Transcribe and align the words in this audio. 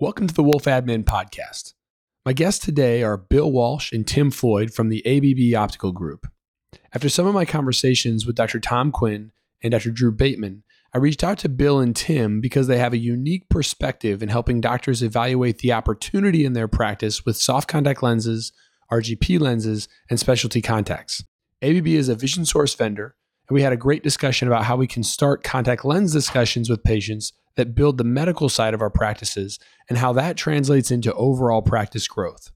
Welcome 0.00 0.28
to 0.28 0.34
the 0.34 0.42
Wolf 0.42 0.64
Admin 0.64 1.04
Podcast. 1.04 1.74
My 2.24 2.32
guests 2.32 2.64
today 2.64 3.02
are 3.02 3.18
Bill 3.18 3.52
Walsh 3.52 3.92
and 3.92 4.06
Tim 4.06 4.30
Floyd 4.30 4.72
from 4.72 4.88
the 4.88 5.04
ABB 5.04 5.54
Optical 5.54 5.92
Group. 5.92 6.26
After 6.94 7.10
some 7.10 7.26
of 7.26 7.34
my 7.34 7.44
conversations 7.44 8.24
with 8.24 8.34
Dr. 8.34 8.60
Tom 8.60 8.92
Quinn 8.92 9.30
and 9.62 9.72
Dr. 9.72 9.90
Drew 9.90 10.10
Bateman, 10.10 10.62
I 10.94 10.98
reached 10.98 11.22
out 11.22 11.36
to 11.40 11.50
Bill 11.50 11.80
and 11.80 11.94
Tim 11.94 12.40
because 12.40 12.66
they 12.66 12.78
have 12.78 12.94
a 12.94 12.98
unique 12.98 13.50
perspective 13.50 14.22
in 14.22 14.30
helping 14.30 14.62
doctors 14.62 15.02
evaluate 15.02 15.58
the 15.58 15.74
opportunity 15.74 16.46
in 16.46 16.54
their 16.54 16.66
practice 16.66 17.26
with 17.26 17.36
soft 17.36 17.68
contact 17.68 18.02
lenses, 18.02 18.52
RGP 18.90 19.38
lenses, 19.38 19.86
and 20.08 20.18
specialty 20.18 20.62
contacts. 20.62 21.22
ABB 21.60 21.88
is 21.88 22.08
a 22.08 22.14
vision 22.14 22.46
source 22.46 22.74
vendor, 22.74 23.16
and 23.50 23.54
we 23.54 23.60
had 23.60 23.74
a 23.74 23.76
great 23.76 24.02
discussion 24.02 24.48
about 24.48 24.64
how 24.64 24.76
we 24.76 24.86
can 24.86 25.02
start 25.02 25.44
contact 25.44 25.84
lens 25.84 26.10
discussions 26.10 26.70
with 26.70 26.82
patients 26.82 27.34
that 27.60 27.74
build 27.74 27.98
the 27.98 28.04
medical 28.04 28.48
side 28.48 28.72
of 28.72 28.80
our 28.80 28.88
practices 28.88 29.58
and 29.90 29.98
how 29.98 30.14
that 30.14 30.34
translates 30.34 30.90
into 30.90 31.12
overall 31.12 31.60
practice 31.60 32.08
growth. 32.08 32.50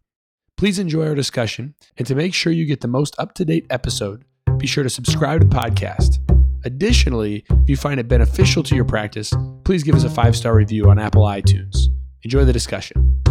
Please 0.57 0.79
enjoy 0.79 1.07
our 1.07 1.15
discussion, 1.15 1.75
and 1.99 2.07
to 2.07 2.15
make 2.15 2.33
sure 2.33 2.51
you 2.51 2.65
get 2.65 2.81
the 2.81 2.89
most 2.89 3.15
up 3.19 3.35
to 3.35 3.45
date 3.45 3.67
episode, 3.69 4.25
be 4.57 4.67
sure 4.67 4.83
to 4.83 4.89
subscribe 4.89 5.43
to 5.43 5.47
the 5.47 5.55
podcast. 5.55 6.21
Additionally, 6.65 7.45
if 7.51 7.69
you 7.69 7.77
find 7.77 8.01
it 8.01 8.09
beneficial 8.09 8.63
to 8.63 8.75
your 8.75 8.87
practice, 8.87 9.31
please 9.65 9.83
give 9.83 9.95
us 9.95 10.05
a 10.05 10.11
five 10.11 10.35
star 10.35 10.55
review 10.55 10.89
on 10.89 10.99
Apple 10.99 11.25
iTunes. 11.25 11.77
Enjoy 12.23 12.47
the 12.47 12.53
discussion. 12.55 13.23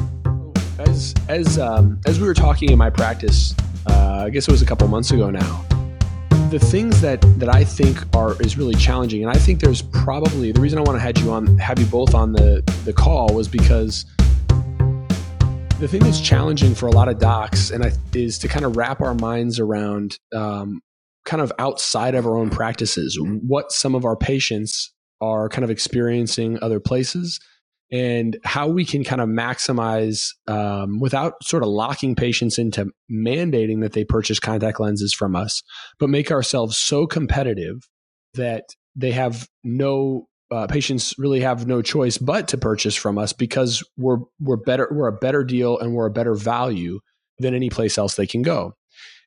As 0.78 1.16
as 1.28 1.58
um, 1.58 2.00
as 2.06 2.20
we 2.20 2.28
were 2.28 2.36
talking 2.36 2.70
in 2.70 2.78
my 2.78 2.92
practice, 2.92 3.56
uh, 3.88 4.26
I 4.28 4.30
guess 4.30 4.48
it 4.48 4.52
was 4.52 4.62
a 4.62 4.68
couple 4.68 4.88
months 4.90 5.10
ago 5.10 5.32
now 5.32 5.66
the 6.54 6.60
things 6.60 7.02
that 7.02 7.20
that 7.40 7.50
I 7.50 7.64
think 7.64 7.98
are 8.16 8.40
is 8.40 8.60
really 8.60 8.76
challenging, 8.76 9.24
and 9.24 9.32
I 9.32 9.40
think 9.40 9.60
there's 9.60 9.82
probably 9.82 10.52
the 10.52 10.62
reason 10.62 10.78
I 10.78 10.84
want 10.84 10.98
to 10.98 11.00
have 11.00 11.18
you 11.18 11.32
on, 11.32 11.58
have 11.58 11.80
you 11.80 11.88
both 11.88 12.14
on 12.14 12.32
the 12.32 12.62
the 12.86 12.94
call 12.94 13.34
was 13.34 13.48
because 13.48 14.06
the 15.80 15.88
thing 15.88 16.04
that's 16.04 16.22
challenging 16.22 16.76
for 16.76 16.86
a 16.86 16.92
lot 16.92 17.08
of 17.08 17.18
docs, 17.18 17.72
and 17.72 17.84
I, 17.84 17.92
is 18.14 18.38
to 18.38 18.48
kind 18.48 18.66
of 18.66 18.78
wrap 18.78 19.02
our 19.02 19.16
minds 19.16 19.60
around, 19.60 20.20
um, 20.32 20.82
kind 21.26 21.42
of 21.42 21.52
outside 21.58 22.14
of 22.14 22.28
our 22.28 22.38
own 22.38 22.52
practices, 22.52 23.18
what 23.20 23.72
some 23.72 23.96
of 23.96 24.06
our 24.06 24.16
patients 24.16 24.94
are 25.22 25.50
kind 25.50 25.64
of 25.64 25.72
experiencing 25.72 26.60
other 26.62 26.80
places 26.80 27.40
and 27.94 28.38
how 28.44 28.68
we 28.68 28.86
can 28.86 29.04
kind 29.04 29.22
of 29.22 29.30
maximize 29.30 30.30
um, 30.48 31.00
without 31.00 31.36
sort 31.44 31.62
of 31.62 31.70
locking 31.70 32.16
patients 32.16 32.58
into 32.58 32.88
mandating 33.10 33.82
that 33.82 33.94
they 33.94 34.04
purchase 34.04 34.40
contact 34.40 34.80
lenses 34.80 35.14
from 35.14 35.36
us, 35.36 35.62
but 36.00 36.10
make 36.10 36.32
ourselves 36.32 36.76
so 36.76 37.06
competitive 37.06 37.88
that 38.34 38.64
they 38.96 39.12
have 39.12 39.48
no 39.64 40.26
uh, 40.50 40.66
patients 40.66 41.14
really 41.20 41.42
have 41.42 41.68
no 41.68 41.84
choice 41.84 42.18
but 42.18 42.48
to 42.48 42.58
purchase 42.58 42.96
from 42.96 43.20
us 43.20 43.32
because 43.32 43.84
we're 43.96 44.18
we're 44.40 44.58
better 44.58 44.88
we're 44.92 45.08
a 45.08 45.18
better 45.18 45.44
deal 45.44 45.78
and 45.78 45.94
we're 45.94 46.08
a 46.08 46.12
better 46.12 46.34
value 46.34 47.00
than 47.38 47.54
any 47.54 47.70
place 47.70 47.98
else 48.00 48.16
they 48.16 48.28
can 48.28 48.42
go. 48.42 48.74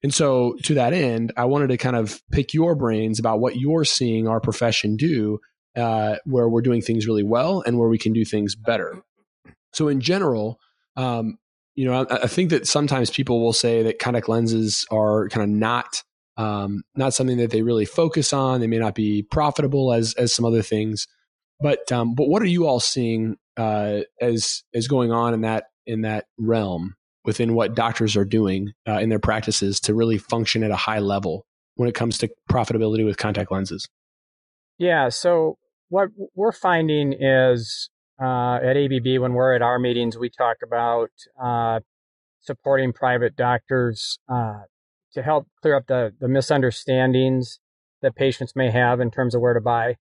And 0.03 0.12
so 0.12 0.56
to 0.64 0.75
that 0.75 0.92
end, 0.92 1.33
I 1.37 1.44
wanted 1.44 1.69
to 1.69 1.77
kind 1.77 1.97
of 1.97 2.20
pick 2.33 2.53
your 2.53 2.75
brains 2.75 3.20
about 3.20 3.39
what 3.39 3.56
you're 3.56 3.84
seeing 3.84 4.27
our 4.27 4.41
profession 4.41 4.97
do 4.97 5.39
uh, 5.77 6.16
where 6.24 6.48
we're 6.48 6.62
doing 6.62 6.82
things 6.82 7.06
really 7.06 7.22
well 7.22 7.62
and 7.66 7.78
where 7.78 7.88
we 7.88 7.98
can 7.98 8.12
do 8.12 8.24
things 8.24 8.55
better. 8.55 9.02
So 9.72 9.88
in 9.88 10.00
general, 10.00 10.58
um, 10.96 11.38
you 11.74 11.84
know, 11.84 12.06
I, 12.10 12.22
I, 12.22 12.27
think 12.27 12.50
that 12.50 12.66
sometimes 12.66 13.10
people 13.10 13.42
will 13.42 13.52
say 13.52 13.82
that 13.82 13.98
contact 13.98 14.28
lenses 14.28 14.86
are 14.91 15.28
kind 15.28 15.44
of 15.44 15.50
not 15.50 16.02
um, 16.38 16.82
not 16.94 17.14
something 17.14 17.36
that 17.38 17.50
they 17.50 17.62
really 17.62 17.84
focus 17.84 18.32
on. 18.32 18.60
They 18.60 18.66
may 18.66 18.78
not 18.78 18.94
be 18.94 19.22
profitable 19.22 19.92
as 19.92 20.14
as 20.14 20.32
some 20.32 20.44
other 20.44 20.62
things. 20.62 21.06
But 21.60 21.91
um, 21.92 22.14
but 22.14 22.28
what 22.28 22.42
are 22.42 22.47
you 22.47 22.66
all 22.66 22.80
seeing 22.80 23.36
uh, 23.56 24.00
as 24.20 24.62
as 24.74 24.88
going 24.88 25.12
on 25.12 25.34
in 25.34 25.42
that 25.42 25.64
in 25.86 26.02
that 26.02 26.27
realm 26.38 26.97
within 27.24 27.54
what 27.54 27.74
doctors 27.74 28.16
are 28.16 28.24
doing 28.24 28.72
uh, 28.88 28.98
in 28.98 29.08
their 29.08 29.19
practices 29.19 29.80
to 29.80 29.94
really 29.94 30.19
function 30.19 30.62
at 30.62 30.70
a 30.70 30.77
high 30.77 31.00
level 31.00 31.44
when 31.74 31.88
it 31.88 31.94
comes 31.94 32.19
to 32.19 32.31
profitability 32.50 33.04
with 33.04 33.16
contact 33.16 33.50
lenses? 33.50 33.88
Yeah, 34.78 35.09
so 35.09 35.59
what 35.88 36.08
we're 36.34 36.52
finding 36.52 37.12
is 37.12 37.91
uh, 38.20 38.56
at 38.56 38.76
ABB, 38.76 39.20
when 39.20 39.34
we're 39.34 39.54
at 39.54 39.62
our 39.62 39.78
meetings, 39.78 40.16
we 40.16 40.30
talk 40.30 40.58
about 40.62 41.10
uh, 41.42 41.80
supporting 42.41 42.92
private 42.92 43.36
doctors 43.36 44.19
uh, 44.28 44.60
to 45.12 45.22
help 45.22 45.47
clear 45.60 45.76
up 45.76 45.86
the, 45.86 46.14
the 46.19 46.28
misunderstandings 46.28 47.60
that 48.02 48.14
patients 48.14 48.54
may 48.56 48.70
have 48.70 49.00
in 49.00 49.10
terms 49.10 49.34
of 49.34 49.41
where 49.41 49.54
to 49.54 49.60
buy. 49.60 49.97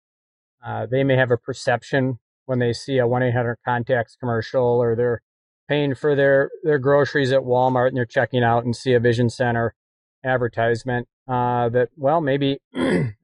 Uh, 0.66 0.86
they 0.86 1.04
may 1.04 1.16
have 1.16 1.32
a 1.32 1.38
perception 1.38 2.20
when 2.46 2.60
they 2.60 2.74
see 2.74 2.98
a 2.98 3.08
1 3.08 3.24
800 3.24 3.58
contacts 3.66 4.16
commercial 4.16 4.64
or 4.64 4.96
they're 4.96 5.22
paying 5.68 5.96
for 5.96 6.16
their, 6.16 6.50
their 6.64 6.78
groceries 6.78 7.32
at 7.32 7.42
Walmart 7.42 7.90
and 7.90 7.98
they're 7.98 8.06
checking 8.06 8.44
out 8.44 8.66
and 8.66 8.76
see 8.76 8.94
a 8.94 9.00
vision 9.00 9.30
center 9.30 9.74
advertisement 10.24 11.08
uh, 11.28 11.70
that, 11.70 11.90
well, 11.96 12.22
maybe 12.22 12.60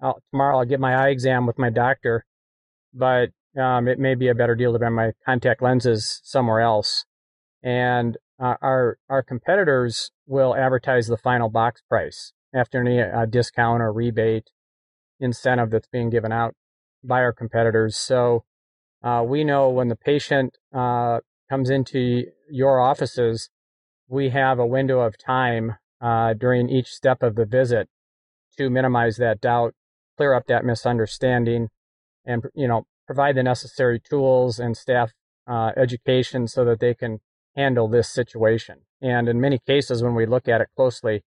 I'll, 0.02 0.22
tomorrow 0.32 0.60
I'll 0.60 0.66
get 0.66 0.80
my 0.80 0.96
eye 0.96 1.10
exam 1.10 1.46
with 1.46 1.60
my 1.60 1.70
doctor 1.70 2.26
but 2.94 3.30
um, 3.60 3.88
it 3.88 4.00
may 4.00 4.16
be 4.16 4.28
a 4.28 4.36
better 4.36 4.56
deal 4.56 4.74
to 4.74 4.80
buy 4.80 4.90
my 4.90 5.12
contact 5.26 5.62
lenses 5.62 6.22
somewhere 6.24 6.62
else. 6.62 7.06
And 7.64 8.18
uh, 8.40 8.56
our 8.62 8.98
our 9.10 9.22
competitors 9.22 10.12
will 10.26 10.56
advertise 10.56 11.08
the 11.08 11.18
final 11.18 11.50
box 11.50 11.82
price 11.88 12.34
after 12.56 12.82
any 12.82 13.00
uh, 13.00 13.26
discount 13.26 13.82
or 13.82 13.94
rebate 13.94 14.50
incentive 15.20 15.70
that's 15.70 15.88
being 15.88 16.10
given 16.10 16.32
out 16.32 16.56
by 17.04 17.22
our 17.22 17.34
competitors. 17.34 17.96
So 17.98 18.44
uh, 19.04 19.24
we 19.26 19.44
know 19.44 19.70
when 19.70 19.90
the 19.90 19.96
patient 19.96 20.58
uh, 20.74 21.20
comes 21.50 21.70
into 21.70 22.24
your 22.50 22.80
offices, 22.80 23.50
we 24.08 24.30
have 24.30 24.60
a 24.60 24.66
window 24.66 25.00
of 25.00 25.18
time 25.18 25.76
uh, 26.02 26.34
during 26.34 26.70
each 26.70 26.88
step 26.88 27.22
of 27.22 27.36
the 27.36 27.46
visit 27.46 27.88
to 28.58 28.70
minimize 28.70 29.18
that 29.18 29.40
doubt, 29.40 29.74
clear 30.18 30.34
up 30.34 30.48
that 30.48 30.66
misunderstanding, 30.66 31.70
and 32.26 32.44
you 32.54 32.68
know 32.68 32.86
provide 33.06 33.36
the 33.36 33.44
necessary 33.44 34.00
tools 34.00 34.60
and 34.60 34.78
staff 34.78 35.12
uh, 35.48 35.72
education 35.76 36.48
so 36.48 36.64
that 36.66 36.80
they 36.80 36.94
can 36.94 37.20
handle 37.56 37.88
this 37.88 38.10
situation. 38.10 38.80
And 39.02 39.28
in 39.28 39.42
many 39.42 39.60
cases, 39.60 40.04
when 40.04 40.16
we 40.16 40.26
look 40.26 40.48
at 40.48 40.62
it 40.62 40.70
closely, 40.76 41.24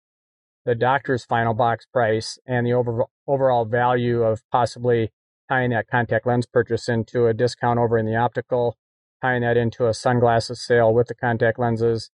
the 0.64 0.74
doctor's 0.74 1.24
final 1.24 1.54
box 1.54 1.86
price 1.92 2.38
and 2.46 2.66
the 2.66 2.72
over, 2.72 3.04
overall 3.26 3.64
value 3.64 4.22
of 4.22 4.42
possibly 4.52 5.10
tying 5.48 5.70
that 5.70 5.88
contact 5.88 6.26
lens 6.26 6.46
purchase 6.46 6.88
into 6.88 7.26
a 7.26 7.34
discount 7.34 7.78
over 7.78 7.98
in 7.98 8.06
the 8.06 8.16
optical, 8.16 8.76
tying 9.20 9.42
that 9.42 9.56
into 9.56 9.86
a 9.86 9.94
sunglasses 9.94 10.64
sale 10.64 10.94
with 10.94 11.08
the 11.08 11.14
contact 11.14 11.58
lenses. 11.58 12.10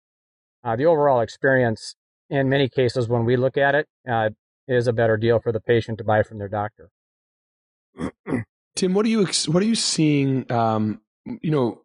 Uh, 0.64 0.76
the 0.76 0.86
overall 0.86 1.20
experience, 1.20 1.94
in 2.30 2.48
many 2.48 2.68
cases, 2.68 3.08
when 3.08 3.24
we 3.24 3.36
look 3.36 3.56
at 3.56 3.74
it, 3.74 3.86
uh, 4.10 4.30
is 4.66 4.86
a 4.86 4.92
better 4.92 5.16
deal 5.16 5.38
for 5.38 5.52
the 5.52 5.60
patient 5.60 5.98
to 5.98 6.04
buy 6.04 6.22
from 6.22 6.38
their 6.38 6.48
doctor. 6.48 6.90
Tim, 8.78 8.94
what 8.94 9.04
are 9.06 9.08
you 9.08 9.26
what 9.48 9.60
are 9.60 9.66
you 9.66 9.74
seeing? 9.74 10.50
Um, 10.52 11.00
you 11.42 11.50
know, 11.50 11.82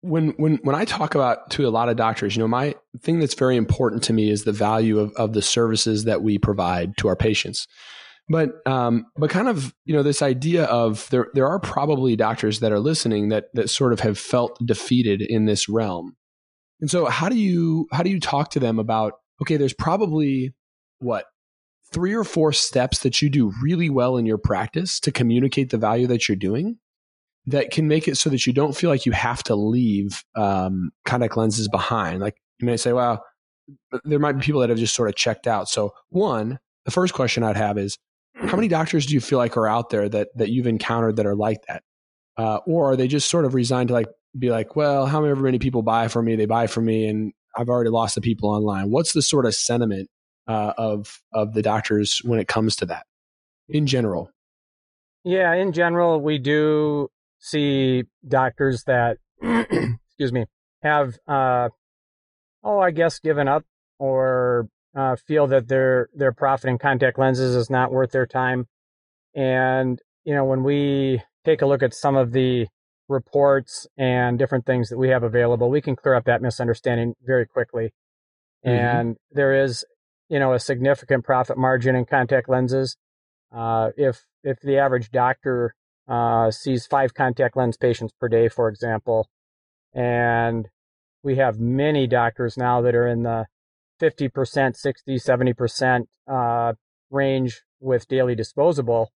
when 0.00 0.30
when 0.30 0.56
when 0.64 0.74
I 0.74 0.84
talk 0.84 1.14
about 1.14 1.50
to 1.50 1.68
a 1.68 1.70
lot 1.70 1.88
of 1.88 1.96
doctors, 1.96 2.34
you 2.34 2.42
know, 2.42 2.48
my 2.48 2.74
thing 2.98 3.20
that's 3.20 3.34
very 3.34 3.56
important 3.56 4.02
to 4.04 4.12
me 4.12 4.28
is 4.28 4.42
the 4.42 4.52
value 4.52 4.98
of 4.98 5.12
of 5.12 5.32
the 5.32 5.42
services 5.42 6.06
that 6.06 6.20
we 6.20 6.36
provide 6.36 6.96
to 6.96 7.06
our 7.06 7.14
patients. 7.14 7.68
But 8.28 8.50
um, 8.66 9.06
but 9.16 9.30
kind 9.30 9.48
of 9.48 9.72
you 9.84 9.94
know 9.94 10.02
this 10.02 10.20
idea 10.20 10.64
of 10.64 11.08
there 11.10 11.28
there 11.34 11.46
are 11.46 11.60
probably 11.60 12.16
doctors 12.16 12.58
that 12.60 12.72
are 12.72 12.80
listening 12.80 13.28
that 13.28 13.44
that 13.54 13.70
sort 13.70 13.92
of 13.92 14.00
have 14.00 14.18
felt 14.18 14.58
defeated 14.66 15.22
in 15.22 15.44
this 15.44 15.68
realm. 15.68 16.16
And 16.80 16.90
so 16.90 17.06
how 17.06 17.28
do 17.28 17.36
you 17.36 17.86
how 17.92 18.02
do 18.02 18.10
you 18.10 18.18
talk 18.18 18.50
to 18.50 18.60
them 18.60 18.80
about 18.80 19.12
okay, 19.40 19.56
there's 19.56 19.72
probably 19.72 20.52
what 20.98 21.26
three 21.92 22.14
or 22.14 22.24
four 22.24 22.52
steps 22.52 23.00
that 23.00 23.22
you 23.22 23.30
do 23.30 23.52
really 23.62 23.90
well 23.90 24.16
in 24.16 24.26
your 24.26 24.38
practice 24.38 25.00
to 25.00 25.12
communicate 25.12 25.70
the 25.70 25.78
value 25.78 26.06
that 26.06 26.28
you're 26.28 26.36
doing 26.36 26.78
that 27.46 27.70
can 27.70 27.88
make 27.88 28.06
it 28.06 28.16
so 28.16 28.28
that 28.28 28.46
you 28.46 28.52
don't 28.52 28.76
feel 28.76 28.90
like 28.90 29.06
you 29.06 29.12
have 29.12 29.42
to 29.42 29.54
leave 29.54 30.22
um, 30.34 30.90
contact 31.04 31.36
lenses 31.36 31.68
behind. 31.68 32.20
Like 32.20 32.36
you 32.58 32.66
may 32.66 32.76
say, 32.76 32.92
well, 32.92 33.24
there 34.04 34.18
might 34.18 34.32
be 34.32 34.42
people 34.42 34.60
that 34.60 34.70
have 34.70 34.78
just 34.78 34.94
sort 34.94 35.08
of 35.08 35.14
checked 35.14 35.46
out. 35.46 35.68
So, 35.68 35.94
one, 36.10 36.58
the 36.84 36.90
first 36.90 37.14
question 37.14 37.42
I'd 37.42 37.56
have 37.56 37.78
is, 37.78 37.98
how 38.34 38.56
many 38.56 38.68
doctors 38.68 39.06
do 39.06 39.14
you 39.14 39.20
feel 39.20 39.38
like 39.38 39.56
are 39.56 39.66
out 39.66 39.90
there 39.90 40.08
that 40.08 40.28
that 40.36 40.50
you've 40.50 40.66
encountered 40.66 41.16
that 41.16 41.26
are 41.26 41.34
like 41.34 41.58
that, 41.68 41.82
uh, 42.36 42.58
or 42.66 42.92
are 42.92 42.96
they 42.96 43.08
just 43.08 43.30
sort 43.30 43.44
of 43.44 43.54
resigned 43.54 43.88
to 43.88 43.94
like 43.94 44.08
be 44.38 44.50
like, 44.50 44.76
well, 44.76 45.06
however 45.06 45.42
many 45.42 45.58
people 45.58 45.82
buy 45.82 46.08
from 46.08 46.26
me, 46.26 46.36
they 46.36 46.46
buy 46.46 46.66
from 46.66 46.84
me, 46.84 47.06
and 47.06 47.32
I've 47.56 47.68
already 47.68 47.90
lost 47.90 48.14
the 48.14 48.20
people 48.20 48.50
online. 48.50 48.90
What's 48.90 49.12
the 49.12 49.22
sort 49.22 49.46
of 49.46 49.54
sentiment 49.54 50.08
uh, 50.48 50.72
of 50.76 51.20
of 51.32 51.54
the 51.54 51.62
doctors 51.62 52.20
when 52.24 52.40
it 52.40 52.48
comes 52.48 52.74
to 52.76 52.86
that 52.86 53.06
in 53.68 53.86
general? 53.86 54.30
Yeah, 55.24 55.54
in 55.54 55.72
general, 55.72 56.20
we 56.20 56.38
do 56.38 57.08
see 57.38 58.04
doctors 58.26 58.84
that, 58.84 59.18
excuse 59.42 60.32
me, 60.32 60.46
have, 60.82 61.18
uh, 61.26 61.68
oh, 62.64 62.78
I 62.78 62.90
guess, 62.92 63.18
given 63.18 63.46
up 63.46 63.64
or 63.98 64.68
uh, 64.96 65.16
feel 65.26 65.46
that 65.48 65.68
their 65.68 66.08
their 66.14 66.32
profit 66.32 66.70
in 66.70 66.78
contact 66.78 67.18
lenses 67.18 67.54
is 67.54 67.68
not 67.68 67.92
worth 67.92 68.10
their 68.10 68.26
time. 68.26 68.66
And 69.34 70.00
you 70.24 70.34
know, 70.34 70.44
when 70.44 70.62
we 70.62 71.22
take 71.44 71.62
a 71.62 71.66
look 71.66 71.82
at 71.82 71.94
some 71.94 72.16
of 72.16 72.32
the 72.32 72.66
reports 73.08 73.86
and 73.96 74.38
different 74.38 74.66
things 74.66 74.88
that 74.90 74.98
we 74.98 75.08
have 75.08 75.22
available, 75.22 75.70
we 75.70 75.80
can 75.80 75.96
clear 75.96 76.14
up 76.14 76.24
that 76.24 76.42
misunderstanding 76.42 77.14
very 77.24 77.46
quickly. 77.46 77.92
Mm-hmm. 78.66 78.68
And 78.68 79.16
there 79.30 79.64
is, 79.64 79.84
you 80.28 80.38
know, 80.38 80.52
a 80.52 80.58
significant 80.58 81.24
profit 81.24 81.56
margin 81.56 81.96
in 81.96 82.04
contact 82.04 82.48
lenses. 82.48 82.96
Uh, 83.52 83.90
if 83.96 84.24
if 84.44 84.60
the 84.60 84.78
average 84.78 85.10
doctor 85.10 85.74
uh, 86.06 86.50
sees 86.50 86.86
five 86.86 87.14
contact 87.14 87.56
lens 87.56 87.76
patients 87.76 88.12
per 88.20 88.28
day, 88.28 88.48
for 88.48 88.68
example, 88.68 89.28
and 89.94 90.68
we 91.22 91.36
have 91.36 91.58
many 91.58 92.06
doctors 92.06 92.56
now 92.56 92.80
that 92.82 92.94
are 92.94 93.06
in 93.06 93.22
the 93.22 93.46
50%, 94.00 94.76
60, 94.76 95.16
70% 95.16 96.02
uh, 96.30 96.72
range 97.10 97.62
with 97.80 98.06
daily 98.06 98.34
disposable. 98.34 99.10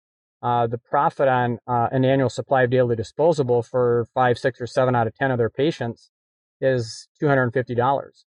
Uh, 0.40 0.69
the 0.69 0.78
profit 0.78 1.26
on 1.26 1.58
uh, 1.66 1.88
an 1.90 2.05
annual 2.05 2.28
supply 2.28 2.62
of 2.62 2.70
daily 2.70 2.94
disposable 2.94 3.62
for 3.62 4.06
five, 4.14 4.38
six, 4.38 4.60
or 4.60 4.66
seven 4.66 4.94
out 4.94 5.08
of 5.08 5.14
10 5.16 5.32
of 5.32 5.38
their 5.38 5.50
patients 5.50 6.10
is 6.60 7.08
$250. 7.20 8.25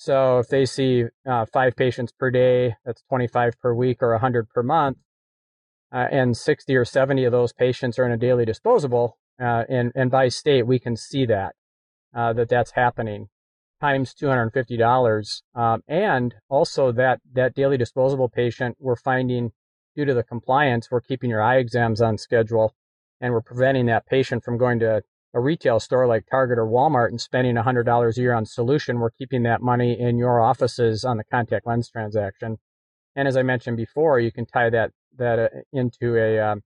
So 0.00 0.38
if 0.38 0.48
they 0.48 0.64
see 0.64 1.04
uh, 1.28 1.44
five 1.44 1.76
patients 1.76 2.10
per 2.10 2.30
day, 2.30 2.74
that's 2.86 3.02
25 3.10 3.60
per 3.60 3.74
week 3.74 4.02
or 4.02 4.12
100 4.12 4.48
per 4.48 4.62
month, 4.62 4.96
uh, 5.92 6.06
and 6.10 6.34
60 6.34 6.74
or 6.74 6.86
70 6.86 7.26
of 7.26 7.32
those 7.32 7.52
patients 7.52 7.98
are 7.98 8.06
in 8.06 8.12
a 8.12 8.16
daily 8.16 8.46
disposable, 8.46 9.18
uh, 9.38 9.64
and, 9.68 9.92
and 9.94 10.10
by 10.10 10.28
state, 10.28 10.66
we 10.66 10.78
can 10.78 10.96
see 10.96 11.26
that, 11.26 11.54
uh, 12.16 12.32
that 12.32 12.48
that's 12.48 12.70
happening 12.70 13.28
times 13.78 14.14
$250. 14.14 15.42
Um, 15.54 15.82
and 15.86 16.34
also 16.48 16.92
that, 16.92 17.20
that 17.34 17.54
daily 17.54 17.76
disposable 17.76 18.30
patient, 18.30 18.78
we're 18.80 18.96
finding 18.96 19.52
due 19.94 20.06
to 20.06 20.14
the 20.14 20.24
compliance, 20.24 20.90
we're 20.90 21.02
keeping 21.02 21.28
your 21.28 21.42
eye 21.42 21.58
exams 21.58 22.00
on 22.00 22.16
schedule 22.16 22.74
and 23.20 23.34
we're 23.34 23.42
preventing 23.42 23.84
that 23.84 24.06
patient 24.06 24.44
from 24.44 24.56
going 24.56 24.78
to 24.78 25.02
a 25.32 25.40
retail 25.40 25.78
store 25.78 26.06
like 26.06 26.24
Target 26.30 26.58
or 26.58 26.66
Walmart 26.66 27.08
and 27.08 27.20
spending 27.20 27.54
$100 27.54 28.16
a 28.16 28.20
year 28.20 28.34
on 28.34 28.44
solution. 28.44 28.98
We're 28.98 29.10
keeping 29.10 29.44
that 29.44 29.62
money 29.62 29.98
in 29.98 30.18
your 30.18 30.40
offices 30.40 31.04
on 31.04 31.16
the 31.16 31.24
contact 31.24 31.66
lens 31.66 31.88
transaction. 31.88 32.58
And 33.14 33.28
as 33.28 33.36
I 33.36 33.42
mentioned 33.42 33.76
before, 33.76 34.18
you 34.18 34.32
can 34.32 34.46
tie 34.46 34.70
that 34.70 34.90
that 35.16 35.38
uh, 35.38 35.48
into 35.72 36.16
a 36.16 36.38
um, 36.38 36.62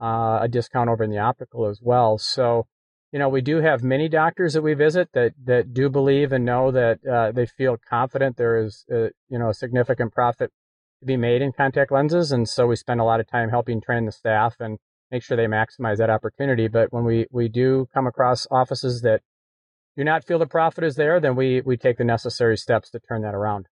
uh, 0.00 0.40
a 0.42 0.48
discount 0.48 0.88
over 0.88 1.04
in 1.04 1.10
the 1.10 1.18
optical 1.18 1.66
as 1.66 1.80
well. 1.82 2.18
So, 2.18 2.66
you 3.10 3.18
know, 3.18 3.28
we 3.28 3.40
do 3.40 3.60
have 3.60 3.82
many 3.82 4.08
doctors 4.08 4.52
that 4.52 4.62
we 4.62 4.74
visit 4.74 5.08
that 5.14 5.32
that 5.44 5.72
do 5.72 5.88
believe 5.88 6.32
and 6.32 6.44
know 6.44 6.70
that 6.70 7.04
uh, 7.06 7.32
they 7.32 7.46
feel 7.46 7.76
confident 7.88 8.36
there 8.36 8.62
is 8.62 8.84
a, 8.90 9.06
uh, 9.06 9.08
you 9.28 9.38
know 9.38 9.48
a 9.48 9.54
significant 9.54 10.12
profit 10.12 10.50
to 11.00 11.06
be 11.06 11.16
made 11.16 11.42
in 11.42 11.52
contact 11.52 11.92
lenses, 11.92 12.32
and 12.32 12.48
so 12.48 12.66
we 12.66 12.76
spend 12.76 13.00
a 13.00 13.04
lot 13.04 13.20
of 13.20 13.28
time 13.28 13.50
helping 13.50 13.80
train 13.80 14.04
the 14.04 14.12
staff 14.12 14.56
and 14.60 14.78
make 15.10 15.22
sure 15.22 15.36
they 15.36 15.46
maximize 15.46 15.98
that 15.98 16.10
opportunity. 16.10 16.68
But 16.68 16.92
when 16.92 17.04
we 17.04 17.26
we 17.30 17.48
do 17.48 17.88
come 17.92 18.06
across 18.06 18.46
offices 18.50 19.02
that 19.02 19.22
do 19.96 20.04
not 20.04 20.24
feel 20.24 20.38
the 20.38 20.46
profit 20.46 20.84
is 20.84 20.96
there, 20.96 21.20
then 21.20 21.36
we 21.36 21.60
we 21.62 21.76
take 21.76 21.98
the 21.98 22.04
necessary 22.04 22.56
steps 22.56 22.90
to 22.90 23.00
turn 23.00 23.22
that 23.22 23.34
around. 23.34 23.66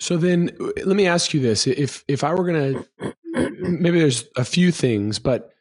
So 0.00 0.16
then 0.16 0.56
let 0.84 0.96
me 0.96 1.06
ask 1.06 1.34
you 1.34 1.40
this. 1.40 1.66
If 1.66 2.04
if 2.08 2.22
I 2.22 2.34
were 2.34 2.44
going 2.44 2.74
to 2.74 3.14
maybe 3.60 3.98
there's 3.98 4.24
a 4.36 4.44
few 4.44 4.70
things, 4.72 5.18
but 5.18 5.52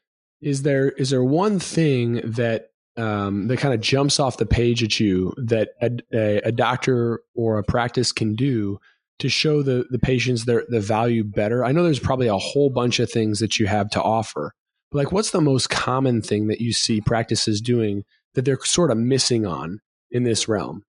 is 0.42 0.64
there 0.64 0.90
is 0.90 1.10
there 1.10 1.24
one 1.24 1.60
thing 1.60 2.22
that 2.24 2.72
um, 2.98 3.48
that 3.48 3.58
kind 3.58 3.74
of 3.74 3.82
jumps 3.82 4.20
off 4.20 4.38
the 4.38 4.46
page 4.46 4.84
at 4.84 5.00
you 5.00 5.34
that 5.38 5.70
a, 5.82 5.92
a, 6.12 6.38
a, 6.48 6.52
doctor 6.52 7.22
or 7.36 7.60
a 7.60 7.64
practice 7.64 8.12
can 8.12 8.34
do 8.34 8.80
to 9.19 9.30
show 9.30 9.64
the 9.64 9.86
the 9.90 10.00
patients 10.00 10.46
their 10.46 10.64
the 10.69 10.80
value 10.80 11.24
better? 11.24 11.64
I 11.64 11.72
know 11.72 11.84
there's 11.84 12.00
probably 12.00 12.28
a 12.28 12.38
whole 12.38 12.69
bunch 12.69 13.00
of 13.00 13.12
things 13.12 13.40
that 13.40 13.60
you 13.60 13.68
have 13.68 13.90
to 13.92 14.02
offer, 14.02 14.54
but 14.92 14.98
like 15.00 15.12
what's 15.12 15.31
the 15.31 15.42
most 15.42 15.69
common 15.69 16.22
thing 16.22 16.48
that 16.48 16.62
you 16.62 16.74
see 16.74 17.02
practices 17.02 17.62
doing 17.62 18.04
that 18.34 18.46
they're 18.46 18.64
sort 18.64 18.92
of 18.92 18.98
missing 18.98 19.46
on 19.46 19.80
in 20.12 20.24
this 20.24 20.48
realm? 20.48 20.84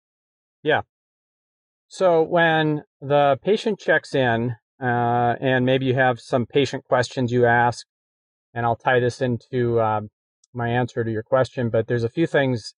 Yeah, 0.63 0.83
so 1.89 2.23
when 2.23 2.83
the 3.01 3.39
patient 3.43 3.79
checks 3.79 4.15
in, 4.15 4.57
uh, 4.81 5.35
and 5.41 5.65
maybe 5.65 5.87
you 5.87 5.95
have 5.95 6.21
some 6.21 6.45
patient 6.45 6.85
questions 6.85 7.33
you 7.33 7.47
ask, 7.47 7.87
and 8.53 8.67
I'll 8.67 8.77
tie 8.77 9.01
this 9.01 9.23
into 9.23 9.81
um, 9.81 10.11
my 10.53 10.69
answer 10.69 11.03
to 11.03 11.11
your 11.11 11.23
question, 11.23 11.71
but 11.71 11.87
there's 11.87 12.05
a 12.05 12.11
few 12.11 12.27
things 12.27 12.75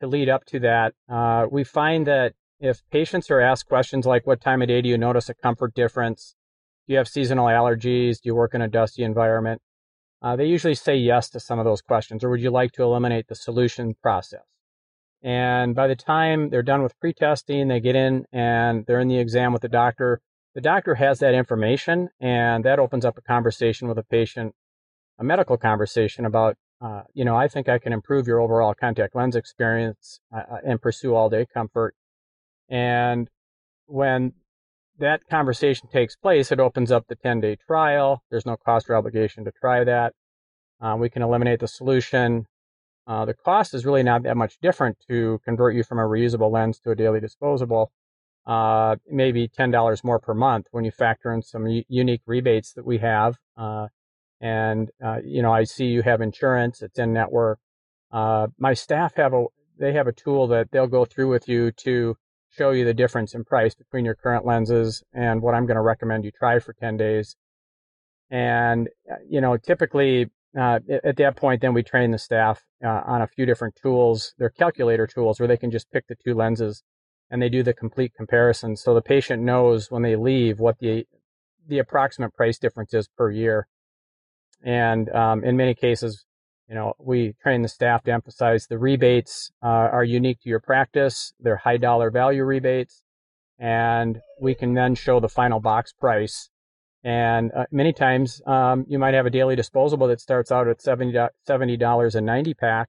to 0.00 0.06
lead 0.06 0.30
up 0.30 0.46
to 0.46 0.60
that. 0.60 0.94
Uh, 1.08 1.46
we 1.50 1.64
find 1.64 2.06
that 2.06 2.32
if 2.60 2.82
patients 2.90 3.30
are 3.30 3.40
asked 3.40 3.66
questions 3.66 4.06
like, 4.06 4.26
What 4.26 4.40
time 4.40 4.62
of 4.62 4.68
day 4.68 4.80
do 4.80 4.88
you 4.88 4.98
notice 4.98 5.28
a 5.28 5.34
comfort 5.34 5.74
difference? 5.74 6.34
Do 6.86 6.92
you 6.92 6.98
have 6.98 7.08
seasonal 7.08 7.46
allergies? 7.46 8.20
Do 8.20 8.28
you 8.28 8.34
work 8.34 8.54
in 8.54 8.62
a 8.62 8.68
dusty 8.68 9.02
environment? 9.02 9.60
Uh, 10.22 10.36
they 10.36 10.46
usually 10.46 10.74
say 10.74 10.96
yes 10.96 11.28
to 11.30 11.40
some 11.40 11.58
of 11.58 11.64
those 11.64 11.82
questions, 11.82 12.24
or 12.24 12.30
would 12.30 12.40
you 12.40 12.50
like 12.50 12.72
to 12.72 12.82
eliminate 12.82 13.28
the 13.28 13.34
solution 13.34 13.94
process? 14.02 14.44
And 15.22 15.74
by 15.74 15.88
the 15.88 15.96
time 15.96 16.50
they're 16.50 16.62
done 16.62 16.82
with 16.82 16.98
pre-testing, 17.00 17.68
they 17.68 17.80
get 17.80 17.96
in 17.96 18.24
and 18.32 18.86
they're 18.86 19.00
in 19.00 19.08
the 19.08 19.18
exam 19.18 19.52
with 19.52 19.62
the 19.62 19.68
doctor. 19.68 20.20
The 20.54 20.60
doctor 20.60 20.94
has 20.94 21.18
that 21.18 21.34
information, 21.34 22.08
and 22.20 22.64
that 22.64 22.78
opens 22.78 23.04
up 23.04 23.18
a 23.18 23.22
conversation 23.22 23.88
with 23.88 23.98
a 23.98 24.02
patient, 24.02 24.54
a 25.18 25.24
medical 25.24 25.58
conversation 25.58 26.24
about, 26.24 26.56
uh, 26.80 27.02
you 27.12 27.24
know, 27.24 27.36
I 27.36 27.48
think 27.48 27.68
I 27.68 27.78
can 27.78 27.92
improve 27.92 28.26
your 28.26 28.40
overall 28.40 28.72
contact 28.72 29.14
lens 29.14 29.36
experience 29.36 30.20
uh, 30.34 30.40
uh 30.50 30.58
and 30.64 30.80
pursue 30.80 31.14
all 31.14 31.28
day 31.28 31.46
comfort. 31.52 31.94
And 32.68 33.28
when 33.86 34.32
that 34.98 35.20
conversation 35.30 35.88
takes 35.88 36.16
place, 36.16 36.50
it 36.50 36.60
opens 36.60 36.90
up 36.90 37.06
the 37.08 37.16
10 37.16 37.40
day 37.40 37.56
trial. 37.66 38.22
There's 38.30 38.46
no 38.46 38.56
cost 38.56 38.88
or 38.88 38.96
obligation 38.96 39.44
to 39.44 39.52
try 39.52 39.84
that. 39.84 40.14
Uh, 40.80 40.96
we 40.98 41.08
can 41.08 41.22
eliminate 41.22 41.60
the 41.60 41.68
solution 41.68 42.46
uh, 43.06 43.24
the 43.24 43.34
cost 43.34 43.72
is 43.72 43.86
really 43.86 44.02
not 44.02 44.24
that 44.24 44.36
much 44.36 44.58
different 44.60 44.98
to 45.08 45.40
convert 45.44 45.74
you 45.74 45.84
from 45.84 45.98
a 45.98 46.02
reusable 46.02 46.50
lens 46.50 46.80
to 46.80 46.90
a 46.90 46.96
daily 46.96 47.20
disposable. 47.20 47.92
Uh, 48.46 48.96
maybe 49.08 49.48
ten 49.48 49.70
dollars 49.70 50.04
more 50.04 50.18
per 50.18 50.34
month 50.34 50.66
when 50.70 50.84
you 50.84 50.90
factor 50.90 51.32
in 51.32 51.42
some 51.42 51.66
u- 51.66 51.84
unique 51.88 52.22
rebates 52.26 52.72
that 52.72 52.84
we 52.84 52.98
have. 52.98 53.36
Uh, 53.56 53.88
and 54.40 54.90
uh, 55.04 55.18
you 55.24 55.42
know, 55.42 55.52
I 55.52 55.64
see 55.64 55.86
you 55.86 56.02
have 56.02 56.20
insurance; 56.20 56.82
it's 56.82 56.98
in 56.98 57.12
network. 57.12 57.58
Uh, 58.12 58.48
my 58.58 58.74
staff 58.74 59.14
have 59.16 59.34
a 59.34 59.46
they 59.78 59.92
have 59.92 60.06
a 60.06 60.12
tool 60.12 60.48
that 60.48 60.70
they'll 60.72 60.86
go 60.86 61.04
through 61.04 61.28
with 61.30 61.48
you 61.48 61.70
to 61.72 62.16
show 62.56 62.70
you 62.70 62.84
the 62.84 62.94
difference 62.94 63.34
in 63.34 63.44
price 63.44 63.74
between 63.74 64.04
your 64.04 64.14
current 64.14 64.46
lenses 64.46 65.02
and 65.12 65.42
what 65.42 65.54
I'm 65.54 65.66
going 65.66 65.76
to 65.76 65.82
recommend 65.82 66.24
you 66.24 66.30
try 66.30 66.58
for 66.58 66.72
ten 66.72 66.96
days. 66.96 67.36
And 68.30 68.88
uh, 69.10 69.16
you 69.28 69.40
know, 69.40 69.56
typically 69.56 70.30
uh, 70.58 70.80
at 71.04 71.16
that 71.16 71.36
point, 71.36 71.60
then 71.60 71.74
we 71.74 71.82
train 71.82 72.10
the 72.10 72.18
staff 72.18 72.62
uh, 72.84 73.02
on 73.06 73.22
a 73.22 73.26
few 73.26 73.46
different 73.46 73.76
tools. 73.80 74.34
They're 74.38 74.50
calculator 74.50 75.06
tools 75.06 75.38
where 75.38 75.48
they 75.48 75.56
can 75.56 75.70
just 75.70 75.90
pick 75.90 76.06
the 76.08 76.16
two 76.24 76.34
lenses 76.34 76.82
and 77.30 77.40
they 77.40 77.48
do 77.48 77.62
the 77.62 77.74
complete 77.74 78.12
comparison. 78.14 78.76
So 78.76 78.94
the 78.94 79.02
patient 79.02 79.42
knows 79.42 79.90
when 79.90 80.02
they 80.02 80.16
leave 80.16 80.58
what 80.58 80.78
the 80.78 81.06
the 81.68 81.78
approximate 81.78 82.34
price 82.34 82.58
difference 82.58 82.94
is 82.94 83.08
per 83.16 83.30
year. 83.30 83.66
And 84.62 85.08
um, 85.10 85.44
in 85.44 85.56
many 85.56 85.74
cases, 85.74 86.24
you 86.68 86.74
know, 86.74 86.94
we 86.98 87.34
train 87.42 87.62
the 87.62 87.68
staff 87.68 88.02
to 88.04 88.12
emphasize 88.12 88.66
the 88.66 88.78
rebates 88.78 89.50
uh, 89.62 89.66
are 89.66 90.04
unique 90.04 90.40
to 90.42 90.48
your 90.48 90.60
practice. 90.60 91.32
They're 91.38 91.56
high 91.56 91.76
dollar 91.76 92.10
value 92.10 92.44
rebates, 92.44 93.02
and 93.58 94.20
we 94.40 94.54
can 94.54 94.74
then 94.74 94.94
show 94.94 95.20
the 95.20 95.28
final 95.28 95.60
box 95.60 95.92
price 95.92 96.50
and 97.06 97.52
uh, 97.52 97.66
many 97.70 97.92
times 97.92 98.42
um, 98.46 98.84
you 98.88 98.98
might 98.98 99.14
have 99.14 99.26
a 99.26 99.30
daily 99.30 99.54
disposable 99.54 100.08
that 100.08 100.20
starts 100.20 100.50
out 100.50 100.66
at 100.66 100.80
$70, 100.80 101.28
$70 101.48 102.14
a 102.16 102.20
90 102.20 102.54
pack. 102.54 102.88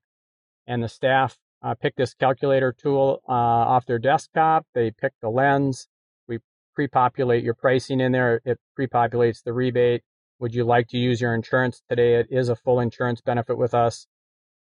And 0.65 0.83
the 0.83 0.89
staff 0.89 1.37
uh, 1.61 1.75
pick 1.75 1.95
this 1.95 2.15
calculator 2.15 2.73
tool 2.73 3.21
uh, 3.29 3.31
off 3.31 3.85
their 3.85 3.99
desktop. 3.99 4.65
They 4.73 4.89
pick 4.89 5.13
the 5.21 5.29
lens. 5.29 5.87
We 6.27 6.39
pre 6.73 6.87
populate 6.87 7.43
your 7.43 7.53
pricing 7.53 7.99
in 7.99 8.11
there. 8.11 8.41
It 8.43 8.59
pre 8.75 8.87
populates 8.87 9.43
the 9.43 9.53
rebate. 9.53 10.01
Would 10.39 10.53
you 10.53 10.63
like 10.63 10.87
to 10.89 10.97
use 10.97 11.19
your 11.19 11.33
insurance 11.33 11.81
today? 11.89 12.15
It 12.15 12.27
is 12.29 12.49
a 12.49 12.55
full 12.55 12.79
insurance 12.79 13.21
benefit 13.21 13.57
with 13.57 13.73
us. 13.73 14.07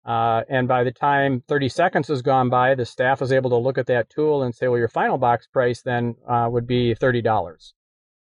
Uh, 0.05 0.43
and 0.49 0.69
by 0.69 0.85
the 0.85 0.93
time 0.93 1.43
30 1.49 1.69
seconds 1.69 2.09
has 2.09 2.21
gone 2.21 2.51
by, 2.51 2.75
the 2.75 2.85
staff 2.85 3.23
is 3.23 3.33
able 3.33 3.51
to 3.51 3.57
look 3.57 3.79
at 3.79 3.87
that 3.87 4.11
tool 4.11 4.43
and 4.43 4.55
say, 4.55 4.69
well, 4.69 4.79
your 4.79 4.89
final 4.89 5.17
box 5.17 5.47
price 5.47 5.81
then 5.83 6.15
uh, 6.29 6.47
would 6.51 6.67
be 6.67 6.95
$30. 6.95 7.73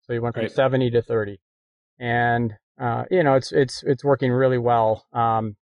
So 0.02 0.14
you 0.14 0.22
went 0.22 0.34
from 0.34 0.44
right. 0.44 0.52
70 0.52 0.90
to 0.92 1.02
30. 1.02 1.40
And, 2.00 2.56
uh, 2.82 3.04
you 3.12 3.24
know, 3.24 3.36
it's, 3.36 3.52
it's, 3.52 3.84
it's 3.84 4.04
working 4.04 4.32
really 4.32 4.58
well, 4.58 5.06
um, 5.14 5.56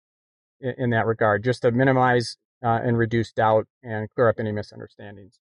in, 0.61 0.73
in, 0.77 0.89
that 0.91 1.05
regard, 1.05 1.43
just 1.43 1.63
to 1.63 1.71
minimize, 1.71 2.37
uh, 2.63 2.79
and 2.83 2.97
reduce 2.97 3.33
doubt 3.33 3.67
and 3.83 4.09
clear 4.11 4.29
up 4.29 4.39
any 4.39 4.51
misunderstandings. 4.51 5.39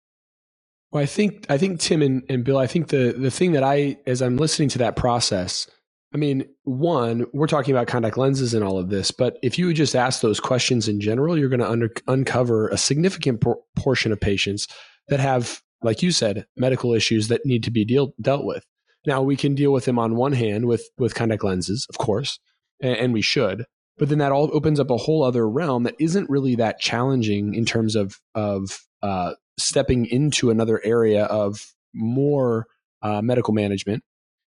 Well, 0.93 1.03
I 1.03 1.07
think, 1.07 1.47
I 1.49 1.59
think 1.59 1.81
Tim 1.81 2.03
and, 2.03 2.23
and 2.29 2.45
Bill, 2.45 2.59
I 2.59 2.67
think 2.67 2.89
the, 2.89 3.15
the 3.17 3.31
thing 3.31 3.53
that 3.53 3.65
I, 3.65 3.97
as 4.07 4.23
I'm 4.23 4.37
listening 4.37 4.69
to 4.71 4.79
that 4.79 4.95
process, 4.95 5.67
I 6.15 6.19
mean, 6.19 6.45
one, 6.65 7.25
we're 7.33 7.47
talking 7.47 7.75
about 7.75 7.87
contact 7.87 8.19
lenses 8.19 8.53
and 8.53 8.63
all 8.63 8.79
of 8.79 8.91
this, 8.91 9.11
but 9.11 9.39
if 9.43 9.59
you 9.59 9.73
just 9.73 9.97
ask 9.97 10.21
those 10.21 10.41
questions 10.41 10.87
in 10.87 11.01
general, 11.01 11.39
you're 11.39 11.49
going 11.49 11.61
to 11.61 11.71
under, 11.71 11.91
uncover 12.07 12.69
a 12.69 12.77
significant 12.77 13.41
por- 13.41 13.61
portion 13.77 14.13
of 14.13 14.21
patients 14.21 14.69
that 15.09 15.21
have, 15.21 15.63
like 15.83 16.03
you 16.03 16.11
said, 16.13 16.47
medical 16.57 16.93
issues 16.93 17.29
that 17.29 17.47
need 17.47 17.65
to 17.65 17.71
be 17.71 17.85
deal, 17.85 18.13
dealt 18.21 18.45
with. 18.45 18.65
Now 19.07 19.23
we 19.23 19.37
can 19.37 19.55
deal 19.55 19.73
with 19.73 19.87
them 19.87 19.99
on 19.99 20.15
one 20.15 20.33
hand 20.33 20.67
with 20.67 20.89
with 20.97 21.15
contact 21.15 21.43
lenses, 21.43 21.87
of 21.89 21.99
course, 21.99 22.39
and, 22.81 22.97
and 22.97 23.13
we 23.13 23.23
should. 23.23 23.65
But 23.99 24.09
then 24.09 24.19
that 24.19 24.33
all 24.33 24.49
opens 24.53 24.79
up 24.79 24.91
a 24.91 24.97
whole 24.97 25.25
other 25.25 25.49
realm 25.49 25.83
that 25.85 25.97
isn't 25.99 26.31
really 26.31 26.55
that 26.57 26.79
challenging 26.79 27.55
in 27.55 27.65
terms 27.65 27.97
of 27.97 28.21
of 28.35 28.81
uh, 29.03 29.33
stepping 29.59 30.07
into 30.07 30.51
another 30.51 30.81
area 30.85 31.25
of 31.25 31.73
more 31.93 32.67
uh, 33.03 33.21
medical 33.23 33.55
management 33.55 34.05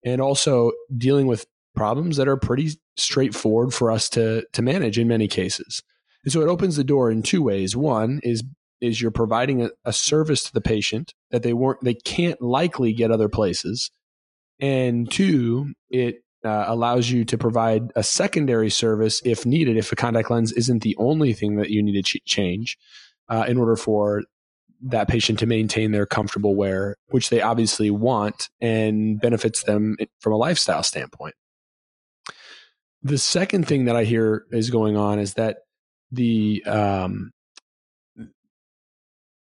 and 0.08 0.20
also 0.20 0.72
dealing 0.96 1.26
with 1.26 1.46
problems 1.74 2.16
that 2.16 2.28
are 2.28 2.36
pretty 2.36 2.70
straightforward 2.96 3.72
for 3.72 3.90
us 3.90 4.08
to 4.10 4.44
to 4.52 4.62
manage 4.62 4.98
in 4.98 5.08
many 5.08 5.28
cases. 5.28 5.82
And 6.24 6.32
so 6.32 6.40
it 6.40 6.48
opens 6.48 6.76
the 6.76 6.84
door 6.84 7.10
in 7.10 7.22
two 7.22 7.42
ways. 7.42 7.76
One 7.76 8.20
is 8.22 8.42
is 8.80 9.00
you're 9.00 9.10
providing 9.10 9.62
a, 9.62 9.70
a 9.84 9.92
service 9.92 10.44
to 10.44 10.52
the 10.52 10.60
patient 10.60 11.14
that 11.30 11.42
they 11.42 11.52
weren't 11.52 11.82
they 11.82 11.94
can't 11.94 12.40
likely 12.40 12.92
get 12.92 13.10
other 13.10 13.28
places, 13.28 13.90
and 14.60 15.10
two, 15.10 15.72
it 15.90 16.16
uh, 16.44 16.64
allows 16.68 17.10
you 17.10 17.24
to 17.24 17.38
provide 17.38 17.90
a 17.96 18.02
secondary 18.02 18.70
service 18.70 19.20
if 19.24 19.44
needed 19.44 19.76
if 19.76 19.90
a 19.90 19.96
contact 19.96 20.30
lens 20.30 20.52
isn't 20.52 20.82
the 20.82 20.96
only 20.98 21.32
thing 21.32 21.56
that 21.56 21.70
you 21.70 21.82
need 21.82 21.94
to 21.94 22.02
ch- 22.02 22.24
change 22.24 22.78
uh, 23.28 23.44
in 23.48 23.58
order 23.58 23.76
for 23.76 24.22
that 24.82 25.08
patient 25.08 25.38
to 25.40 25.46
maintain 25.46 25.92
their 25.92 26.06
comfortable 26.06 26.54
wear, 26.54 26.96
which 27.08 27.30
they 27.30 27.40
obviously 27.40 27.90
want 27.90 28.48
and 28.60 29.20
benefits 29.20 29.64
them 29.64 29.96
from 30.20 30.32
a 30.32 30.36
lifestyle 30.36 30.82
standpoint. 30.82 31.34
The 33.02 33.18
second 33.18 33.66
thing 33.66 33.84
that 33.86 33.96
I 33.96 34.04
hear 34.04 34.44
is 34.50 34.70
going 34.70 34.96
on 34.96 35.18
is 35.18 35.34
that 35.34 35.58
the 36.10 36.62
um, 36.64 37.30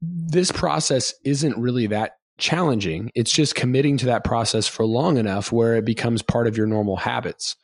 this 0.01 0.51
process 0.51 1.15
isn't 1.25 1.57
really 1.59 1.87
that 1.89 2.13
challenging. 2.39 3.11
It's 3.15 3.33
just 3.33 3.55
committing 3.55 3.97
to 3.99 4.07
that 4.07 4.25
process 4.25 4.67
for 4.67 4.85
long 4.85 5.19
enough 5.19 5.53
where 5.53 5.77
it 5.77 5.85
becomes 5.85 6.23
part 6.23 6.47
of 6.47 6.57
your 6.57 6.67
normal 6.67 6.97
habits. 6.97 7.57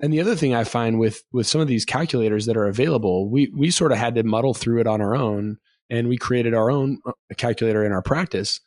And 0.00 0.12
the 0.12 0.20
other 0.20 0.34
thing 0.34 0.54
I 0.54 0.64
find 0.64 0.98
with 0.98 1.22
with 1.32 1.46
some 1.46 1.60
of 1.60 1.68
these 1.68 1.84
calculators 1.84 2.46
that 2.46 2.56
are 2.56 2.66
available, 2.66 3.30
we 3.30 3.52
we 3.56 3.70
sort 3.70 3.92
of 3.92 3.98
had 3.98 4.14
to 4.16 4.22
muddle 4.22 4.54
through 4.54 4.80
it 4.80 4.86
on 4.86 5.00
our 5.00 5.14
own 5.14 5.58
and 5.92 6.08
we 6.08 6.16
created 6.16 6.54
our 6.54 6.70
own 6.70 6.98
uh, 7.06 7.12
calculator 7.36 7.84
in 7.84 7.92
our 7.92 8.02
practice. 8.02 8.60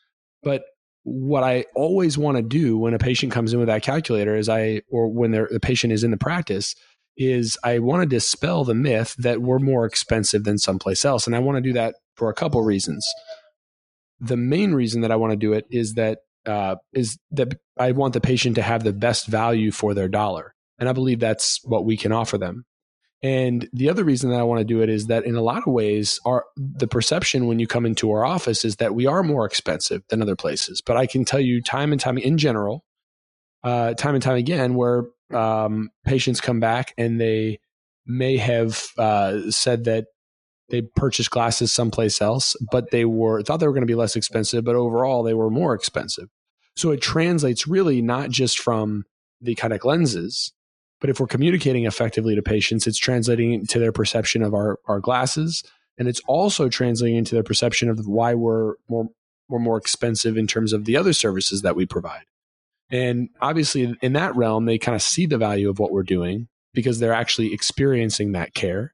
But 0.43 0.63
what 1.03 1.43
I 1.43 1.65
always 1.75 2.17
want 2.17 2.37
to 2.37 2.43
do 2.43 2.77
when 2.77 2.93
a 2.93 2.99
patient 2.99 3.31
comes 3.31 3.51
in 3.51 3.59
with 3.59 3.67
that 3.67 3.81
calculator 3.81 4.35
is 4.35 4.47
I, 4.47 4.83
or 4.89 5.11
when 5.11 5.31
the 5.31 5.59
patient 5.59 5.91
is 5.91 6.03
in 6.03 6.11
the 6.11 6.17
practice, 6.17 6.75
is 7.17 7.57
I 7.63 7.79
want 7.79 8.03
to 8.03 8.07
dispel 8.07 8.63
the 8.63 8.75
myth 8.75 9.15
that 9.17 9.41
we're 9.41 9.59
more 9.59 9.85
expensive 9.85 10.43
than 10.43 10.59
someplace 10.59 11.03
else. 11.03 11.25
And 11.25 11.35
I 11.35 11.39
want 11.39 11.57
to 11.57 11.61
do 11.61 11.73
that 11.73 11.95
for 12.15 12.29
a 12.29 12.33
couple 12.33 12.61
reasons. 12.61 13.05
The 14.19 14.37
main 14.37 14.73
reason 14.73 15.01
that 15.01 15.11
I 15.11 15.15
want 15.15 15.31
to 15.31 15.37
do 15.37 15.53
it 15.53 15.65
is 15.71 15.95
that 15.95 16.19
uh, 16.45 16.75
is 16.93 17.17
that 17.31 17.57
I 17.79 17.91
want 17.91 18.13
the 18.13 18.21
patient 18.21 18.55
to 18.55 18.61
have 18.61 18.83
the 18.83 18.93
best 18.93 19.25
value 19.25 19.71
for 19.71 19.95
their 19.95 20.07
dollar, 20.07 20.53
and 20.77 20.87
I 20.87 20.93
believe 20.93 21.19
that's 21.19 21.59
what 21.63 21.85
we 21.85 21.97
can 21.97 22.11
offer 22.11 22.37
them. 22.37 22.65
And 23.23 23.67
the 23.73 23.89
other 23.89 24.03
reason 24.03 24.29
that 24.29 24.39
I 24.39 24.43
want 24.43 24.59
to 24.59 24.65
do 24.65 24.81
it 24.81 24.89
is 24.89 25.07
that 25.07 25.25
in 25.25 25.35
a 25.35 25.41
lot 25.41 25.65
of 25.65 25.73
ways, 25.73 26.19
our 26.25 26.45
the 26.55 26.87
perception 26.87 27.47
when 27.47 27.59
you 27.59 27.65
come 27.65 27.85
into 27.85 28.11
our 28.11 28.25
office 28.25 28.63
is 28.63 28.75
that 28.75 28.93
we 28.93 29.07
are 29.07 29.23
more 29.23 29.45
expensive 29.45 30.03
than 30.09 30.21
other 30.21 30.35
places. 30.35 30.81
But 30.81 30.97
I 30.97 31.07
can 31.07 31.25
tell 31.25 31.39
you, 31.39 31.61
time 31.61 31.91
and 31.91 31.99
time 31.99 32.17
in 32.17 32.37
general, 32.37 32.83
uh, 33.63 33.93
time 33.95 34.15
and 34.15 34.23
time 34.23 34.35
again, 34.35 34.75
where 34.75 35.05
um, 35.33 35.89
patients 36.05 36.41
come 36.41 36.59
back 36.59 36.93
and 36.97 37.19
they 37.19 37.59
may 38.05 38.37
have 38.37 38.83
uh, 38.97 39.49
said 39.49 39.85
that 39.85 40.05
they 40.69 40.81
purchased 40.81 41.31
glasses 41.31 41.71
someplace 41.71 42.21
else, 42.21 42.55
but 42.71 42.91
they 42.91 43.05
were 43.05 43.41
thought 43.43 43.57
they 43.57 43.67
were 43.67 43.73
going 43.73 43.81
to 43.81 43.87
be 43.87 43.95
less 43.95 44.15
expensive, 44.15 44.63
but 44.63 44.75
overall 44.75 45.23
they 45.23 45.33
were 45.33 45.49
more 45.49 45.73
expensive. 45.73 46.29
So 46.75 46.91
it 46.91 47.01
translates 47.01 47.67
really 47.67 48.01
not 48.01 48.29
just 48.29 48.59
from 48.59 49.05
the 49.41 49.55
contact 49.55 49.85
lenses, 49.85 50.51
but 51.01 51.09
if 51.09 51.19
we're 51.19 51.27
communicating 51.27 51.85
effectively 51.85 52.35
to 52.35 52.41
patients, 52.41 52.87
it's 52.87 52.97
translating 52.97 53.53
into 53.53 53.79
their 53.79 53.91
perception 53.91 54.41
of 54.41 54.53
our, 54.53 54.79
our 54.87 54.99
glasses. 54.99 55.63
And 55.97 56.07
it's 56.07 56.21
also 56.27 56.69
translating 56.69 57.17
into 57.17 57.35
their 57.35 57.43
perception 57.43 57.89
of 57.89 58.05
why 58.05 58.33
we're 58.33 58.75
more, 58.89 59.07
we're 59.47 59.59
more 59.59 59.77
expensive 59.77 60.37
in 60.37 60.47
terms 60.47 60.73
of 60.73 60.85
the 60.85 60.97
other 60.97 61.13
services 61.13 61.61
that 61.61 61.75
we 61.75 61.85
provide. 61.85 62.23
And 62.91 63.29
obviously, 63.41 63.95
in 64.01 64.13
that 64.13 64.35
realm, 64.35 64.65
they 64.65 64.77
kind 64.77 64.95
of 64.95 65.01
see 65.01 65.25
the 65.25 65.37
value 65.37 65.69
of 65.69 65.79
what 65.79 65.91
we're 65.91 66.03
doing 66.03 66.47
because 66.73 66.99
they're 66.99 67.13
actually 67.13 67.53
experiencing 67.53 68.33
that 68.33 68.53
care. 68.53 68.93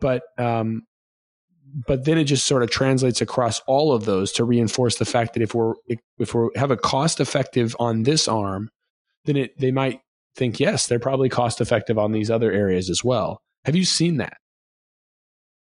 But 0.00 0.22
um, 0.38 0.82
but 1.86 2.04
then 2.04 2.18
it 2.18 2.24
just 2.24 2.46
sort 2.46 2.62
of 2.62 2.70
translates 2.70 3.20
across 3.20 3.60
all 3.60 3.92
of 3.92 4.04
those 4.04 4.30
to 4.32 4.44
reinforce 4.44 4.96
the 4.96 5.04
fact 5.04 5.34
that 5.34 5.42
if 5.42 5.54
we're 5.54 5.74
if 6.18 6.34
we 6.34 6.48
have 6.56 6.70
a 6.70 6.76
cost 6.76 7.18
effective 7.18 7.74
on 7.78 8.02
this 8.02 8.28
arm, 8.28 8.70
then 9.24 9.36
it 9.36 9.58
they 9.58 9.70
might 9.70 10.00
think, 10.34 10.60
yes, 10.60 10.86
they're 10.86 10.98
probably 10.98 11.28
cost 11.28 11.60
effective 11.60 11.98
on 11.98 12.12
these 12.12 12.30
other 12.30 12.52
areas 12.52 12.88
as 12.90 13.04
well. 13.04 13.42
Have 13.64 13.76
you 13.76 13.84
seen 13.84 14.16
that? 14.16 14.38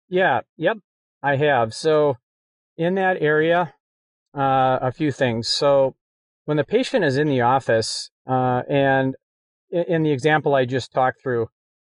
Yeah, 0.10 0.42
yep, 0.58 0.78
I 1.22 1.36
have. 1.38 1.74
So 1.74 2.16
in 2.78 2.96
that 2.96 3.18
area, 3.22 3.74
uh, 4.36 4.80
a 4.82 4.92
few 4.92 5.12
things. 5.12 5.48
So 5.48 5.96
when 6.46 6.58
the 6.58 6.64
patient 6.64 7.04
is 7.04 7.18
in 7.18 7.28
the 7.28 7.42
office, 7.42 8.10
uh, 8.26 8.62
and 8.70 9.16
in 9.72 10.04
the 10.04 10.12
example 10.12 10.56
I 10.56 10.66
just 10.66 10.92
talked 10.92 11.22
through, 11.22 11.48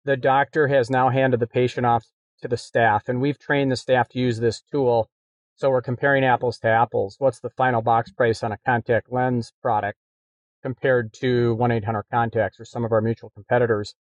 the 0.06 0.18
doctor 0.18 0.68
has 0.68 0.90
now 0.90 1.10
handed 1.10 1.40
the 1.40 1.48
patient 1.48 1.86
off 1.86 2.04
to 2.42 2.48
the 2.48 2.58
staff, 2.58 3.04
and 3.08 3.22
we've 3.22 3.38
trained 3.38 3.72
the 3.72 3.76
staff 3.76 4.08
to 4.10 4.20
use 4.20 4.40
this 4.40 4.62
tool. 4.72 5.10
So 5.56 5.70
we're 5.70 5.82
comparing 5.82 6.24
apples 6.24 6.58
to 6.60 6.70
apples. 6.70 7.18
What's 7.20 7.42
the 7.42 7.50
final 7.50 7.82
box 7.82 8.12
price 8.12 8.44
on 8.44 8.54
a 8.54 8.58
contact 8.66 9.12
lens 9.12 9.52
product? 9.62 10.00
Compared 10.62 11.14
to 11.14 11.56
1 11.56 11.72
800 11.72 12.04
contacts 12.12 12.60
or 12.60 12.66
some 12.66 12.86
of 12.86 12.92
our 12.92 13.02
mutual 13.02 13.30
competitors. 13.32 13.96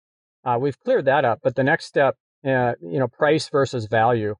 Uh, 0.43 0.57
we've 0.59 0.79
cleared 0.79 1.05
that 1.05 1.25
up, 1.25 1.39
but 1.43 1.55
the 1.55 1.63
next 1.63 1.85
step, 1.85 2.15
uh, 2.45 2.73
you 2.81 2.99
know, 2.99 3.07
price 3.07 3.49
versus 3.49 3.85
value. 3.85 4.35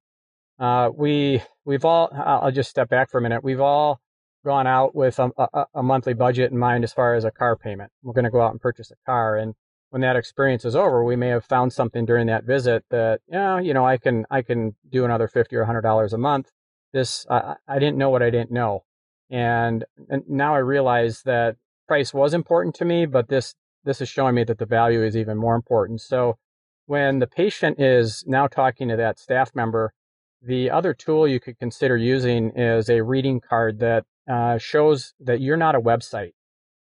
Uh, 0.60 0.90
we 0.96 1.42
we've 1.66 1.86
all. 1.86 2.10
I'll 2.14 2.52
just 2.52 2.70
step 2.70 2.90
back 2.90 3.12
for 3.12 3.20
a 3.20 3.22
minute. 3.22 3.44
We've 3.44 3.60
all 3.62 4.00
gone 4.46 4.66
out 4.66 4.96
with 4.96 5.20
a, 5.20 5.30
a, 5.38 5.66
a 5.76 5.84
monthly 5.84 6.14
budget 6.14 6.52
in 6.52 6.58
mind 6.58 6.84
as 6.84 6.94
far 6.94 7.16
as 7.16 7.26
a 7.26 7.32
car 7.32 7.56
payment. 7.56 7.92
We're 8.02 8.14
going 8.14 8.26
to 8.26 8.32
go 8.32 8.42
out 8.42 8.52
and 8.52 8.62
purchase 8.62 8.92
a 8.92 8.96
car, 9.06 9.38
and 9.38 9.54
when 9.90 10.02
that 10.02 10.16
experience 10.16 10.66
is 10.66 10.76
over, 10.76 11.04
we 11.04 11.16
may 11.16 11.30
have 11.30 11.46
found 11.46 11.74
something 11.74 12.06
during 12.06 12.28
that 12.28 12.44
visit 12.44 12.84
that, 12.90 13.22
yeah, 13.28 13.60
you 13.60 13.74
know, 13.74 13.86
I 13.86 13.98
can 13.98 14.26
I 14.30 14.42
can 14.42 14.76
do 14.90 15.06
another 15.06 15.28
fifty 15.28 15.56
or 15.56 15.66
hundred 15.66 15.82
dollars 15.82 16.14
a 16.14 16.18
month. 16.18 16.50
This 16.94 17.26
I, 17.30 17.56
I 17.68 17.80
didn't 17.80 17.98
know 17.98 18.10
what 18.10 18.24
I 18.24 18.30
didn't 18.30 18.52
know, 18.52 18.84
and, 19.30 19.86
and 20.10 20.24
now 20.28 20.56
I 20.56 20.60
realize 20.60 21.22
that 21.24 21.58
price 21.88 22.14
was 22.14 22.34
important 22.34 22.76
to 22.76 22.86
me, 22.86 23.06
but 23.06 23.30
this 23.30 23.56
this 23.84 24.02
is 24.02 24.10
showing 24.10 24.36
me 24.36 24.44
that 24.44 24.58
the 24.58 24.66
value 24.66 25.04
is 25.04 25.16
even 25.16 25.38
more 25.38 25.56
important. 25.56 26.02
So 26.02 26.38
when 26.86 27.20
the 27.20 27.28
patient 27.28 27.80
is 27.80 28.24
now 28.28 28.48
talking 28.48 28.90
to 28.90 28.98
that 28.98 29.18
staff 29.20 29.52
member, 29.56 29.94
the 30.42 30.70
other 30.70 30.94
tool 30.94 31.28
you 31.28 31.40
could 31.40 31.58
consider 31.58 31.96
using 31.96 32.52
is 32.56 32.90
a 32.90 33.02
reading 33.02 33.40
card 33.40 33.80
that 33.80 34.04
uh, 34.30 34.58
shows 34.58 35.14
that 35.20 35.40
you're 35.40 35.58
not 35.58 35.76
a 35.76 35.82
website, 35.82 36.34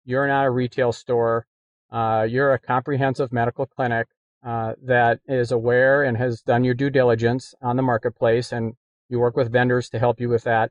you're 0.05 0.27
not 0.27 0.47
a 0.47 0.51
retail 0.51 0.93
store, 0.93 1.47
uh, 1.93 2.27
you're 2.29 2.53
a 2.53 2.59
comprehensive 2.59 3.33
medical 3.33 3.67
clinic 3.67 4.09
uh, 4.45 4.73
that 4.83 5.21
is 5.27 5.53
aware 5.53 6.03
and 6.03 6.17
has 6.17 6.41
done 6.43 6.65
your 6.65 6.75
due 6.75 6.91
diligence 6.91 7.55
on 7.61 7.77
the 7.77 7.83
marketplace, 7.83 8.53
and 8.53 8.75
you 9.09 9.19
work 9.19 9.37
with 9.37 9.53
vendors 9.53 9.89
to 9.91 9.99
help 9.99 10.21
you 10.21 10.29
with 10.29 10.45
that. 10.45 10.71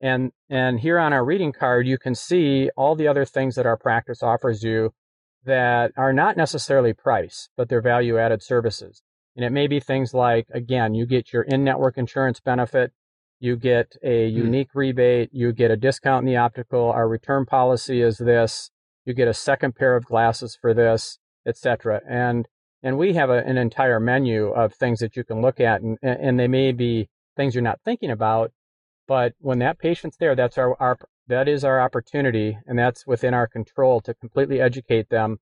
And, 0.00 0.32
and 0.48 0.80
here 0.80 0.98
on 0.98 1.12
our 1.12 1.24
reading 1.24 1.52
card, 1.52 1.86
you 1.86 1.98
can 1.98 2.14
see 2.14 2.70
all 2.76 2.94
the 2.94 3.08
other 3.08 3.24
things 3.24 3.54
that 3.56 3.66
our 3.66 3.76
practice 3.76 4.22
offers 4.22 4.62
you 4.62 4.92
that 5.44 5.92
are 5.96 6.12
not 6.12 6.36
necessarily 6.36 6.92
price, 6.92 7.48
but 7.56 7.68
they're 7.68 7.82
value 7.82 8.18
added 8.18 8.42
services. 8.42 9.02
And 9.36 9.44
it 9.44 9.50
may 9.50 9.66
be 9.66 9.80
things 9.80 10.12
like, 10.12 10.46
again, 10.52 10.94
you 10.94 11.06
get 11.06 11.32
your 11.32 11.42
in 11.42 11.64
network 11.64 11.96
insurance 11.96 12.40
benefit, 12.40 12.92
you 13.38 13.56
get 13.56 13.96
a 14.02 14.30
hmm. 14.30 14.36
unique 14.36 14.68
mm. 14.68 14.76
rebate, 14.76 15.30
you 15.32 15.52
get 15.52 15.70
a 15.70 15.76
discount 15.76 16.22
in 16.22 16.26
the 16.26 16.36
optical, 16.36 16.90
our 16.90 17.08
return 17.08 17.46
policy 17.46 18.02
is 18.02 18.18
this, 18.18 18.70
you 19.04 19.14
get 19.14 19.28
a 19.28 19.34
second 19.34 19.76
pair 19.76 19.96
of 19.96 20.04
glasses 20.04 20.56
for 20.60 20.74
this, 20.74 21.18
etc. 21.46 22.00
And 22.08 22.46
and 22.82 22.96
we 22.96 23.14
have 23.14 23.28
a, 23.30 23.44
an 23.44 23.58
entire 23.58 24.00
menu 24.00 24.48
of 24.48 24.74
things 24.74 25.00
that 25.00 25.16
you 25.16 25.24
can 25.24 25.42
look 25.42 25.60
at, 25.60 25.82
and, 25.82 25.98
and 26.02 26.38
they 26.38 26.48
may 26.48 26.72
be 26.72 27.08
things 27.36 27.54
you're 27.54 27.62
not 27.62 27.80
thinking 27.84 28.10
about, 28.10 28.52
but 29.10 29.32
when 29.40 29.58
that 29.58 29.80
patient's 29.80 30.16
there, 30.18 30.36
that's 30.36 30.56
our, 30.56 30.80
our 30.80 30.96
that 31.26 31.48
is 31.48 31.64
our 31.64 31.80
opportunity, 31.80 32.56
and 32.64 32.78
that's 32.78 33.04
within 33.08 33.34
our 33.34 33.48
control 33.48 34.00
to 34.02 34.14
completely 34.14 34.60
educate 34.60 35.08
them 35.08 35.38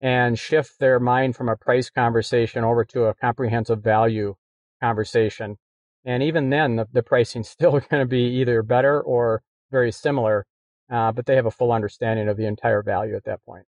and 0.00 0.38
shift 0.38 0.80
their 0.80 0.98
mind 0.98 1.36
from 1.36 1.50
a 1.50 1.54
price 1.54 1.90
conversation 1.90 2.64
over 2.64 2.82
to 2.82 3.04
a 3.04 3.14
comprehensive 3.14 3.82
value 3.82 4.36
conversation. 4.82 5.58
And 6.02 6.22
even 6.22 6.48
then, 6.48 6.76
the, 6.76 6.86
the 6.90 7.02
pricing's 7.02 7.48
still 7.50 7.72
going 7.72 8.00
to 8.00 8.06
be 8.06 8.22
either 8.40 8.62
better 8.62 9.02
or 9.02 9.42
very 9.70 9.92
similar, 9.92 10.46
uh, 10.90 11.12
but 11.12 11.26
they 11.26 11.36
have 11.36 11.44
a 11.44 11.50
full 11.50 11.72
understanding 11.72 12.26
of 12.26 12.38
the 12.38 12.46
entire 12.46 12.82
value 12.82 13.16
at 13.16 13.24
that 13.26 13.44
point. 13.44 13.66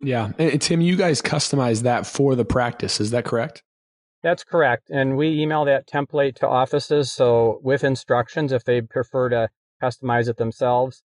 Yeah. 0.00 0.32
And 0.40 0.60
Tim, 0.60 0.80
you 0.80 0.96
guys 0.96 1.22
customize 1.22 1.84
that 1.84 2.04
for 2.04 2.34
the 2.34 2.44
practice. 2.44 3.00
Is 3.00 3.12
that 3.12 3.24
correct? 3.26 3.62
That's 4.22 4.44
correct. 4.44 4.90
And 4.90 5.16
we 5.16 5.40
email 5.40 5.64
that 5.64 5.86
template 5.86 6.34
to 6.36 6.48
offices. 6.48 7.12
So 7.12 7.60
with 7.62 7.84
instructions, 7.84 8.52
if 8.52 8.64
they 8.64 8.80
prefer 8.80 9.28
to 9.30 9.48
customize 9.82 10.28
it 10.28 10.36
themselves, 10.36 11.02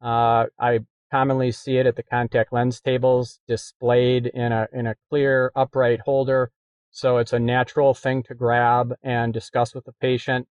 uh, 0.00 0.46
I 0.58 0.80
commonly 1.10 1.52
see 1.52 1.76
it 1.76 1.86
at 1.86 1.96
the 1.96 2.02
contact 2.02 2.52
lens 2.52 2.80
tables 2.80 3.40
displayed 3.46 4.26
in 4.26 4.52
a, 4.52 4.68
in 4.72 4.86
a 4.86 4.96
clear 5.10 5.52
upright 5.54 6.00
holder 6.00 6.50
So 6.90 7.18
it's 7.18 7.32
a 7.32 7.38
natural 7.38 7.94
thing 7.94 8.22
to 8.24 8.34
grab 8.34 8.94
and 9.02 9.32
discuss 9.32 9.74
with 9.74 9.86
the 9.86 9.92
patient. 10.00 10.46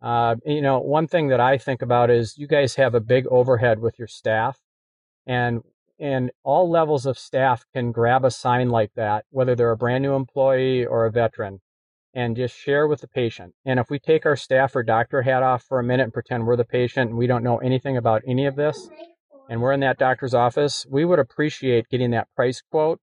Uh, 0.00 0.36
you 0.46 0.62
know, 0.62 0.78
one 0.80 1.06
thing 1.08 1.28
that 1.28 1.40
I 1.40 1.58
think 1.58 1.82
about 1.82 2.10
is 2.10 2.38
you 2.38 2.46
guys 2.46 2.76
have 2.76 2.94
a 2.94 3.00
big 3.00 3.26
overhead 3.26 3.80
with 3.80 3.98
your 3.98 4.08
staff, 4.08 4.58
and 5.26 5.62
and 6.00 6.30
all 6.42 6.70
levels 6.70 7.04
of 7.04 7.18
staff 7.18 7.64
can 7.74 7.92
grab 7.92 8.24
a 8.24 8.30
sign 8.30 8.70
like 8.70 8.92
that, 8.94 9.26
whether 9.30 9.54
they're 9.54 9.70
a 9.70 9.76
brand 9.76 10.02
new 10.02 10.14
employee 10.14 10.86
or 10.86 11.04
a 11.04 11.10
veteran, 11.12 11.60
and 12.14 12.34
just 12.34 12.56
share 12.56 12.88
with 12.88 13.02
the 13.02 13.08
patient. 13.08 13.54
And 13.66 13.78
if 13.78 13.90
we 13.90 13.98
take 13.98 14.24
our 14.24 14.34
staff 14.34 14.74
or 14.74 14.82
doctor 14.82 15.22
hat 15.22 15.42
off 15.42 15.62
for 15.62 15.78
a 15.78 15.84
minute 15.84 16.04
and 16.04 16.12
pretend 16.12 16.46
we're 16.46 16.56
the 16.56 16.64
patient 16.64 17.10
and 17.10 17.18
we 17.18 17.26
don't 17.26 17.44
know 17.44 17.58
anything 17.58 17.96
about 17.96 18.22
any 18.26 18.46
of 18.46 18.56
this, 18.56 18.88
and 19.50 19.60
we're 19.60 19.72
in 19.72 19.80
that 19.80 19.98
doctor's 19.98 20.32
office, 20.32 20.86
we 20.88 21.04
would 21.04 21.18
appreciate 21.18 21.88
getting 21.90 22.12
that 22.12 22.28
price 22.34 22.62
quote 22.70 23.00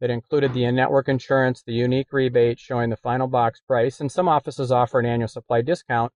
that 0.00 0.10
included 0.10 0.52
the 0.52 0.64
in-network 0.64 1.08
insurance, 1.08 1.62
the 1.62 1.72
unique 1.72 2.12
rebate 2.12 2.60
showing 2.60 2.90
the 2.90 2.96
final 2.96 3.26
box 3.26 3.60
price, 3.66 3.98
and 3.98 4.12
some 4.12 4.28
offices 4.28 4.70
offer 4.70 5.00
an 5.00 5.06
annual 5.06 5.26
supply 5.26 5.62
discount, 5.62 6.12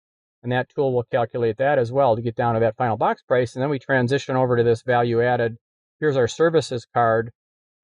and 0.43 0.51
that 0.51 0.67
tool 0.69 0.93
will 0.93 1.03
calculate 1.03 1.57
that 1.57 1.77
as 1.79 1.91
well 1.91 2.15
to 2.15 2.21
get 2.21 2.35
down 2.35 2.55
to 2.55 2.59
that 2.59 2.75
final 2.75 2.97
box 2.97 3.21
price. 3.21 3.55
And 3.55 3.61
then 3.61 3.69
we 3.69 3.79
transition 3.79 4.35
over 4.35 4.57
to 4.57 4.63
this 4.63 4.81
value 4.81 5.21
added. 5.21 5.57
Here's 5.99 6.17
our 6.17 6.27
services 6.27 6.85
card, 6.93 7.31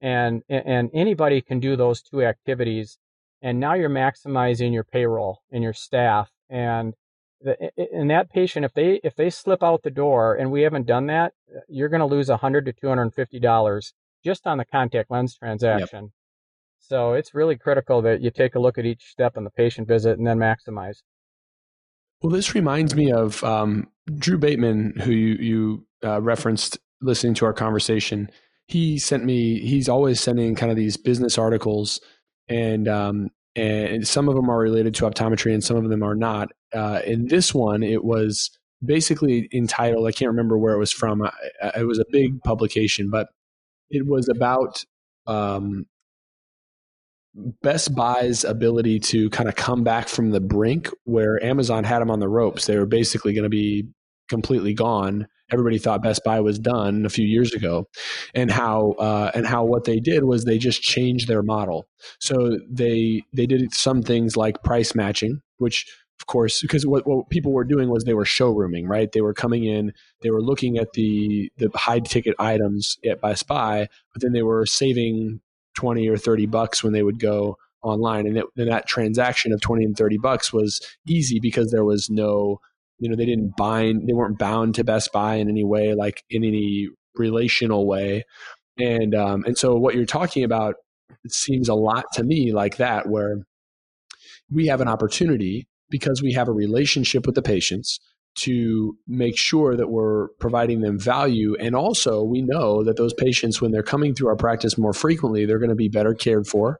and 0.00 0.42
and 0.48 0.90
anybody 0.94 1.40
can 1.40 1.60
do 1.60 1.76
those 1.76 2.02
two 2.02 2.22
activities. 2.22 2.98
And 3.42 3.60
now 3.60 3.74
you're 3.74 3.90
maximizing 3.90 4.72
your 4.72 4.84
payroll 4.84 5.42
and 5.52 5.62
your 5.62 5.74
staff. 5.74 6.30
And 6.48 6.94
the, 7.42 7.70
and 7.92 8.10
that 8.10 8.30
patient, 8.30 8.64
if 8.64 8.72
they 8.72 9.00
if 9.04 9.16
they 9.16 9.30
slip 9.30 9.62
out 9.62 9.82
the 9.82 9.90
door, 9.90 10.34
and 10.34 10.50
we 10.50 10.62
haven't 10.62 10.86
done 10.86 11.06
that, 11.06 11.32
you're 11.68 11.90
going 11.90 12.00
to 12.00 12.06
lose 12.06 12.28
100 12.28 12.64
to 12.66 12.72
250 12.72 13.38
dollars 13.40 13.92
just 14.24 14.46
on 14.46 14.58
the 14.58 14.64
contact 14.64 15.10
lens 15.10 15.36
transaction. 15.36 16.04
Yep. 16.04 16.10
So 16.78 17.14
it's 17.14 17.34
really 17.34 17.56
critical 17.56 18.02
that 18.02 18.20
you 18.20 18.30
take 18.30 18.54
a 18.54 18.58
look 18.58 18.78
at 18.78 18.84
each 18.84 19.04
step 19.04 19.36
in 19.36 19.44
the 19.44 19.50
patient 19.50 19.88
visit 19.88 20.18
and 20.18 20.26
then 20.26 20.38
maximize. 20.38 21.02
Well, 22.22 22.30
this 22.30 22.54
reminds 22.54 22.94
me 22.94 23.12
of 23.12 23.42
um, 23.44 23.88
Drew 24.16 24.38
Bateman, 24.38 24.94
who 25.00 25.12
you, 25.12 25.34
you 25.34 25.86
uh, 26.02 26.20
referenced 26.20 26.78
listening 27.04 27.34
to 27.34 27.44
our 27.44 27.52
conversation. 27.52 28.30
He 28.66 28.98
sent 28.98 29.24
me. 29.24 29.60
He's 29.60 29.88
always 29.88 30.20
sending 30.20 30.54
kind 30.54 30.70
of 30.70 30.76
these 30.76 30.96
business 30.96 31.38
articles, 31.38 32.00
and 32.48 32.88
um, 32.88 33.30
and 33.56 34.06
some 34.06 34.28
of 34.28 34.34
them 34.34 34.50
are 34.50 34.58
related 34.58 34.94
to 34.96 35.04
optometry, 35.04 35.52
and 35.52 35.62
some 35.62 35.76
of 35.76 35.88
them 35.88 36.02
are 36.02 36.14
not. 36.14 36.50
Uh, 36.72 37.00
in 37.04 37.28
this 37.28 37.54
one, 37.54 37.82
it 37.82 38.04
was 38.04 38.50
basically 38.84 39.48
entitled. 39.52 40.06
I 40.06 40.12
can't 40.12 40.30
remember 40.30 40.58
where 40.58 40.74
it 40.74 40.78
was 40.78 40.92
from. 40.92 41.28
It 41.76 41.86
was 41.86 41.98
a 41.98 42.04
big 42.10 42.40
publication, 42.42 43.10
but 43.10 43.28
it 43.90 44.06
was 44.06 44.28
about 44.28 44.84
um, 45.26 45.86
Best 47.62 47.94
Buy's 47.94 48.44
ability 48.44 49.00
to 49.00 49.28
kind 49.30 49.48
of 49.48 49.56
come 49.56 49.82
back 49.82 50.08
from 50.08 50.30
the 50.30 50.40
brink 50.40 50.88
where 51.04 51.42
Amazon 51.44 51.84
had 51.84 52.00
them 52.00 52.10
on 52.10 52.20
the 52.20 52.28
ropes. 52.28 52.66
They 52.66 52.78
were 52.78 52.86
basically 52.86 53.34
going 53.34 53.44
to 53.44 53.48
be 53.48 53.88
completely 54.28 54.72
gone. 54.72 55.26
Everybody 55.52 55.78
thought 55.78 56.02
Best 56.02 56.22
Buy 56.24 56.40
was 56.40 56.58
done 56.58 57.04
a 57.04 57.10
few 57.10 57.26
years 57.26 57.52
ago, 57.52 57.86
and 58.34 58.50
how 58.50 58.92
uh, 58.98 59.30
and 59.34 59.46
how 59.46 59.64
what 59.64 59.84
they 59.84 60.00
did 60.00 60.24
was 60.24 60.44
they 60.44 60.58
just 60.58 60.82
changed 60.82 61.28
their 61.28 61.42
model. 61.42 61.86
So 62.20 62.58
they 62.70 63.22
they 63.32 63.46
did 63.46 63.74
some 63.74 64.02
things 64.02 64.36
like 64.36 64.62
price 64.62 64.94
matching, 64.94 65.40
which 65.58 65.86
of 66.20 66.26
course, 66.26 66.62
because 66.62 66.86
what, 66.86 67.06
what 67.06 67.28
people 67.28 67.52
were 67.52 67.64
doing 67.64 67.90
was 67.90 68.04
they 68.04 68.14
were 68.14 68.24
showrooming, 68.24 68.88
right? 68.88 69.10
They 69.10 69.20
were 69.20 69.34
coming 69.34 69.64
in, 69.64 69.92
they 70.22 70.30
were 70.30 70.42
looking 70.42 70.78
at 70.78 70.92
the 70.92 71.50
the 71.58 71.70
high 71.74 72.00
ticket 72.00 72.34
items 72.38 72.96
at 73.08 73.20
Best 73.20 73.46
Buy, 73.46 73.88
but 74.12 74.22
then 74.22 74.32
they 74.32 74.42
were 74.42 74.64
saving 74.64 75.40
twenty 75.74 76.08
or 76.08 76.16
thirty 76.16 76.46
bucks 76.46 76.82
when 76.82 76.92
they 76.92 77.02
would 77.02 77.18
go 77.18 77.56
online, 77.82 78.26
and, 78.26 78.38
it, 78.38 78.46
and 78.56 78.70
that 78.70 78.86
transaction 78.86 79.52
of 79.52 79.60
twenty 79.60 79.84
and 79.84 79.96
thirty 79.96 80.16
bucks 80.16 80.52
was 80.52 80.80
easy 81.06 81.40
because 81.40 81.70
there 81.70 81.84
was 81.84 82.08
no, 82.08 82.60
you 83.04 83.10
know, 83.10 83.16
they 83.16 83.26
didn't 83.26 83.54
bind, 83.54 84.08
they 84.08 84.14
weren't 84.14 84.38
bound 84.38 84.74
to 84.76 84.82
Best 84.82 85.12
Buy 85.12 85.34
in 85.34 85.50
any 85.50 85.62
way, 85.62 85.92
like 85.92 86.22
in 86.30 86.42
any 86.42 86.88
relational 87.14 87.86
way, 87.86 88.24
and 88.78 89.14
um, 89.14 89.44
and 89.44 89.58
so 89.58 89.74
what 89.74 89.94
you're 89.94 90.06
talking 90.06 90.42
about 90.42 90.76
it 91.22 91.32
seems 91.32 91.68
a 91.68 91.74
lot 91.74 92.06
to 92.14 92.24
me 92.24 92.50
like 92.50 92.78
that, 92.78 93.10
where 93.10 93.40
we 94.50 94.68
have 94.68 94.80
an 94.80 94.88
opportunity 94.88 95.68
because 95.90 96.22
we 96.22 96.32
have 96.32 96.48
a 96.48 96.52
relationship 96.52 97.26
with 97.26 97.34
the 97.34 97.42
patients 97.42 98.00
to 98.36 98.96
make 99.06 99.36
sure 99.36 99.76
that 99.76 99.90
we're 99.90 100.28
providing 100.40 100.80
them 100.80 100.98
value. 100.98 101.54
And 101.60 101.76
also, 101.76 102.24
we 102.24 102.40
know 102.40 102.82
that 102.84 102.96
those 102.96 103.12
patients, 103.12 103.60
when 103.60 103.70
they're 103.70 103.82
coming 103.82 104.14
through 104.14 104.28
our 104.28 104.36
practice 104.36 104.78
more 104.78 104.94
frequently, 104.94 105.44
they're 105.44 105.58
going 105.58 105.68
to 105.68 105.76
be 105.76 105.90
better 105.90 106.14
cared 106.14 106.46
for 106.46 106.78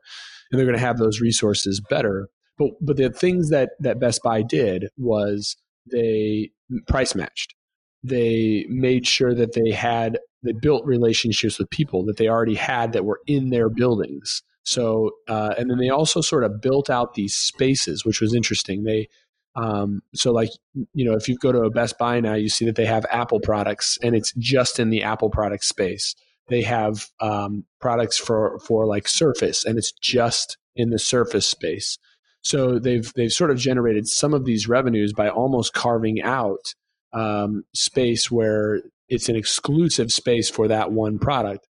and 0.50 0.58
they're 0.58 0.66
going 0.66 0.78
to 0.78 0.84
have 0.84 0.96
those 0.96 1.20
resources 1.20 1.82
better. 1.90 2.28
But, 2.58 2.70
but 2.80 2.96
the 2.96 3.10
things 3.10 3.50
that, 3.50 3.70
that 3.80 4.00
Best 4.00 4.20
Buy 4.24 4.42
did 4.42 4.86
was 4.96 5.56
they 5.90 6.50
price 6.88 7.14
matched. 7.14 7.54
They 8.02 8.66
made 8.68 9.06
sure 9.06 9.34
that 9.34 9.54
they 9.54 9.70
had, 9.70 10.18
they 10.42 10.52
built 10.52 10.84
relationships 10.84 11.58
with 11.58 11.70
people 11.70 12.04
that 12.06 12.18
they 12.18 12.28
already 12.28 12.54
had 12.54 12.92
that 12.92 13.04
were 13.04 13.20
in 13.26 13.50
their 13.50 13.68
buildings 13.70 14.42
so, 14.64 15.12
uh, 15.28 15.54
and 15.58 15.70
then 15.70 15.78
they 15.78 15.90
also 15.90 16.20
sort 16.20 16.42
of 16.42 16.60
built 16.60 16.88
out 16.88 17.14
these 17.14 17.36
spaces, 17.36 18.04
which 18.04 18.20
was 18.20 18.34
interesting. 18.34 18.84
They, 18.84 19.08
um, 19.56 20.02
so 20.14 20.32
like, 20.32 20.48
you 20.94 21.04
know, 21.04 21.14
if 21.14 21.28
you 21.28 21.36
go 21.36 21.52
to 21.52 21.60
a 21.60 21.70
Best 21.70 21.98
Buy 21.98 22.18
now, 22.20 22.34
you 22.34 22.48
see 22.48 22.64
that 22.64 22.74
they 22.74 22.86
have 22.86 23.06
Apple 23.10 23.40
products 23.40 23.98
and 24.02 24.16
it's 24.16 24.32
just 24.38 24.80
in 24.80 24.90
the 24.90 25.02
Apple 25.02 25.30
product 25.30 25.64
space. 25.64 26.14
They 26.48 26.62
have 26.62 27.06
um, 27.20 27.64
products 27.80 28.18
for, 28.18 28.58
for 28.58 28.86
like 28.86 29.06
Surface 29.06 29.64
and 29.64 29.78
it's 29.78 29.92
just 29.92 30.56
in 30.74 30.90
the 30.90 30.98
Surface 30.98 31.46
space. 31.46 31.98
So 32.44 32.78
they've, 32.78 33.10
they've 33.14 33.32
sort 33.32 33.50
of 33.50 33.58
generated 33.58 34.06
some 34.06 34.34
of 34.34 34.44
these 34.44 34.68
revenues 34.68 35.12
by 35.12 35.28
almost 35.28 35.72
carving 35.72 36.22
out 36.22 36.74
um, 37.12 37.64
space 37.74 38.30
where 38.30 38.82
it's 39.08 39.28
an 39.28 39.36
exclusive 39.36 40.12
space 40.12 40.50
for 40.50 40.68
that 40.68 40.92
one 40.92 41.18
product. 41.18 41.66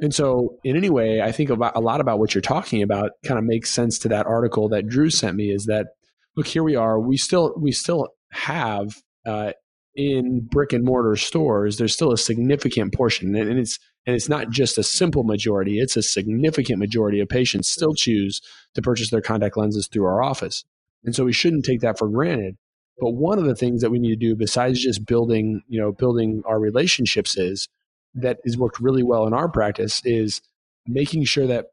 And 0.00 0.14
so, 0.14 0.58
in 0.62 0.76
any 0.76 0.90
way, 0.90 1.20
I 1.20 1.32
think 1.32 1.50
about 1.50 1.74
a 1.74 1.80
lot 1.80 2.00
about 2.00 2.18
what 2.20 2.34
you're 2.34 2.42
talking 2.42 2.82
about. 2.82 3.10
Kind 3.24 3.38
of 3.38 3.44
makes 3.44 3.70
sense 3.70 3.98
to 4.00 4.08
that 4.08 4.26
article 4.26 4.68
that 4.68 4.86
Drew 4.86 5.10
sent 5.10 5.36
me. 5.36 5.50
Is 5.50 5.66
that 5.66 5.88
look 6.36 6.46
here 6.46 6.62
we 6.62 6.76
are. 6.76 7.00
We 7.00 7.16
still 7.16 7.52
we 7.60 7.72
still 7.72 8.08
have 8.30 8.94
uh, 9.26 9.52
in 9.96 10.46
brick 10.48 10.72
and 10.72 10.84
mortar 10.84 11.16
stores. 11.16 11.76
There's 11.78 11.94
still 11.94 12.12
a 12.12 12.18
significant 12.18 12.94
portion, 12.94 13.34
and, 13.34 13.50
and 13.50 13.58
it's 13.58 13.78
and 14.08 14.16
it's 14.16 14.30
not 14.30 14.48
just 14.48 14.78
a 14.78 14.82
simple 14.82 15.22
majority. 15.22 15.80
It's 15.80 15.94
a 15.94 16.02
significant 16.02 16.78
majority 16.78 17.20
of 17.20 17.28
patients 17.28 17.68
still 17.68 17.92
choose 17.92 18.40
to 18.72 18.80
purchase 18.80 19.10
their 19.10 19.20
contact 19.20 19.58
lenses 19.58 19.86
through 19.86 20.06
our 20.06 20.22
office, 20.22 20.64
and 21.04 21.14
so 21.14 21.26
we 21.26 21.32
shouldn't 21.34 21.66
take 21.66 21.82
that 21.82 21.98
for 21.98 22.08
granted. 22.08 22.56
But 22.98 23.10
one 23.10 23.38
of 23.38 23.44
the 23.44 23.54
things 23.54 23.82
that 23.82 23.90
we 23.90 23.98
need 23.98 24.08
to 24.08 24.16
do, 24.16 24.34
besides 24.34 24.82
just 24.82 25.04
building, 25.04 25.62
you 25.68 25.78
know, 25.78 25.92
building 25.92 26.42
our 26.46 26.58
relationships, 26.58 27.36
is 27.36 27.68
that 28.14 28.38
has 28.46 28.56
worked 28.56 28.80
really 28.80 29.02
well 29.02 29.26
in 29.26 29.34
our 29.34 29.46
practice 29.46 30.00
is 30.06 30.40
making 30.86 31.24
sure 31.24 31.46
that 31.46 31.66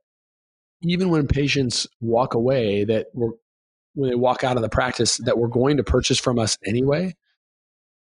even 0.82 1.08
when 1.08 1.28
patients 1.28 1.88
walk 2.02 2.34
away, 2.34 2.84
that 2.84 3.08
we're, 3.14 3.32
when 3.94 4.10
they 4.10 4.16
walk 4.16 4.44
out 4.44 4.58
of 4.58 4.62
the 4.62 4.68
practice, 4.68 5.18
that 5.20 5.38
we're 5.38 5.48
going 5.48 5.78
to 5.78 5.86
purchase 5.86 6.20
from 6.20 6.38
us 6.38 6.58
anyway, 6.66 7.16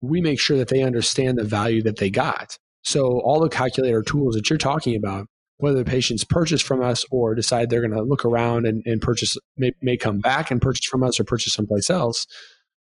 we 0.01 0.21
make 0.21 0.39
sure 0.39 0.57
that 0.57 0.69
they 0.69 0.81
understand 0.81 1.37
the 1.37 1.43
value 1.43 1.83
that 1.83 1.97
they 1.97 2.09
got. 2.09 2.57
So 2.87 3.19
all 3.19 3.41
the 3.41 3.49
calculator 3.49 4.01
tools 4.01 4.35
that 4.35 4.49
you're 4.49 4.55
talking 4.55 4.95
about, 4.95 5.27
whether 5.57 5.83
the 5.83 5.83
patients 5.83 6.23
purchase 6.23 6.61
from 6.61 6.81
us 6.81 7.03
or 7.11 7.35
decide 7.35 7.69
they're 7.69 7.85
going 7.85 7.91
to 7.91 8.01
look 8.01 8.23
around 8.23 8.65
and, 8.65 8.81
and 8.85 9.01
purchase, 9.01 9.35
may, 9.57 9.73
may 9.81 9.97
come 9.97 10.19
back 10.19 10.51
and 10.51 10.61
purchase 10.61 10.85
from 10.85 11.03
us 11.03 11.19
or 11.19 11.25
purchase 11.25 11.51
someplace 11.51 11.89
else, 11.89 12.25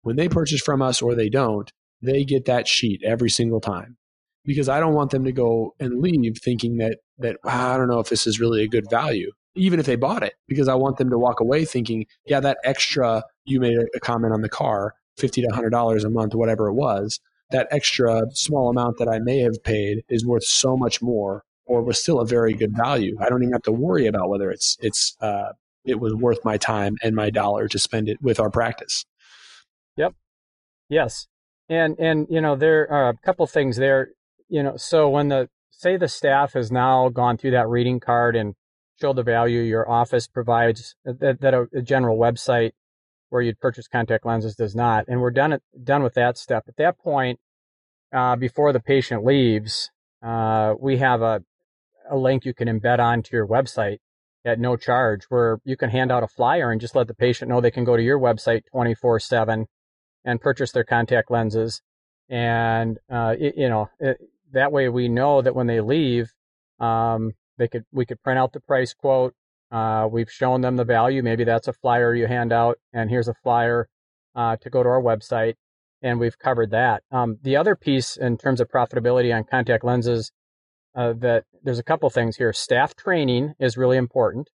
when 0.01 0.17
they 0.17 0.27
purchase 0.27 0.59
from 0.59 0.81
us 0.81 1.01
or 1.01 1.15
they 1.15 1.29
don't, 1.29 1.71
they 2.01 2.25
get 2.25 2.43
that 2.43 2.67
sheet 2.67 3.01
every 3.05 3.29
single 3.29 3.61
time. 3.61 3.95
Because 4.43 4.67
I 4.67 4.81
don't 4.81 4.93
want 4.93 5.11
them 5.11 5.23
to 5.23 5.31
go 5.31 5.73
and 5.79 6.01
leave 6.01 6.37
thinking 6.43 6.75
that 6.79 6.97
that 7.19 7.37
I 7.45 7.77
don't 7.77 7.87
know 7.87 8.01
if 8.01 8.09
this 8.09 8.27
is 8.27 8.41
really 8.41 8.61
a 8.61 8.67
good 8.67 8.89
value, 8.89 9.31
even 9.55 9.79
if 9.79 9.85
they 9.85 9.95
bought 9.95 10.21
it, 10.21 10.33
because 10.49 10.67
I 10.67 10.75
want 10.75 10.97
them 10.97 11.11
to 11.11 11.17
walk 11.17 11.39
away 11.39 11.63
thinking, 11.63 12.07
yeah, 12.25 12.41
that 12.41 12.57
extra 12.65 13.23
you 13.45 13.61
made 13.61 13.77
a 13.95 13.99
comment 14.01 14.33
on 14.33 14.41
the 14.41 14.49
car, 14.49 14.95
fifty 15.15 15.41
to 15.43 15.47
hundred 15.53 15.69
dollars 15.69 16.03
a 16.03 16.09
month, 16.09 16.35
whatever 16.35 16.67
it 16.67 16.73
was, 16.73 17.21
that 17.51 17.67
extra 17.71 18.23
small 18.33 18.69
amount 18.69 18.97
that 18.97 19.07
I 19.07 19.19
may 19.19 19.39
have 19.39 19.63
paid 19.63 20.03
is 20.09 20.25
worth 20.25 20.43
so 20.43 20.75
much 20.75 21.01
more, 21.01 21.43
or 21.65 21.83
was 21.83 22.01
still 22.01 22.19
a 22.19 22.25
very 22.25 22.53
good 22.53 22.75
value. 22.75 23.15
I 23.19 23.29
don't 23.29 23.43
even 23.43 23.53
have 23.53 23.63
to 23.63 23.71
worry 23.71 24.07
about 24.07 24.29
whether 24.29 24.49
it's 24.51 24.77
it's 24.81 25.15
uh, 25.21 25.53
it 25.85 25.99
was 25.99 26.13
worth 26.13 26.39
my 26.43 26.57
time 26.57 26.95
and 27.03 27.15
my 27.15 27.29
dollar 27.29 27.67
to 27.67 27.79
spend 27.79 28.09
it 28.09 28.17
with 28.21 28.39
our 28.39 28.49
practice. 28.49 29.05
Yep. 29.97 30.13
Yes. 30.89 31.27
And 31.69 31.95
and 31.99 32.27
you 32.29 32.41
know 32.41 32.55
there 32.55 32.91
are 32.91 33.09
a 33.09 33.17
couple 33.25 33.45
things 33.47 33.77
there 33.77 34.09
you 34.53 34.61
know, 34.61 34.77
so 34.77 35.09
when 35.09 35.29
the 35.29 35.49
say 35.71 35.97
the 35.97 36.07
staff 36.07 36.53
has 36.53 36.71
now 36.71 37.09
gone 37.09 37.37
through 37.37 37.51
that 37.51 37.67
reading 37.67 37.99
card 37.99 38.35
and 38.35 38.53
showed 39.01 39.15
the 39.15 39.23
value 39.23 39.61
your 39.61 39.89
office 39.89 40.27
provides 40.27 40.95
that, 41.05 41.41
that 41.41 41.55
a, 41.55 41.65
a, 41.75 41.81
general 41.81 42.19
website 42.19 42.71
where 43.33 43.41
you'd 43.41 43.59
purchase 43.59 43.87
contact 43.87 44.25
lenses 44.25 44.55
does 44.55 44.75
not, 44.75 45.05
and 45.07 45.19
we're 45.19 45.31
done 45.31 45.57
done 45.83 46.03
with 46.03 46.13
that 46.13 46.37
step. 46.37 46.65
At 46.67 46.77
that 46.77 46.99
point, 46.99 47.39
uh, 48.13 48.35
before 48.35 48.71
the 48.71 48.79
patient 48.79 49.25
leaves, 49.25 49.89
uh, 50.21 50.75
we 50.79 50.97
have 50.97 51.23
a 51.23 51.43
a 52.09 52.17
link 52.17 52.45
you 52.45 52.53
can 52.53 52.67
embed 52.67 52.99
onto 52.99 53.35
your 53.35 53.47
website 53.47 53.97
at 54.45 54.59
no 54.59 54.75
charge 54.75 55.23
where 55.29 55.59
you 55.63 55.77
can 55.77 55.89
hand 55.89 56.11
out 56.11 56.23
a 56.23 56.27
flyer 56.27 56.71
and 56.71 56.81
just 56.81 56.95
let 56.95 57.07
the 57.07 57.13
patient 57.13 57.49
know 57.49 57.61
they 57.61 57.71
can 57.71 57.85
go 57.85 57.97
to 57.97 58.03
your 58.03 58.19
website 58.19 58.61
24 58.71 59.19
7 59.19 59.65
and 60.25 60.41
purchase 60.41 60.71
their 60.71 60.83
contact 60.83 61.31
lenses. 61.31 61.81
And, 62.29 62.99
uh, 63.09 63.35
it, 63.39 63.55
you 63.57 63.69
know, 63.69 63.89
it, 63.99 64.17
that 64.51 64.71
way 64.71 64.89
we 64.89 65.07
know 65.07 65.41
that 65.41 65.55
when 65.55 65.67
they 65.67 65.81
leave, 65.81 66.31
um, 66.79 67.31
they 67.57 67.67
could, 67.67 67.85
we 67.91 68.05
could 68.05 68.21
print 68.21 68.39
out 68.39 68.53
the 68.53 68.59
price 68.59 68.93
quote. 68.93 69.33
Uh, 69.73 70.07
we've 70.09 70.31
shown 70.31 70.61
them 70.61 70.75
the 70.75 70.85
value. 70.85 71.23
Maybe 71.23 71.43
that's 71.43 71.67
a 71.67 71.73
flyer 71.73 72.13
you 72.13 72.27
hand 72.27 72.53
out 72.53 72.77
and 72.93 73.09
here's 73.09 73.27
a 73.27 73.33
flyer, 73.33 73.89
uh, 74.35 74.55
to 74.57 74.69
go 74.69 74.83
to 74.83 74.89
our 74.89 75.01
website. 75.01 75.55
And 76.03 76.19
we've 76.19 76.37
covered 76.37 76.69
that. 76.71 77.01
Um, 77.11 77.39
the 77.41 77.55
other 77.55 77.75
piece 77.75 78.15
in 78.15 78.37
terms 78.37 78.61
of 78.61 78.69
profitability 78.69 79.35
on 79.35 79.45
contact 79.45 79.83
lenses 79.83 80.31
uh, 80.95 81.13
that 81.13 81.45
there's 81.63 81.79
a 81.79 81.83
couple 81.83 82.09
things 82.11 82.37
here. 82.37 82.53
Staff 82.53 82.95
training 82.95 83.55
is 83.59 83.75
really 83.75 83.97
important. 83.97 84.49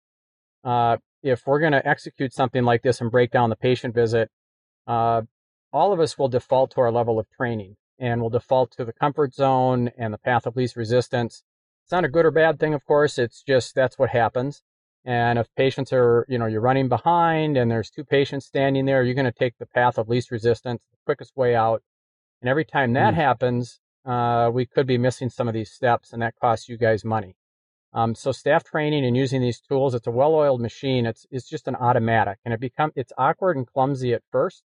Uh, 0.64 0.98
if 1.24 1.48
we're 1.48 1.60
going 1.60 1.72
to 1.72 1.88
execute 1.88 2.32
something 2.32 2.64
like 2.64 2.84
this 2.84 3.02
and 3.02 3.10
break 3.10 3.32
down 3.32 3.50
the 3.50 3.56
patient 3.56 3.96
visit, 3.96 4.30
uh, 4.86 5.22
all 5.74 5.94
of 5.94 6.00
us 6.00 6.18
will 6.18 6.30
default 6.30 6.72
to 6.72 6.82
our 6.82 6.92
level 6.92 7.18
of 7.18 7.26
training 7.32 7.76
and 7.98 8.22
will 8.22 8.30
default 8.30 8.72
to 8.74 8.86
the 8.86 8.94
comfort 8.94 9.34
zone 9.34 9.90
and 9.98 10.14
the 10.14 10.20
path 10.20 10.46
of 10.46 10.56
least 10.56 10.76
resistance. 10.76 11.42
It's 11.84 11.92
not 11.92 12.06
a 12.06 12.10
good 12.10 12.26
or 12.26 12.32
bad 12.32 12.60
thing, 12.60 12.76
of 12.76 12.86
course. 12.86 13.18
It's 13.18 13.42
just 13.42 13.74
that's 13.74 13.98
what 13.98 14.12
happens. 14.12 14.62
And 15.08 15.40
if 15.40 15.48
patients 15.56 15.94
are, 15.94 16.26
you 16.28 16.38
know, 16.38 16.48
you're 16.48 16.60
running 16.60 16.90
behind 16.90 17.56
and 17.56 17.72
there's 17.72 17.90
two 17.90 18.04
patients 18.04 18.46
standing 18.46 18.84
there, 18.84 19.04
you're 19.04 19.16
going 19.16 19.24
to 19.24 19.32
take 19.32 19.58
the 19.58 19.66
path 19.66 19.98
of 19.98 20.10
least 20.10 20.32
resistance, 20.32 20.82
the 20.92 20.98
quickest 21.06 21.32
way 21.38 21.56
out. 21.56 21.82
And 22.42 22.50
every 22.50 22.66
time 22.66 22.92
that 22.94 23.14
mm. 23.14 23.16
happens, 23.16 23.80
uh, 24.06 24.52
we 24.54 24.66
could 24.66 24.86
be 24.86 24.98
missing 24.98 25.30
some 25.30 25.48
of 25.48 25.54
these 25.54 25.72
steps, 25.72 26.12
and 26.12 26.22
that 26.22 26.36
costs 26.42 26.68
you 26.68 26.78
guys 26.78 27.06
money. 27.06 27.38
Um, 27.94 28.16
so 28.16 28.34
staff 28.34 28.66
training 28.66 29.06
and 29.06 29.16
using 29.16 29.42
these 29.42 29.62
tools, 29.62 29.96
it's 29.96 30.08
a 30.08 30.12
well-oiled 30.12 30.60
machine. 30.60 31.06
It's 31.06 31.26
it's 31.32 31.48
just 31.48 31.70
an 31.70 31.76
automatic, 31.76 32.38
and 32.44 32.54
it 32.54 32.60
become 32.60 32.92
it's 32.94 33.14
awkward 33.18 33.56
and 33.56 33.66
clumsy 33.66 34.14
at 34.14 34.24
first, 34.30 34.62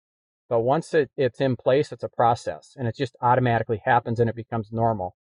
but 0.51 0.61
once 0.61 0.93
it, 0.93 1.11
it's 1.17 1.41
in 1.41 1.57
place, 1.57 1.93
it's 1.93 2.05
a 2.05 2.11
process, 2.11 2.75
and 2.79 2.87
it 2.87 2.95
just 2.95 3.17
automatically 3.23 3.81
happens, 3.85 4.21
and 4.21 4.29
it 4.29 4.37
becomes 4.37 4.71
normal, 4.71 5.17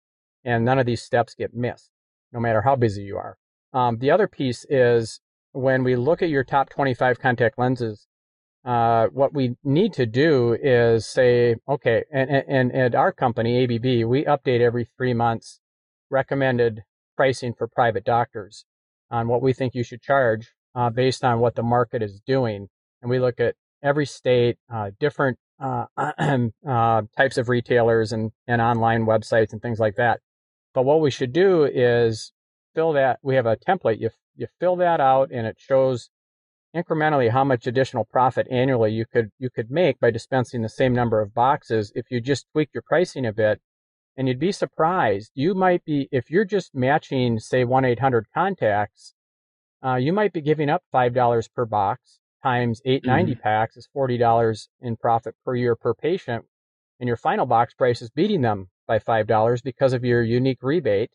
and 0.46 0.64
none 0.64 0.80
of 0.80 0.86
these 0.86 1.02
steps 1.02 1.36
get 1.36 1.54
missed, 1.54 1.92
no 2.32 2.40
matter 2.40 2.62
how 2.62 2.78
busy 2.78 3.04
you 3.04 3.18
are. 3.18 3.38
Um, 3.74 3.98
the 4.00 4.12
other 4.12 4.28
piece 4.28 4.66
is 4.70 5.22
when 5.54 5.84
we 5.84 5.96
look 5.96 6.22
at 6.22 6.30
your 6.30 6.44
top 6.44 6.70
25 6.70 7.20
contact 7.20 7.58
lenses, 7.58 8.08
uh, 8.64 9.08
what 9.08 9.34
we 9.34 9.56
need 9.64 9.94
to 9.94 10.06
do 10.06 10.56
is 10.62 11.08
say, 11.08 11.56
okay, 11.68 12.04
and, 12.12 12.30
and, 12.30 12.72
and 12.72 12.96
our 12.96 13.12
company, 13.12 13.64
ABB, 13.64 14.08
we 14.08 14.24
update 14.26 14.62
every 14.62 14.88
three 14.98 15.14
months 15.14 15.60
recommended 16.10 16.84
pricing 17.18 17.54
for 17.54 17.68
private 17.68 18.04
doctors 18.04 18.66
on 19.10 19.28
what 19.28 19.42
we 19.42 19.54
think 19.54 19.74
you 19.74 19.84
should 19.84 20.02
charge 20.02 20.52
uh, 20.76 20.90
based 20.90 21.24
on 21.24 21.40
what 21.40 21.56
the 21.56 21.64
market 21.64 22.02
is 22.02 22.22
doing. 22.26 22.68
And 23.02 23.10
we 23.10 23.20
look 23.20 23.40
at 23.40 23.56
every 23.84 24.06
state, 24.06 24.58
uh, 24.72 24.92
different 25.00 25.40
uh, 25.60 25.86
uh, 25.98 27.02
types 27.18 27.38
of 27.38 27.50
retailers 27.50 28.12
and, 28.12 28.32
and 28.48 28.62
online 28.62 29.06
websites 29.06 29.54
and 29.54 29.62
things 29.62 29.80
like 29.80 29.96
that. 29.96 30.20
But 30.74 30.84
what 30.84 31.02
we 31.02 31.12
should 31.12 31.34
do 31.34 31.64
is 31.66 32.32
fill 32.74 32.94
that. 32.94 33.20
We 33.22 33.36
have 33.36 33.46
a 33.46 33.58
template. 33.58 34.00
You, 34.00 34.10
you 34.36 34.48
fill 34.60 34.76
that 34.78 35.00
out 35.00 35.32
and 35.32 35.46
it 35.46 35.58
shows 35.60 36.10
incrementally 36.76 37.30
how 37.30 37.44
much 37.44 37.68
additional 37.68 38.06
profit 38.06 38.48
annually 38.50 38.92
you 38.92 39.06
could 39.06 39.30
you 39.38 39.50
could 39.50 39.70
make 39.70 40.00
by 40.00 40.10
dispensing 40.10 40.62
the 40.62 40.70
same 40.70 40.94
number 40.94 41.20
of 41.20 41.34
boxes 41.34 41.92
if 41.96 42.06
you 42.10 42.22
just 42.22 42.48
tweak 42.52 42.70
your 42.74 42.84
pricing 42.84 43.26
a 43.26 43.34
bit 43.34 43.60
and 44.16 44.28
you'd 44.28 44.40
be 44.40 44.52
surprised 44.52 45.32
you 45.34 45.54
might 45.54 45.84
be 45.84 46.08
if 46.12 46.30
you're 46.30 46.46
just 46.46 46.74
matching 46.74 47.40
say 47.40 47.66
1-800 47.66 48.24
contacts 48.34 49.14
uh, 49.84 49.96
you 49.96 50.14
might 50.14 50.32
be 50.32 50.42
giving 50.42 50.70
up 50.70 50.84
$5 50.94 51.50
per 51.54 51.66
box 51.66 52.20
times 52.42 52.82
890 52.86 53.34
mm-hmm. 53.34 53.42
packs 53.42 53.76
is 53.76 53.90
$40 53.96 54.68
in 54.82 54.96
profit 54.96 55.36
per 55.44 55.56
year 55.56 55.76
per 55.76 55.94
patient 55.94 56.46
and 57.02 57.08
your 57.08 57.18
final 57.18 57.46
box 57.46 57.74
price 57.74 58.02
is 58.02 58.10
beating 58.10 58.42
them 58.42 58.70
by 58.88 58.98
$5 58.98 59.62
because 59.62 59.92
of 59.92 60.06
your 60.06 60.24
unique 60.24 60.60
rebate 60.62 61.12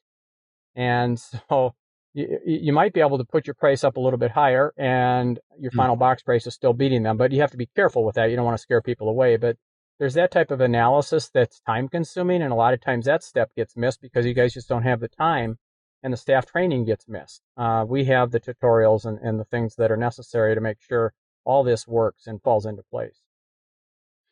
and 0.77 1.19
so 1.19 1.75
you, 2.15 2.39
you 2.45 2.73
might 2.73 2.93
be 2.93 3.01
able 3.01 3.19
to 3.19 3.25
put 3.25 3.47
your 3.47 3.55
price 3.55 3.83
up 3.83 3.97
a 3.97 4.01
little 4.01 4.19
bit 4.19 4.31
higher 4.31 4.73
and 4.77 5.41
your 5.59 5.71
mm. 5.71 5.77
final 5.77 5.97
box 5.97 6.23
price 6.23 6.47
is 6.47 6.55
still 6.55 6.73
beating 6.73 7.03
them, 7.03 7.17
but 7.17 7.33
you 7.33 7.41
have 7.41 7.51
to 7.51 7.57
be 7.57 7.69
careful 7.75 8.05
with 8.05 8.15
that. 8.15 8.31
You 8.31 8.37
don't 8.37 8.45
want 8.45 8.57
to 8.57 8.63
scare 8.63 8.83
people 8.83 9.09
away, 9.09 9.37
but 9.37 9.57
there's 9.99 10.15
that 10.15 10.31
type 10.31 10.51
of 10.51 10.61
analysis 10.61 11.31
that's 11.33 11.61
time 11.61 11.89
consuming. 11.89 12.43
And 12.43 12.53
a 12.53 12.57
lot 12.57 12.75
of 12.75 12.81
times 12.81 13.07
that 13.07 13.25
step 13.25 13.51
gets 13.57 13.77
missed 13.77 14.01
because 14.01 14.27
you 14.27 14.35
guys 14.35 14.55
just 14.55 14.69
don't 14.69 14.83
have 14.83 15.01
the 15.01 15.09
time 15.09 15.59
and 16.03 16.13
the 16.13 16.17
staff 16.17 16.47
training 16.47 16.85
gets 16.85 17.09
missed. 17.09 17.43
Uh, 17.57 17.85
we 17.87 18.05
have 18.05 18.31
the 18.31 18.41
tutorials 18.41 19.05
and, 19.05 19.19
and 19.19 19.41
the 19.41 19.45
things 19.45 19.75
that 19.77 19.91
are 19.91 19.97
necessary 19.97 20.55
to 20.55 20.61
make 20.61 20.81
sure 20.81 21.13
all 21.45 21.65
this 21.65 21.87
works 21.87 22.27
and 22.27 22.43
falls 22.43 22.67
into 22.67 22.83
place. 22.91 23.21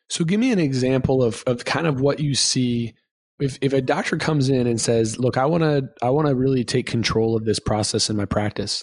So 0.09 0.25
give 0.25 0.39
me 0.39 0.53
an 0.53 0.59
example 0.59 1.23
of, 1.23 1.43
of 1.47 1.65
kind 1.65 1.87
of 1.87 2.01
what 2.01 2.21
you 2.21 2.35
see 2.35 2.95
if 3.45 3.59
if 3.61 3.73
a 3.73 3.83
doctor 3.83 4.17
comes 4.17 4.49
in 4.49 4.67
and 4.67 4.81
says, 4.81 5.19
"Look, 5.19 5.37
I 5.37 5.45
want 5.47 5.63
to 5.63 5.89
I 6.03 6.11
want 6.11 6.29
to 6.29 6.35
really 6.35 6.65
take 6.65 6.87
control 6.87 7.37
of 7.37 7.45
this 7.45 7.59
process 7.61 8.09
in 8.09 8.17
my 8.17 8.25
practice," 8.25 8.83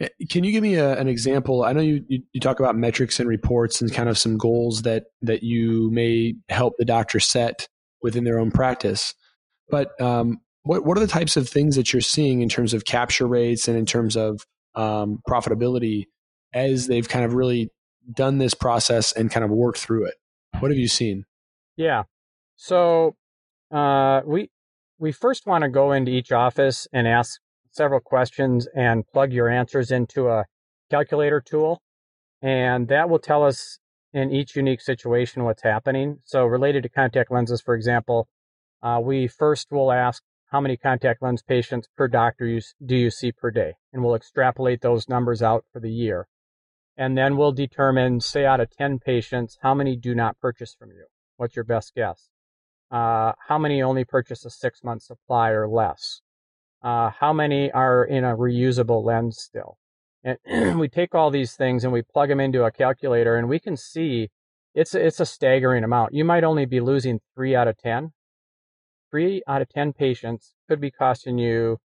eh, 0.00 0.08
can 0.30 0.42
you 0.42 0.52
give 0.52 0.62
me 0.62 0.76
a, 0.76 0.98
an 0.98 1.06
example? 1.06 1.64
I 1.64 1.72
know 1.72 1.82
you, 1.82 2.02
you, 2.08 2.22
you 2.32 2.40
talk 2.40 2.60
about 2.60 2.76
metrics 2.76 3.20
and 3.20 3.28
reports 3.28 3.80
and 3.80 3.92
kind 3.92 4.08
of 4.08 4.16
some 4.16 4.38
goals 4.38 4.82
that 4.82 5.04
that 5.22 5.42
you 5.42 5.90
may 5.92 6.34
help 6.48 6.74
the 6.78 6.84
doctor 6.84 7.20
set 7.20 7.68
within 8.02 8.24
their 8.24 8.38
own 8.38 8.50
practice, 8.50 9.14
but 9.68 10.00
um, 10.00 10.38
what 10.62 10.84
what 10.86 10.96
are 10.96 11.00
the 11.00 11.06
types 11.06 11.36
of 11.36 11.48
things 11.48 11.76
that 11.76 11.92
you're 11.92 12.00
seeing 12.00 12.40
in 12.40 12.48
terms 12.48 12.72
of 12.72 12.86
capture 12.86 13.26
rates 13.26 13.68
and 13.68 13.76
in 13.76 13.84
terms 13.84 14.16
of 14.16 14.40
um, 14.74 15.20
profitability 15.28 16.04
as 16.54 16.86
they've 16.86 17.08
kind 17.08 17.24
of 17.24 17.34
really 17.34 17.70
done 18.14 18.38
this 18.38 18.54
process 18.54 19.12
and 19.12 19.30
kind 19.30 19.44
of 19.44 19.50
worked 19.50 19.78
through 19.78 20.06
it? 20.06 20.14
What 20.60 20.70
have 20.70 20.78
you 20.78 20.88
seen? 20.88 21.24
Yeah. 21.76 22.04
So 22.56 23.16
uh, 23.74 24.22
we 24.24 24.50
we 24.98 25.10
first 25.10 25.46
want 25.46 25.62
to 25.62 25.68
go 25.68 25.90
into 25.90 26.12
each 26.12 26.30
office 26.30 26.86
and 26.92 27.08
ask 27.08 27.40
several 27.72 28.00
questions 28.00 28.68
and 28.76 29.06
plug 29.08 29.32
your 29.32 29.48
answers 29.48 29.90
into 29.90 30.28
a 30.28 30.44
calculator 30.90 31.40
tool, 31.40 31.82
and 32.40 32.86
that 32.86 33.10
will 33.10 33.18
tell 33.18 33.42
us 33.42 33.80
in 34.12 34.30
each 34.30 34.54
unique 34.54 34.80
situation 34.80 35.42
what's 35.42 35.64
happening. 35.64 36.20
So, 36.24 36.46
related 36.46 36.84
to 36.84 36.88
contact 36.88 37.32
lenses, 37.32 37.60
for 37.60 37.74
example, 37.74 38.28
uh, 38.80 39.00
we 39.02 39.26
first 39.26 39.72
will 39.72 39.90
ask 39.90 40.22
how 40.52 40.60
many 40.60 40.76
contact 40.76 41.20
lens 41.20 41.42
patients 41.42 41.88
per 41.96 42.06
doctor 42.06 42.46
you, 42.46 42.60
do 42.84 42.94
you 42.94 43.10
see 43.10 43.32
per 43.32 43.50
day, 43.50 43.74
and 43.92 44.04
we'll 44.04 44.14
extrapolate 44.14 44.82
those 44.82 45.08
numbers 45.08 45.42
out 45.42 45.64
for 45.72 45.80
the 45.80 45.90
year. 45.90 46.28
And 46.96 47.18
then 47.18 47.36
we'll 47.36 47.50
determine, 47.50 48.20
say, 48.20 48.46
out 48.46 48.60
of 48.60 48.70
10 48.70 49.00
patients, 49.00 49.58
how 49.62 49.74
many 49.74 49.96
do 49.96 50.14
not 50.14 50.38
purchase 50.38 50.76
from 50.78 50.90
you? 50.90 51.06
What's 51.36 51.56
your 51.56 51.64
best 51.64 51.92
guess? 51.96 52.30
Uh, 52.94 53.32
how 53.48 53.58
many 53.58 53.82
only 53.82 54.04
purchase 54.04 54.44
a 54.44 54.50
six 54.50 54.84
month 54.84 55.02
supply 55.02 55.50
or 55.50 55.66
less? 55.66 56.20
Uh, 56.80 57.10
how 57.10 57.32
many 57.32 57.68
are 57.72 58.04
in 58.04 58.22
a 58.22 58.36
reusable 58.36 59.04
lens 59.04 59.36
still? 59.36 59.78
And 60.22 60.38
we 60.78 60.88
take 60.88 61.12
all 61.12 61.32
these 61.32 61.56
things 61.56 61.82
and 61.82 61.92
we 61.92 62.02
plug 62.02 62.28
them 62.28 62.38
into 62.38 62.62
a 62.62 62.70
calculator 62.70 63.34
and 63.34 63.48
we 63.48 63.58
can 63.58 63.76
see 63.76 64.30
it's, 64.76 64.94
it's 64.94 65.18
a 65.18 65.26
staggering 65.26 65.82
amount. 65.82 66.14
You 66.14 66.24
might 66.24 66.44
only 66.44 66.66
be 66.66 66.78
losing 66.78 67.18
three 67.34 67.56
out 67.56 67.66
of 67.66 67.76
10. 67.78 68.12
Three 69.10 69.42
out 69.48 69.60
of 69.60 69.68
10 69.70 69.92
patients 69.92 70.54
could 70.68 70.80
be 70.80 70.92
costing 70.92 71.36
you 71.36 71.78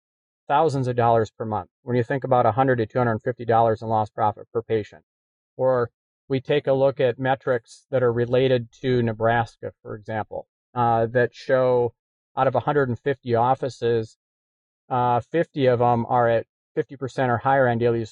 thousands 0.46 0.86
of 0.86 0.94
dollars 0.94 1.32
per 1.32 1.44
month 1.44 1.70
when 1.82 1.96
you 1.96 2.04
think 2.04 2.22
about 2.22 2.44
100 2.44 2.76
to 2.76 2.86
$250 2.86 3.82
in 3.82 3.88
lost 3.88 4.14
profit 4.14 4.46
per 4.52 4.62
patient. 4.62 5.02
Or 5.56 5.90
we 6.28 6.40
take 6.40 6.68
a 6.68 6.72
look 6.72 7.00
at 7.00 7.18
metrics 7.18 7.86
that 7.90 8.04
are 8.04 8.12
related 8.12 8.68
to 8.82 9.02
Nebraska, 9.02 9.72
for 9.82 9.96
example 9.96 10.46
uh, 10.74 11.06
that 11.06 11.34
show 11.34 11.94
out 12.36 12.46
of 12.46 12.54
150 12.54 13.34
offices, 13.34 14.16
uh, 14.88 15.20
50 15.20 15.66
of 15.66 15.78
them 15.80 16.06
are 16.08 16.28
at 16.28 16.46
50% 16.76 17.28
or 17.28 17.38
higher 17.38 17.68
on 17.68 17.78
daily 17.78 18.06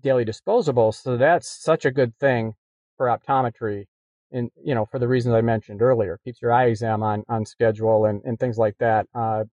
daily 0.00 0.24
disposables. 0.24 0.94
So 0.94 1.16
that's 1.16 1.48
such 1.48 1.84
a 1.84 1.90
good 1.90 2.16
thing 2.18 2.54
for 2.96 3.06
optometry, 3.06 3.86
and 4.30 4.50
you 4.62 4.74
know 4.74 4.86
for 4.86 4.98
the 4.98 5.08
reasons 5.08 5.34
I 5.34 5.40
mentioned 5.40 5.82
earlier, 5.82 6.18
keeps 6.24 6.40
your 6.40 6.52
eye 6.52 6.66
exam 6.66 7.02
on 7.02 7.24
on 7.28 7.44
schedule 7.44 8.04
and 8.06 8.22
and 8.24 8.38
things 8.38 8.58
like 8.58 8.76
that. 8.78 9.06
Uh, 9.14 9.44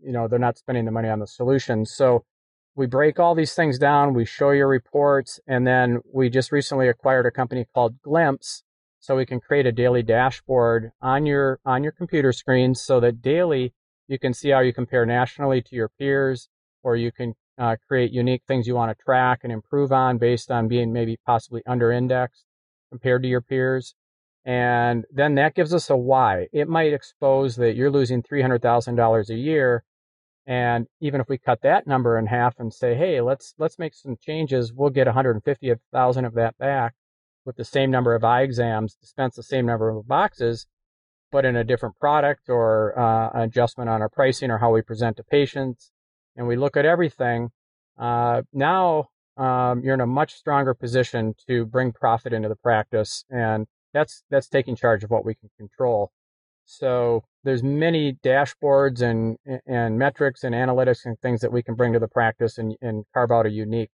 you 0.00 0.12
know 0.12 0.28
they're 0.28 0.38
not 0.38 0.58
spending 0.58 0.84
the 0.84 0.90
money 0.90 1.08
on 1.08 1.18
the 1.18 1.26
solutions. 1.26 1.92
So 1.94 2.24
we 2.74 2.86
break 2.86 3.18
all 3.18 3.34
these 3.34 3.54
things 3.54 3.78
down. 3.78 4.14
We 4.14 4.24
show 4.24 4.50
your 4.50 4.68
reports, 4.68 5.40
and 5.46 5.66
then 5.66 6.00
we 6.12 6.30
just 6.30 6.52
recently 6.52 6.88
acquired 6.88 7.26
a 7.26 7.30
company 7.30 7.66
called 7.74 8.00
Glimpse 8.02 8.62
so 9.06 9.16
we 9.16 9.26
can 9.26 9.40
create 9.40 9.66
a 9.66 9.72
daily 9.72 10.02
dashboard 10.02 10.90
on 11.00 11.26
your 11.26 11.60
on 11.64 11.82
your 11.84 11.92
computer 11.92 12.32
screen 12.32 12.74
so 12.74 13.00
that 13.00 13.22
daily 13.22 13.72
you 14.08 14.18
can 14.18 14.34
see 14.34 14.50
how 14.50 14.60
you 14.60 14.72
compare 14.72 15.06
nationally 15.06 15.62
to 15.62 15.76
your 15.76 15.88
peers 15.90 16.48
or 16.82 16.96
you 16.96 17.12
can 17.12 17.34
uh, 17.58 17.76
create 17.88 18.12
unique 18.12 18.42
things 18.48 18.66
you 18.66 18.74
want 18.74 18.96
to 18.96 19.04
track 19.04 19.40
and 19.44 19.52
improve 19.52 19.92
on 19.92 20.18
based 20.18 20.50
on 20.50 20.68
being 20.68 20.92
maybe 20.92 21.18
possibly 21.26 21.62
under 21.66 21.92
indexed 21.92 22.44
compared 22.90 23.22
to 23.22 23.28
your 23.28 23.42
peers. 23.42 23.94
And 24.44 25.04
then 25.12 25.36
that 25.36 25.54
gives 25.54 25.74
us 25.74 25.90
a 25.90 25.96
why. 25.96 26.48
It 26.52 26.68
might 26.68 26.92
expose 26.92 27.56
that 27.56 27.76
you're 27.76 27.90
losing 27.90 28.22
$300000 28.22 29.30
a 29.30 29.34
year 29.34 29.84
And 30.46 30.86
even 31.00 31.20
if 31.20 31.28
we 31.28 31.38
cut 31.38 31.62
that 31.62 31.86
number 31.86 32.18
in 32.18 32.26
half 32.26 32.58
and 32.60 32.72
say, 32.74 32.94
hey, 32.96 33.20
let's 33.20 33.54
let's 33.58 33.78
make 33.78 33.94
some 33.94 34.16
changes, 34.20 34.72
we'll 34.72 34.90
get 34.90 35.06
150,000 35.06 36.24
of 36.24 36.34
that 36.34 36.58
back 36.58 36.94
with 37.46 37.56
the 37.56 37.64
same 37.64 37.90
number 37.90 38.14
of 38.14 38.24
eye 38.24 38.42
exams, 38.42 38.96
dispense 38.96 39.36
the 39.36 39.42
same 39.42 39.64
number 39.64 39.88
of 39.88 40.06
boxes, 40.06 40.66
but 41.30 41.44
in 41.44 41.56
a 41.56 41.64
different 41.64 41.98
product 41.98 42.48
or 42.48 42.98
uh, 42.98 43.30
adjustment 43.34 43.88
on 43.88 44.02
our 44.02 44.08
pricing 44.08 44.50
or 44.50 44.58
how 44.58 44.72
we 44.72 44.82
present 44.82 45.16
to 45.16 45.24
patients. 45.24 45.92
And 46.36 46.46
we 46.46 46.56
look 46.56 46.76
at 46.76 46.84
everything. 46.84 47.50
Uh, 47.98 48.42
now 48.52 49.06
um, 49.36 49.82
you're 49.82 49.94
in 49.94 50.00
a 50.00 50.06
much 50.06 50.34
stronger 50.34 50.74
position 50.74 51.34
to 51.46 51.64
bring 51.64 51.92
profit 51.92 52.32
into 52.32 52.48
the 52.48 52.56
practice, 52.56 53.24
and 53.30 53.66
that's 53.94 54.22
that's 54.30 54.48
taking 54.48 54.76
charge 54.76 55.04
of 55.04 55.10
what 55.10 55.24
we 55.24 55.34
can 55.34 55.50
control. 55.56 56.10
So 56.64 57.22
there's 57.44 57.62
many 57.62 58.18
dashboards 58.24 59.00
and 59.00 59.36
and 59.66 59.98
metrics 59.98 60.42
and 60.42 60.54
analytics 60.54 61.04
and 61.04 61.18
things 61.20 61.40
that 61.40 61.52
we 61.52 61.62
can 61.62 61.74
bring 61.74 61.92
to 61.92 61.98
the 61.98 62.08
practice 62.08 62.58
and, 62.58 62.76
and 62.82 63.04
carve 63.14 63.30
out 63.30 63.46
a 63.46 63.50
unique 63.50 63.90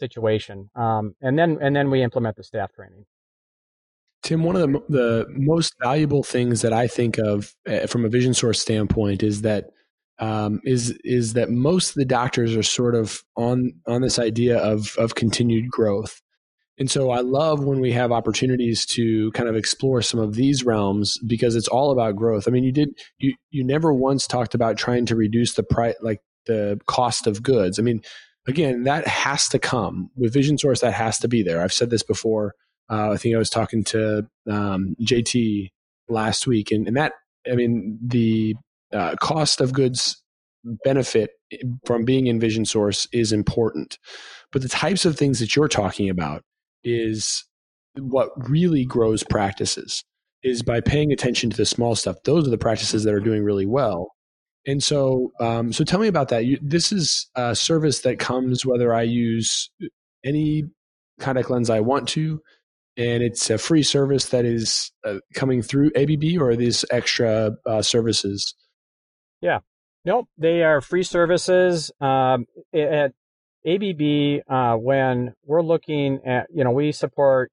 situation. 0.00 0.70
Um, 0.74 1.14
and 1.20 1.38
then 1.38 1.58
and 1.60 1.74
then 1.74 1.90
we 1.90 2.02
implement 2.02 2.36
the 2.36 2.44
staff 2.44 2.72
training. 2.72 3.04
Tim, 4.22 4.44
one 4.44 4.56
of 4.56 4.62
the 4.62 4.82
the 4.88 5.26
most 5.30 5.74
valuable 5.82 6.22
things 6.22 6.62
that 6.62 6.72
I 6.72 6.86
think 6.86 7.18
of 7.18 7.54
uh, 7.68 7.86
from 7.86 8.04
a 8.04 8.08
vision 8.08 8.34
source 8.34 8.60
standpoint 8.60 9.22
is 9.22 9.42
that 9.42 9.66
um, 10.18 10.60
is 10.64 10.96
is 11.04 11.32
that 11.32 11.50
most 11.50 11.90
of 11.90 11.94
the 11.96 12.04
doctors 12.04 12.54
are 12.54 12.62
sort 12.62 12.94
of 12.94 13.22
on 13.36 13.72
on 13.86 14.02
this 14.02 14.18
idea 14.18 14.58
of 14.58 14.94
of 14.96 15.14
continued 15.14 15.70
growth. 15.70 16.20
And 16.78 16.90
so 16.90 17.10
I 17.10 17.20
love 17.20 17.64
when 17.64 17.80
we 17.80 17.92
have 17.92 18.12
opportunities 18.12 18.86
to 18.86 19.30
kind 19.32 19.48
of 19.48 19.56
explore 19.56 20.00
some 20.00 20.18
of 20.18 20.34
these 20.34 20.64
realms 20.64 21.18
because 21.26 21.54
it's 21.54 21.68
all 21.68 21.90
about 21.90 22.16
growth. 22.16 22.48
I 22.48 22.50
mean, 22.50 22.64
you 22.64 22.72
did 22.72 22.90
you 23.18 23.34
you 23.50 23.64
never 23.64 23.92
once 23.92 24.26
talked 24.26 24.54
about 24.54 24.76
trying 24.76 25.06
to 25.06 25.16
reduce 25.16 25.54
the 25.54 25.62
price 25.64 25.96
like 26.00 26.20
the 26.46 26.80
cost 26.86 27.26
of 27.26 27.42
goods. 27.42 27.78
I 27.78 27.82
mean, 27.82 28.02
again, 28.46 28.84
that 28.84 29.06
has 29.06 29.48
to 29.48 29.58
come 29.58 30.10
with 30.16 30.32
Vision 30.32 30.58
Source. 30.58 30.80
That 30.80 30.94
has 30.94 31.18
to 31.20 31.28
be 31.28 31.42
there. 31.42 31.62
I've 31.62 31.72
said 31.72 31.90
this 31.90 32.02
before. 32.02 32.54
Uh, 32.90 33.12
I 33.12 33.16
think 33.16 33.34
I 33.34 33.38
was 33.38 33.50
talking 33.50 33.84
to 33.84 34.26
um, 34.50 34.96
JT 35.00 35.70
last 36.08 36.46
week, 36.46 36.70
and, 36.70 36.86
and 36.86 36.96
that 36.96 37.12
I 37.50 37.54
mean 37.54 37.98
the 38.04 38.54
uh, 38.92 39.16
cost 39.20 39.60
of 39.60 39.72
goods 39.72 40.22
benefit 40.84 41.30
from 41.84 42.04
being 42.04 42.26
in 42.26 42.40
Vision 42.40 42.64
Source 42.64 43.06
is 43.12 43.32
important, 43.32 43.98
but 44.50 44.62
the 44.62 44.68
types 44.68 45.04
of 45.04 45.16
things 45.16 45.38
that 45.40 45.56
you're 45.56 45.68
talking 45.68 46.08
about 46.08 46.42
is 46.84 47.44
what 47.98 48.30
really 48.48 48.84
grows 48.84 49.22
practices 49.22 50.04
is 50.42 50.62
by 50.62 50.80
paying 50.80 51.12
attention 51.12 51.50
to 51.50 51.56
the 51.56 51.66
small 51.66 51.94
stuff. 51.94 52.16
Those 52.24 52.46
are 52.46 52.50
the 52.50 52.58
practices 52.58 53.04
that 53.04 53.14
are 53.14 53.20
doing 53.20 53.44
really 53.44 53.66
well. 53.66 54.12
And 54.66 54.82
so, 54.82 55.32
um, 55.40 55.72
so 55.72 55.84
tell 55.84 55.98
me 55.98 56.06
about 56.06 56.28
that. 56.28 56.44
You, 56.44 56.58
this 56.62 56.92
is 56.92 57.28
a 57.34 57.54
service 57.54 58.00
that 58.00 58.18
comes 58.18 58.64
whether 58.64 58.94
I 58.94 59.02
use 59.02 59.70
any 60.24 60.64
contact 61.18 61.50
lens 61.50 61.68
I 61.68 61.80
want 61.80 62.08
to, 62.10 62.40
and 62.96 63.22
it's 63.22 63.50
a 63.50 63.58
free 63.58 63.82
service 63.82 64.26
that 64.26 64.44
is 64.44 64.92
uh, 65.04 65.18
coming 65.34 65.62
through 65.62 65.90
ABB 65.96 66.40
or 66.40 66.54
these 66.54 66.84
extra 66.90 67.52
uh, 67.66 67.82
services. 67.82 68.54
Yeah, 69.40 69.60
nope, 70.04 70.28
they 70.38 70.62
are 70.62 70.80
free 70.80 71.02
services. 71.02 71.90
Um, 72.00 72.46
at 72.72 73.12
ABB, 73.66 74.42
uh, 74.48 74.76
when 74.76 75.34
we're 75.44 75.62
looking 75.62 76.20
at, 76.26 76.46
you 76.54 76.62
know, 76.62 76.70
we 76.70 76.92
support 76.92 77.50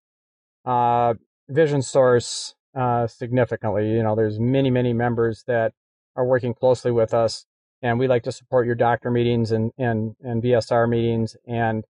uh, 0.65 1.15
Vision 1.48 1.82
Source 1.82 2.54
uh, 2.76 3.08
significantly. 3.08 3.89
You 3.89 4.04
know, 4.04 4.15
there's 4.15 4.39
many, 4.39 4.69
many 4.69 4.93
members 4.93 5.43
that 5.48 5.74
are 6.19 6.25
working 6.25 6.53
closely 6.53 6.91
with 6.91 7.13
us, 7.13 7.45
and 7.82 7.97
we 7.97 8.08
like 8.08 8.23
to 8.23 8.32
support 8.32 8.65
your 8.65 8.75
doctor 8.75 9.10
meetings 9.10 9.51
and 9.51 9.71
and 9.77 10.15
and 10.21 10.43
VSR 10.43 10.88
meetings. 10.89 11.38
And 11.47 11.86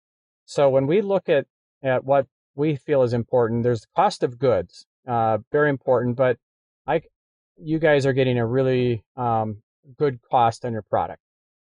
so 0.44 0.68
when 0.68 0.86
we 0.88 1.00
look 1.00 1.28
at 1.28 1.46
at 1.82 2.04
what 2.04 2.26
we 2.56 2.74
feel 2.74 3.02
is 3.02 3.12
important, 3.12 3.62
there's 3.62 3.82
the 3.82 3.86
cost 3.94 4.24
of 4.24 4.38
goods, 4.38 4.86
uh, 5.06 5.38
very 5.52 5.70
important. 5.70 6.16
But 6.16 6.38
I, 6.86 7.02
you 7.56 7.78
guys 7.78 8.04
are 8.04 8.12
getting 8.12 8.38
a 8.38 8.46
really 8.46 9.04
um, 9.16 9.62
good 9.96 10.18
cost 10.28 10.64
on 10.64 10.72
your 10.72 10.82
product. 10.82 11.22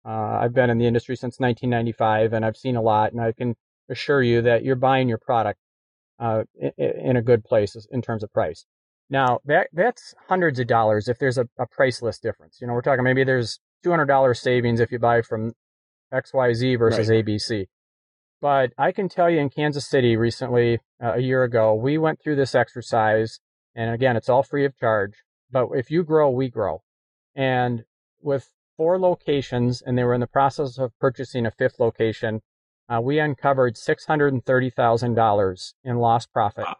Uh, 0.04 0.38
I've 0.42 0.54
been 0.54 0.70
in 0.70 0.78
the 0.78 0.86
industry 0.86 1.14
since 1.14 1.38
1995, 1.38 2.32
and 2.32 2.44
I've 2.44 2.56
seen 2.56 2.74
a 2.74 2.82
lot, 2.82 3.12
and 3.12 3.20
I 3.20 3.32
can 3.32 3.54
assure 3.88 4.22
you 4.22 4.42
that 4.42 4.64
you're 4.64 4.76
buying 4.76 5.08
your 5.08 5.18
product 5.18 5.60
uh, 6.18 6.44
in, 6.58 6.72
in, 6.78 7.16
a 7.16 7.22
good 7.22 7.44
place 7.44 7.76
in 7.90 8.02
terms 8.02 8.22
of 8.22 8.32
price. 8.32 8.64
Now 9.10 9.40
that 9.44 9.68
that's 9.72 10.14
hundreds 10.28 10.58
of 10.60 10.68
dollars 10.68 11.08
if 11.08 11.18
there's 11.18 11.36
a, 11.36 11.46
a 11.58 11.66
price 11.66 12.00
list 12.00 12.22
difference. 12.22 12.58
You 12.60 12.68
know, 12.68 12.72
we're 12.72 12.82
talking 12.82 13.04
maybe 13.04 13.24
there's 13.24 13.58
$200 13.84 14.36
savings 14.36 14.80
if 14.80 14.92
you 14.92 14.98
buy 14.98 15.20
from 15.22 15.52
XYZ 16.12 16.78
versus 16.78 17.08
right. 17.08 17.24
ABC. 17.24 17.66
But 18.40 18.72
I 18.78 18.92
can 18.92 19.08
tell 19.08 19.28
you 19.28 19.38
in 19.38 19.50
Kansas 19.50 19.88
City 19.88 20.16
recently, 20.16 20.78
uh, 21.02 21.14
a 21.14 21.20
year 21.20 21.42
ago, 21.44 21.74
we 21.74 21.98
went 21.98 22.22
through 22.22 22.36
this 22.36 22.54
exercise, 22.54 23.38
and 23.74 23.92
again, 23.92 24.16
it's 24.16 24.30
all 24.30 24.42
free 24.42 24.64
of 24.64 24.76
charge. 24.76 25.12
But 25.50 25.68
if 25.74 25.90
you 25.90 26.04
grow, 26.04 26.30
we 26.30 26.48
grow. 26.48 26.82
And 27.34 27.84
with 28.20 28.50
four 28.76 28.98
locations, 28.98 29.82
and 29.82 29.98
they 29.98 30.04
were 30.04 30.14
in 30.14 30.20
the 30.20 30.26
process 30.26 30.78
of 30.78 30.98
purchasing 30.98 31.44
a 31.44 31.50
fifth 31.50 31.78
location, 31.78 32.40
uh, 32.88 33.00
we 33.02 33.18
uncovered 33.18 33.74
$630,000 33.76 35.74
in 35.84 35.96
lost 35.96 36.32
profit. 36.32 36.64
Wow. 36.66 36.76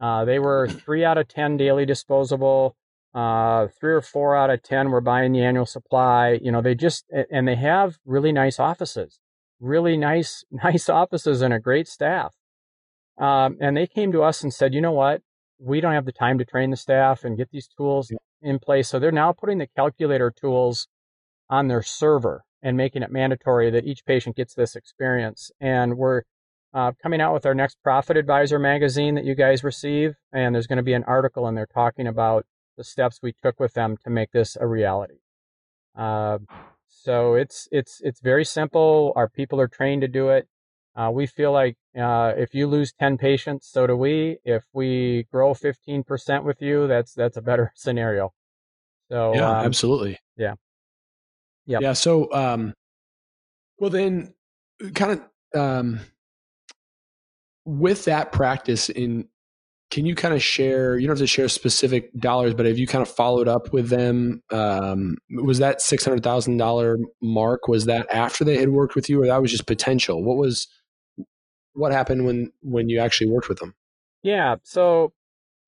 Uh, 0.00 0.24
they 0.24 0.38
were 0.38 0.68
three 0.68 1.04
out 1.04 1.18
of 1.18 1.28
10 1.28 1.56
daily 1.56 1.86
disposable. 1.86 2.76
Uh, 3.14 3.68
three 3.78 3.92
or 3.92 4.00
four 4.00 4.36
out 4.36 4.50
of 4.50 4.62
10 4.62 4.90
were 4.90 5.00
buying 5.00 5.32
the 5.32 5.42
annual 5.42 5.66
supply. 5.66 6.38
You 6.42 6.50
know, 6.50 6.60
they 6.60 6.74
just, 6.74 7.04
and 7.30 7.46
they 7.46 7.54
have 7.54 7.98
really 8.04 8.32
nice 8.32 8.58
offices, 8.58 9.20
really 9.60 9.96
nice, 9.96 10.44
nice 10.50 10.88
offices 10.88 11.40
and 11.42 11.54
a 11.54 11.60
great 11.60 11.88
staff. 11.88 12.34
Um, 13.18 13.56
and 13.60 13.76
they 13.76 13.86
came 13.86 14.10
to 14.12 14.22
us 14.22 14.42
and 14.42 14.52
said, 14.52 14.74
you 14.74 14.80
know 14.80 14.92
what? 14.92 15.22
We 15.60 15.80
don't 15.80 15.92
have 15.92 16.06
the 16.06 16.12
time 16.12 16.38
to 16.38 16.44
train 16.44 16.70
the 16.70 16.76
staff 16.76 17.22
and 17.22 17.36
get 17.36 17.50
these 17.52 17.68
tools 17.68 18.10
in 18.42 18.58
place. 18.58 18.88
So 18.88 18.98
they're 18.98 19.12
now 19.12 19.32
putting 19.32 19.58
the 19.58 19.68
calculator 19.76 20.32
tools 20.32 20.88
on 21.48 21.68
their 21.68 21.82
server 21.82 22.42
and 22.62 22.76
making 22.76 23.02
it 23.02 23.12
mandatory 23.12 23.70
that 23.70 23.84
each 23.84 24.04
patient 24.04 24.36
gets 24.36 24.54
this 24.54 24.74
experience. 24.74 25.52
And 25.60 25.96
we're 25.96 26.22
uh, 26.74 26.92
coming 27.00 27.20
out 27.20 27.32
with 27.32 27.46
our 27.46 27.54
next 27.54 27.78
Profit 27.82 28.16
Advisor 28.16 28.58
magazine 28.58 29.14
that 29.14 29.24
you 29.24 29.34
guys 29.34 29.62
receive. 29.62 30.16
And 30.32 30.54
there's 30.54 30.66
going 30.66 30.78
to 30.78 30.82
be 30.82 30.92
an 30.92 31.04
article 31.04 31.46
in 31.48 31.54
there 31.54 31.66
talking 31.66 32.06
about 32.06 32.44
the 32.76 32.84
steps 32.84 33.20
we 33.22 33.32
took 33.32 33.60
with 33.60 33.74
them 33.74 33.96
to 34.04 34.10
make 34.10 34.32
this 34.32 34.56
a 34.60 34.66
reality. 34.66 35.20
Uh, 35.96 36.38
so 36.88 37.34
it's 37.34 37.68
it's 37.70 38.00
it's 38.02 38.20
very 38.20 38.44
simple. 38.44 39.12
Our 39.14 39.28
people 39.28 39.60
are 39.60 39.68
trained 39.68 40.02
to 40.02 40.08
do 40.08 40.30
it. 40.30 40.48
Uh, 40.96 41.10
we 41.12 41.26
feel 41.26 41.52
like 41.52 41.76
uh, 41.98 42.32
if 42.36 42.54
you 42.54 42.66
lose 42.66 42.92
10 42.92 43.18
patients, 43.18 43.68
so 43.70 43.86
do 43.86 43.96
we. 43.96 44.38
If 44.44 44.64
we 44.72 45.26
grow 45.30 45.52
15% 45.52 46.44
with 46.44 46.60
you, 46.60 46.86
that's 46.86 47.12
that's 47.14 47.36
a 47.36 47.42
better 47.42 47.72
scenario. 47.76 48.32
So 49.10 49.34
yeah, 49.34 49.48
um, 49.48 49.66
absolutely. 49.66 50.18
Yeah. 50.36 50.54
Yeah. 51.66 51.78
Yeah. 51.80 51.92
So, 51.92 52.32
um, 52.32 52.74
well, 53.78 53.90
then, 53.90 54.34
kind 54.94 55.20
of 55.52 55.60
um, 55.60 56.00
with 57.64 58.04
that 58.04 58.32
practice, 58.32 58.88
in 58.88 59.28
can 59.90 60.06
you 60.06 60.14
kind 60.14 60.34
of 60.34 60.42
share? 60.42 60.98
You 60.98 61.06
don't 61.06 61.16
have 61.16 61.22
to 61.22 61.26
share 61.26 61.48
specific 61.48 62.12
dollars, 62.18 62.54
but 62.54 62.66
have 62.66 62.78
you 62.78 62.86
kind 62.86 63.02
of 63.02 63.08
followed 63.08 63.48
up 63.48 63.72
with 63.72 63.90
them? 63.90 64.42
Um, 64.50 65.16
was 65.30 65.58
that 65.58 65.80
six 65.80 66.04
hundred 66.04 66.22
thousand 66.22 66.56
dollar 66.56 66.98
mark? 67.22 67.68
Was 67.68 67.86
that 67.86 68.06
after 68.12 68.44
they 68.44 68.58
had 68.58 68.70
worked 68.70 68.94
with 68.94 69.08
you, 69.08 69.22
or 69.22 69.26
that 69.26 69.40
was 69.40 69.50
just 69.50 69.66
potential? 69.66 70.22
What 70.22 70.36
was 70.36 70.66
what 71.74 71.92
happened 71.92 72.24
when 72.24 72.52
when 72.60 72.88
you 72.88 72.98
actually 73.00 73.30
worked 73.30 73.48
with 73.48 73.58
them? 73.58 73.74
Yeah. 74.22 74.56
So 74.62 75.12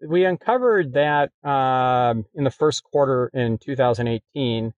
we 0.06 0.24
uncovered 0.24 0.94
that 0.94 1.30
um, 1.48 2.24
in 2.34 2.44
the 2.44 2.50
first 2.50 2.82
quarter 2.84 3.30
in 3.32 3.58
2018 3.58 4.72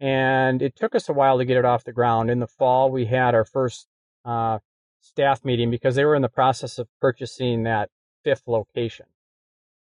and 0.00 0.60
it 0.60 0.76
took 0.76 0.94
us 0.94 1.08
a 1.08 1.12
while 1.12 1.38
to 1.38 1.44
get 1.44 1.56
it 1.56 1.64
off 1.64 1.84
the 1.84 1.92
ground. 1.92 2.30
In 2.30 2.40
the 2.40 2.46
fall, 2.46 2.90
we 2.90 3.06
had 3.06 3.34
our 3.34 3.44
first 3.44 3.86
uh, 4.24 4.58
staff 5.04 5.44
meeting 5.44 5.70
because 5.70 5.94
they 5.94 6.04
were 6.04 6.14
in 6.14 6.22
the 6.22 6.28
process 6.28 6.78
of 6.78 6.88
purchasing 7.00 7.64
that 7.64 7.90
fifth 8.22 8.42
location. 8.46 9.06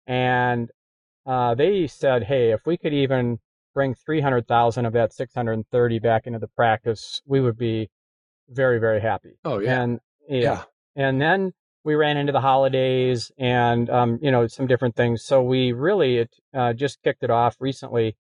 And 0.05 0.69
uh, 1.25 1.55
they 1.55 1.87
said, 1.87 2.23
hey, 2.23 2.51
if 2.51 2.65
we 2.65 2.77
could 2.77 2.93
even 2.93 3.39
bring 3.73 3.93
300,000 3.93 4.85
of 4.85 4.93
that 4.93 5.13
630 5.13 5.99
back 5.99 6.27
into 6.27 6.39
the 6.39 6.47
practice, 6.47 7.21
we 7.25 7.41
would 7.41 7.57
be 7.57 7.89
very, 8.49 8.79
very 8.79 9.01
happy. 9.01 9.37
Oh, 9.43 9.59
yeah. 9.59 9.81
And, 9.81 9.99
yeah. 10.29 10.39
yeah. 10.39 10.63
And 10.95 11.21
then 11.21 11.53
we 11.83 11.95
ran 11.95 12.17
into 12.17 12.31
the 12.31 12.41
holidays 12.41 13.31
and, 13.37 13.89
um, 13.89 14.19
you 14.21 14.31
know, 14.31 14.47
some 14.47 14.67
different 14.67 14.95
things. 14.95 15.23
So 15.23 15.41
we 15.41 15.73
really 15.73 16.17
it, 16.19 16.35
uh, 16.53 16.73
just 16.73 17.01
kicked 17.03 17.23
it 17.23 17.29
off 17.29 17.57
recently 17.59 18.15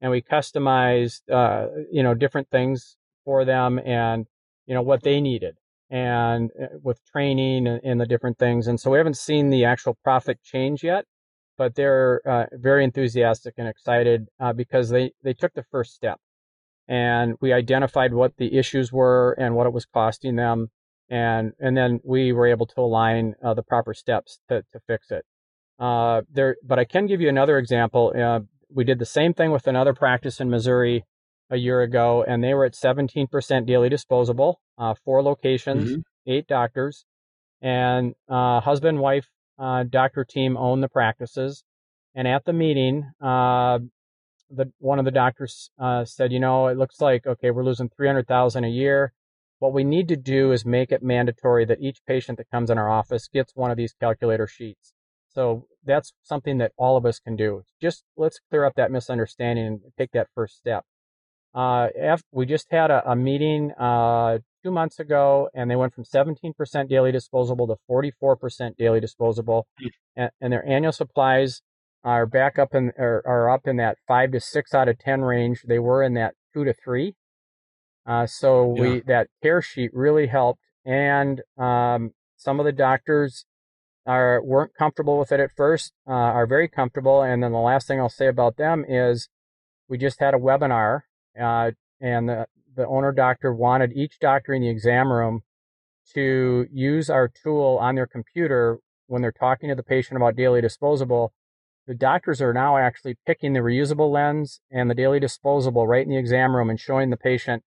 and 0.00 0.10
we 0.10 0.22
customized 0.22 1.22
uh, 1.32 1.68
you 1.90 2.02
know 2.02 2.14
different 2.14 2.50
things 2.50 2.96
for 3.24 3.44
them 3.44 3.78
and 3.84 4.26
you 4.66 4.74
know 4.74 4.82
what 4.82 5.02
they 5.02 5.20
needed 5.20 5.56
and 5.90 6.50
uh, 6.60 6.66
with 6.82 7.00
training 7.04 7.66
and, 7.66 8.00
the 8.00 8.06
different 8.06 8.38
things 8.38 8.66
and 8.66 8.80
so 8.80 8.90
we 8.90 8.98
haven't 8.98 9.16
seen 9.16 9.50
the 9.50 9.64
actual 9.64 9.96
profit 10.02 10.38
change 10.42 10.82
yet 10.82 11.04
but 11.56 11.74
they're 11.74 12.20
uh, 12.28 12.44
very 12.52 12.84
enthusiastic 12.84 13.54
and 13.56 13.68
excited 13.68 14.26
uh, 14.40 14.52
because 14.52 14.90
they 14.90 15.12
they 15.22 15.32
took 15.32 15.54
the 15.54 15.64
first 15.70 15.94
step 15.94 16.18
and 16.88 17.34
we 17.40 17.52
identified 17.52 18.14
what 18.14 18.36
the 18.36 18.56
issues 18.56 18.92
were 18.92 19.32
and 19.38 19.54
what 19.54 19.66
it 19.66 19.72
was 19.72 19.86
costing 19.86 20.36
them, 20.36 20.68
and 21.08 21.52
and 21.58 21.76
then 21.76 22.00
we 22.04 22.32
were 22.32 22.46
able 22.46 22.66
to 22.66 22.80
align 22.80 23.34
uh, 23.44 23.54
the 23.54 23.62
proper 23.62 23.94
steps 23.94 24.38
to, 24.48 24.62
to 24.72 24.80
fix 24.86 25.10
it. 25.10 25.24
Uh, 25.78 26.22
there, 26.30 26.56
but 26.64 26.78
I 26.78 26.84
can 26.84 27.06
give 27.06 27.20
you 27.20 27.28
another 27.28 27.58
example. 27.58 28.12
Uh, 28.16 28.40
we 28.72 28.84
did 28.84 28.98
the 28.98 29.06
same 29.06 29.34
thing 29.34 29.50
with 29.50 29.66
another 29.66 29.94
practice 29.94 30.40
in 30.40 30.50
Missouri 30.50 31.04
a 31.50 31.56
year 31.56 31.82
ago, 31.82 32.24
and 32.26 32.42
they 32.42 32.54
were 32.54 32.64
at 32.64 32.74
17% 32.74 33.66
daily 33.66 33.88
disposable, 33.88 34.60
uh, 34.78 34.94
four 35.04 35.22
locations, 35.22 35.90
mm-hmm. 35.90 36.00
eight 36.26 36.46
doctors, 36.46 37.04
and 37.62 38.14
uh, 38.28 38.60
husband 38.60 39.00
wife 39.00 39.28
uh, 39.58 39.84
doctor 39.88 40.24
team 40.24 40.56
owned 40.56 40.82
the 40.82 40.88
practices. 40.88 41.64
And 42.14 42.26
at 42.26 42.44
the 42.44 42.52
meeting, 42.52 43.10
uh, 43.20 43.78
the 44.50 44.72
one 44.78 44.98
of 44.98 45.04
the 45.04 45.10
doctors 45.10 45.70
uh, 45.78 46.04
said, 46.04 46.32
"You 46.32 46.40
know, 46.40 46.68
it 46.68 46.78
looks 46.78 47.00
like 47.00 47.26
okay, 47.26 47.50
we're 47.50 47.64
losing 47.64 47.88
300,000 47.88 48.64
a 48.64 48.68
year. 48.68 49.12
What 49.58 49.72
we 49.72 49.84
need 49.84 50.08
to 50.08 50.16
do 50.16 50.52
is 50.52 50.64
make 50.64 50.92
it 50.92 51.02
mandatory 51.02 51.64
that 51.66 51.80
each 51.80 51.98
patient 52.06 52.38
that 52.38 52.50
comes 52.50 52.70
in 52.70 52.78
our 52.78 52.90
office 52.90 53.28
gets 53.28 53.54
one 53.54 53.70
of 53.70 53.76
these 53.76 53.94
calculator 53.98 54.46
sheets." 54.46 54.94
So 55.28 55.66
that's 55.84 56.14
something 56.22 56.58
that 56.58 56.72
all 56.78 56.96
of 56.96 57.04
us 57.04 57.18
can 57.18 57.36
do. 57.36 57.62
Just 57.80 58.04
let's 58.16 58.40
clear 58.48 58.64
up 58.64 58.74
that 58.76 58.90
misunderstanding 58.90 59.66
and 59.66 59.80
take 59.98 60.12
that 60.12 60.28
first 60.34 60.56
step. 60.56 60.84
Uh, 61.56 61.88
we 62.32 62.44
just 62.44 62.66
had 62.70 62.90
a, 62.90 63.10
a 63.10 63.16
meeting 63.16 63.72
uh, 63.80 64.38
two 64.62 64.70
months 64.70 65.00
ago, 65.00 65.48
and 65.54 65.70
they 65.70 65.76
went 65.76 65.94
from 65.94 66.04
17% 66.04 66.52
daily 66.86 67.10
disposable 67.10 67.66
to 67.66 67.76
44% 67.90 68.76
daily 68.76 69.00
disposable, 69.00 69.66
mm. 69.82 69.88
and, 70.14 70.30
and, 70.38 70.52
their 70.52 70.68
annual 70.68 70.92
supplies 70.92 71.62
are 72.04 72.26
back 72.26 72.58
up 72.58 72.74
in 72.74 72.92
are, 72.98 73.22
are, 73.26 73.50
up 73.50 73.66
in 73.66 73.76
that 73.78 73.96
five 74.06 74.32
to 74.32 74.40
six 74.40 74.74
out 74.74 74.86
of 74.86 74.98
ten 74.98 75.22
range. 75.22 75.62
They 75.66 75.78
were 75.78 76.02
in 76.02 76.12
that 76.14 76.34
two 76.52 76.64
to 76.64 76.74
three. 76.74 77.14
Uh, 78.04 78.26
so 78.26 78.74
yeah. 78.76 78.82
we 78.82 79.00
that 79.06 79.28
care 79.42 79.62
sheet 79.62 79.90
really 79.94 80.26
helped, 80.26 80.60
and 80.84 81.40
um, 81.56 82.10
some 82.36 82.60
of 82.60 82.66
the 82.66 82.72
doctors 82.72 83.46
are 84.04 84.42
weren't 84.44 84.72
comfortable 84.78 85.18
with 85.18 85.32
it 85.32 85.40
at 85.40 85.50
first, 85.56 85.94
uh, 86.06 86.12
are 86.12 86.46
very 86.46 86.68
comfortable, 86.68 87.22
and 87.22 87.42
then 87.42 87.52
the 87.52 87.58
last 87.58 87.88
thing 87.88 87.98
I'll 87.98 88.10
say 88.10 88.28
about 88.28 88.58
them 88.58 88.84
is 88.86 89.28
we 89.88 89.96
just 89.96 90.20
had 90.20 90.34
a 90.34 90.38
webinar 90.38 91.00
uh, 91.40 91.70
and 92.00 92.28
the, 92.28 92.46
the 92.74 92.86
owner 92.86 93.12
doctor 93.12 93.52
wanted 93.52 93.92
each 93.92 94.18
doctor 94.20 94.52
in 94.52 94.62
the 94.62 94.68
exam 94.68 95.12
room 95.12 95.42
to 96.14 96.66
use 96.70 97.10
our 97.10 97.28
tool 97.28 97.78
on 97.80 97.94
their 97.94 98.06
computer 98.06 98.78
when 99.06 99.22
they're 99.22 99.32
talking 99.32 99.68
to 99.68 99.74
the 99.74 99.82
patient 99.82 100.16
about 100.16 100.36
daily 100.36 100.60
disposable. 100.60 101.32
The 101.86 101.94
doctors 101.94 102.42
are 102.42 102.52
now 102.52 102.76
actually 102.76 103.16
picking 103.26 103.52
the 103.52 103.60
reusable 103.60 104.10
lens 104.10 104.60
and 104.70 104.90
the 104.90 104.94
daily 104.94 105.20
disposable 105.20 105.86
right 105.86 106.04
in 106.04 106.10
the 106.10 106.18
exam 106.18 106.54
room 106.54 106.68
and 106.68 106.80
showing 106.80 107.10
the 107.10 107.16
patient, 107.16 107.62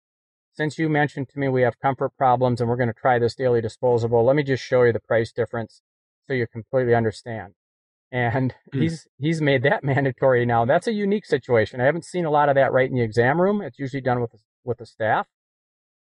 since 0.52 0.78
you 0.78 0.88
mentioned 0.88 1.28
to 1.30 1.38
me 1.38 1.48
we 1.48 1.62
have 1.62 1.78
comfort 1.78 2.16
problems 2.16 2.60
and 2.60 2.68
we're 2.68 2.76
going 2.76 2.92
to 2.92 2.94
try 2.94 3.18
this 3.18 3.34
daily 3.34 3.60
disposable, 3.60 4.24
let 4.24 4.36
me 4.36 4.42
just 4.42 4.62
show 4.62 4.82
you 4.82 4.92
the 4.92 5.00
price 5.00 5.32
difference 5.32 5.82
so 6.26 6.32
you 6.32 6.46
completely 6.46 6.94
understand 6.94 7.54
and 8.16 8.54
mm. 8.74 8.82
he's 8.82 9.06
he's 9.18 9.40
made 9.40 9.62
that 9.64 9.84
mandatory 9.84 10.46
now. 10.46 10.64
That's 10.64 10.86
a 10.86 10.92
unique 10.92 11.26
situation. 11.26 11.80
I 11.80 11.84
haven't 11.84 12.04
seen 12.04 12.24
a 12.24 12.30
lot 12.30 12.48
of 12.48 12.54
that 12.54 12.72
right 12.72 12.88
in 12.88 12.96
the 12.96 13.02
exam 13.02 13.40
room. 13.40 13.60
It's 13.62 13.78
usually 13.78 14.00
done 14.00 14.20
with 14.20 14.32
with 14.64 14.78
the 14.78 14.86
staff, 14.86 15.28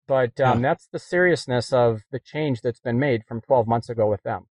but 0.06 0.40
um, 0.40 0.62
yeah. 0.62 0.70
that's 0.70 0.88
the 0.90 0.98
seriousness 0.98 1.72
of 1.72 2.02
the 2.10 2.18
change 2.18 2.60
that's 2.62 2.80
been 2.80 2.98
made 2.98 3.24
from 3.26 3.40
12 3.40 3.66
months 3.66 3.88
ago 3.88 4.08
with 4.08 4.22
them. 4.22 4.46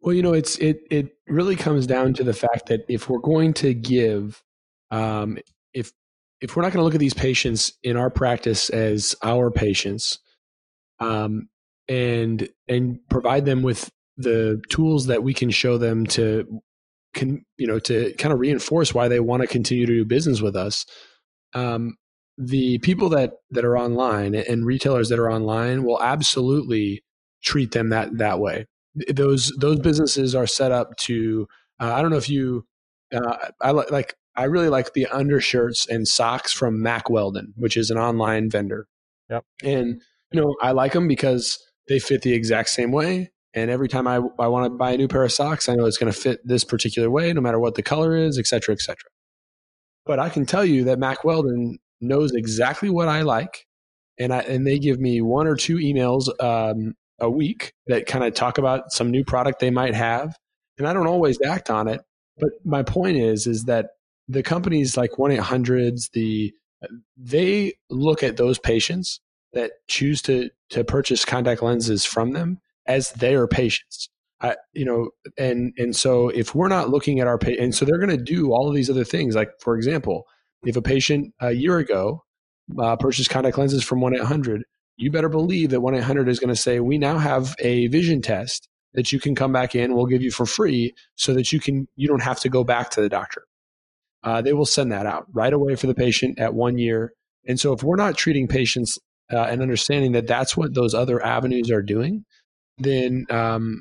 Well, 0.00 0.14
you 0.14 0.22
know, 0.22 0.34
it's 0.34 0.56
it 0.58 0.80
it 0.90 1.16
really 1.26 1.56
comes 1.56 1.86
down 1.86 2.14
to 2.14 2.24
the 2.24 2.34
fact 2.34 2.66
that 2.66 2.84
if 2.88 3.08
we're 3.08 3.18
going 3.18 3.54
to 3.54 3.74
give, 3.74 4.42
um, 4.90 5.38
if 5.72 5.92
if 6.40 6.54
we're 6.54 6.62
not 6.62 6.72
going 6.72 6.80
to 6.80 6.84
look 6.84 6.94
at 6.94 7.00
these 7.00 7.14
patients 7.14 7.72
in 7.82 7.96
our 7.96 8.10
practice 8.10 8.70
as 8.70 9.16
our 9.22 9.50
patients, 9.50 10.18
um, 11.00 11.48
and 11.88 12.48
and 12.68 12.98
provide 13.08 13.46
them 13.46 13.62
with 13.62 13.90
the 14.16 14.62
tools 14.70 15.06
that 15.06 15.22
we 15.22 15.34
can 15.34 15.50
show 15.50 15.78
them 15.78 16.06
to 16.06 16.62
can 17.14 17.44
you 17.56 17.66
know 17.66 17.78
to 17.80 18.12
kind 18.14 18.32
of 18.32 18.40
reinforce 18.40 18.94
why 18.94 19.08
they 19.08 19.20
want 19.20 19.42
to 19.42 19.48
continue 19.48 19.86
to 19.86 19.92
do 19.92 20.04
business 20.04 20.40
with 20.40 20.56
us. 20.56 20.86
Um, 21.54 21.96
the 22.38 22.78
people 22.78 23.08
that 23.10 23.32
that 23.50 23.64
are 23.64 23.78
online 23.78 24.34
and 24.34 24.66
retailers 24.66 25.08
that 25.08 25.18
are 25.18 25.30
online 25.30 25.84
will 25.84 26.02
absolutely 26.02 27.02
treat 27.42 27.72
them 27.72 27.90
that 27.90 28.18
that 28.18 28.38
way. 28.38 28.66
Those 29.08 29.52
those 29.58 29.80
businesses 29.80 30.34
are 30.34 30.46
set 30.46 30.72
up 30.72 30.96
to 30.96 31.46
uh, 31.80 31.92
i 31.94 32.00
don't 32.00 32.10
know 32.10 32.16
if 32.16 32.30
you 32.30 32.64
uh, 33.14 33.36
i 33.60 33.70
like 33.70 34.14
i 34.36 34.44
really 34.44 34.70
like 34.70 34.94
the 34.94 35.06
undershirts 35.06 35.86
and 35.86 36.08
socks 36.08 36.52
from 36.52 36.82
mack 36.82 37.10
weldon 37.10 37.52
which 37.56 37.76
is 37.76 37.90
an 37.90 37.98
online 37.98 38.50
vendor. 38.50 38.86
Yep. 39.28 39.44
And 39.62 40.00
you 40.32 40.40
know 40.40 40.54
i 40.62 40.72
like 40.72 40.92
them 40.92 41.08
because 41.08 41.58
they 41.88 41.98
fit 41.98 42.22
the 42.22 42.32
exact 42.32 42.70
same 42.70 42.92
way 42.92 43.30
and 43.56 43.70
every 43.70 43.88
time 43.88 44.06
I, 44.06 44.16
I 44.38 44.48
want 44.48 44.66
to 44.66 44.70
buy 44.70 44.92
a 44.92 44.98
new 44.98 45.08
pair 45.08 45.24
of 45.24 45.32
socks, 45.32 45.66
I 45.66 45.74
know 45.74 45.86
it's 45.86 45.96
going 45.96 46.12
to 46.12 46.18
fit 46.18 46.46
this 46.46 46.62
particular 46.62 47.10
way, 47.10 47.32
no 47.32 47.40
matter 47.40 47.58
what 47.58 47.74
the 47.74 47.82
color 47.82 48.14
is, 48.14 48.38
et 48.38 48.46
cetera, 48.46 48.74
et 48.74 48.80
cetera. 48.80 49.08
But 50.04 50.20
I 50.20 50.28
can 50.28 50.44
tell 50.44 50.64
you 50.64 50.84
that 50.84 50.98
Mack 50.98 51.24
Weldon 51.24 51.78
knows 52.02 52.32
exactly 52.32 52.90
what 52.90 53.08
I 53.08 53.22
like. 53.22 53.66
And, 54.18 54.32
I, 54.32 54.40
and 54.40 54.66
they 54.66 54.78
give 54.78 55.00
me 55.00 55.22
one 55.22 55.46
or 55.46 55.56
two 55.56 55.76
emails 55.76 56.28
um, 56.42 56.94
a 57.18 57.30
week 57.30 57.72
that 57.86 58.06
kind 58.06 58.24
of 58.24 58.34
talk 58.34 58.58
about 58.58 58.92
some 58.92 59.10
new 59.10 59.24
product 59.24 59.58
they 59.58 59.70
might 59.70 59.94
have. 59.94 60.36
And 60.76 60.86
I 60.86 60.92
don't 60.92 61.06
always 61.06 61.40
act 61.42 61.70
on 61.70 61.88
it. 61.88 62.02
But 62.36 62.50
my 62.62 62.82
point 62.82 63.16
is, 63.16 63.46
is 63.46 63.64
that 63.64 63.86
the 64.28 64.42
companies 64.42 64.98
like 64.98 65.12
1-800s, 65.12 66.10
the, 66.12 66.52
they 67.16 67.72
look 67.88 68.22
at 68.22 68.36
those 68.36 68.58
patients 68.58 69.20
that 69.54 69.72
choose 69.88 70.20
to, 70.22 70.50
to 70.70 70.84
purchase 70.84 71.24
contact 71.24 71.62
lenses 71.62 72.04
from 72.04 72.32
them 72.32 72.60
as 72.86 73.10
their 73.12 73.46
patients. 73.46 74.08
I, 74.40 74.56
you 74.74 74.84
know, 74.84 75.10
and 75.38 75.72
and 75.78 75.96
so 75.96 76.28
if 76.28 76.54
we're 76.54 76.68
not 76.68 76.90
looking 76.90 77.20
at 77.20 77.26
our 77.26 77.38
patient, 77.38 77.62
and 77.62 77.74
so 77.74 77.84
they're 77.84 77.98
going 77.98 78.16
to 78.16 78.22
do 78.22 78.52
all 78.52 78.68
of 78.68 78.74
these 78.74 78.90
other 78.90 79.04
things. 79.04 79.34
Like 79.34 79.50
for 79.60 79.76
example, 79.76 80.24
if 80.64 80.76
a 80.76 80.82
patient 80.82 81.32
a 81.40 81.52
year 81.52 81.78
ago 81.78 82.22
uh, 82.78 82.96
purchased 82.96 83.30
contact 83.30 83.56
lenses 83.56 83.82
from 83.82 84.00
one 84.00 84.14
eight 84.14 84.22
hundred, 84.22 84.64
you 84.96 85.10
better 85.10 85.30
believe 85.30 85.70
that 85.70 85.80
one 85.80 85.94
eight 85.94 86.02
hundred 86.02 86.28
is 86.28 86.38
going 86.38 86.54
to 86.54 86.60
say, 86.60 86.80
"We 86.80 86.98
now 86.98 87.18
have 87.18 87.54
a 87.60 87.86
vision 87.86 88.20
test 88.20 88.68
that 88.92 89.10
you 89.10 89.20
can 89.20 89.34
come 89.34 89.52
back 89.52 89.74
in. 89.74 89.94
We'll 89.94 90.06
give 90.06 90.22
you 90.22 90.30
for 90.30 90.44
free, 90.44 90.94
so 91.14 91.32
that 91.32 91.50
you 91.50 91.60
can 91.60 91.88
you 91.96 92.06
don't 92.06 92.22
have 92.22 92.40
to 92.40 92.50
go 92.50 92.62
back 92.62 92.90
to 92.90 93.00
the 93.00 93.08
doctor." 93.08 93.44
Uh, 94.22 94.42
they 94.42 94.52
will 94.52 94.66
send 94.66 94.90
that 94.90 95.06
out 95.06 95.26
right 95.32 95.52
away 95.52 95.76
for 95.76 95.86
the 95.86 95.94
patient 95.94 96.38
at 96.38 96.52
one 96.52 96.78
year. 96.78 97.12
And 97.46 97.60
so 97.60 97.72
if 97.72 97.84
we're 97.84 97.96
not 97.96 98.16
treating 98.16 98.48
patients 98.48 98.98
uh, 99.32 99.42
and 99.42 99.62
understanding 99.62 100.12
that 100.12 100.26
that's 100.26 100.56
what 100.56 100.74
those 100.74 100.94
other 100.94 101.24
avenues 101.24 101.70
are 101.70 101.82
doing, 101.82 102.24
then 102.78 103.26
um, 103.30 103.80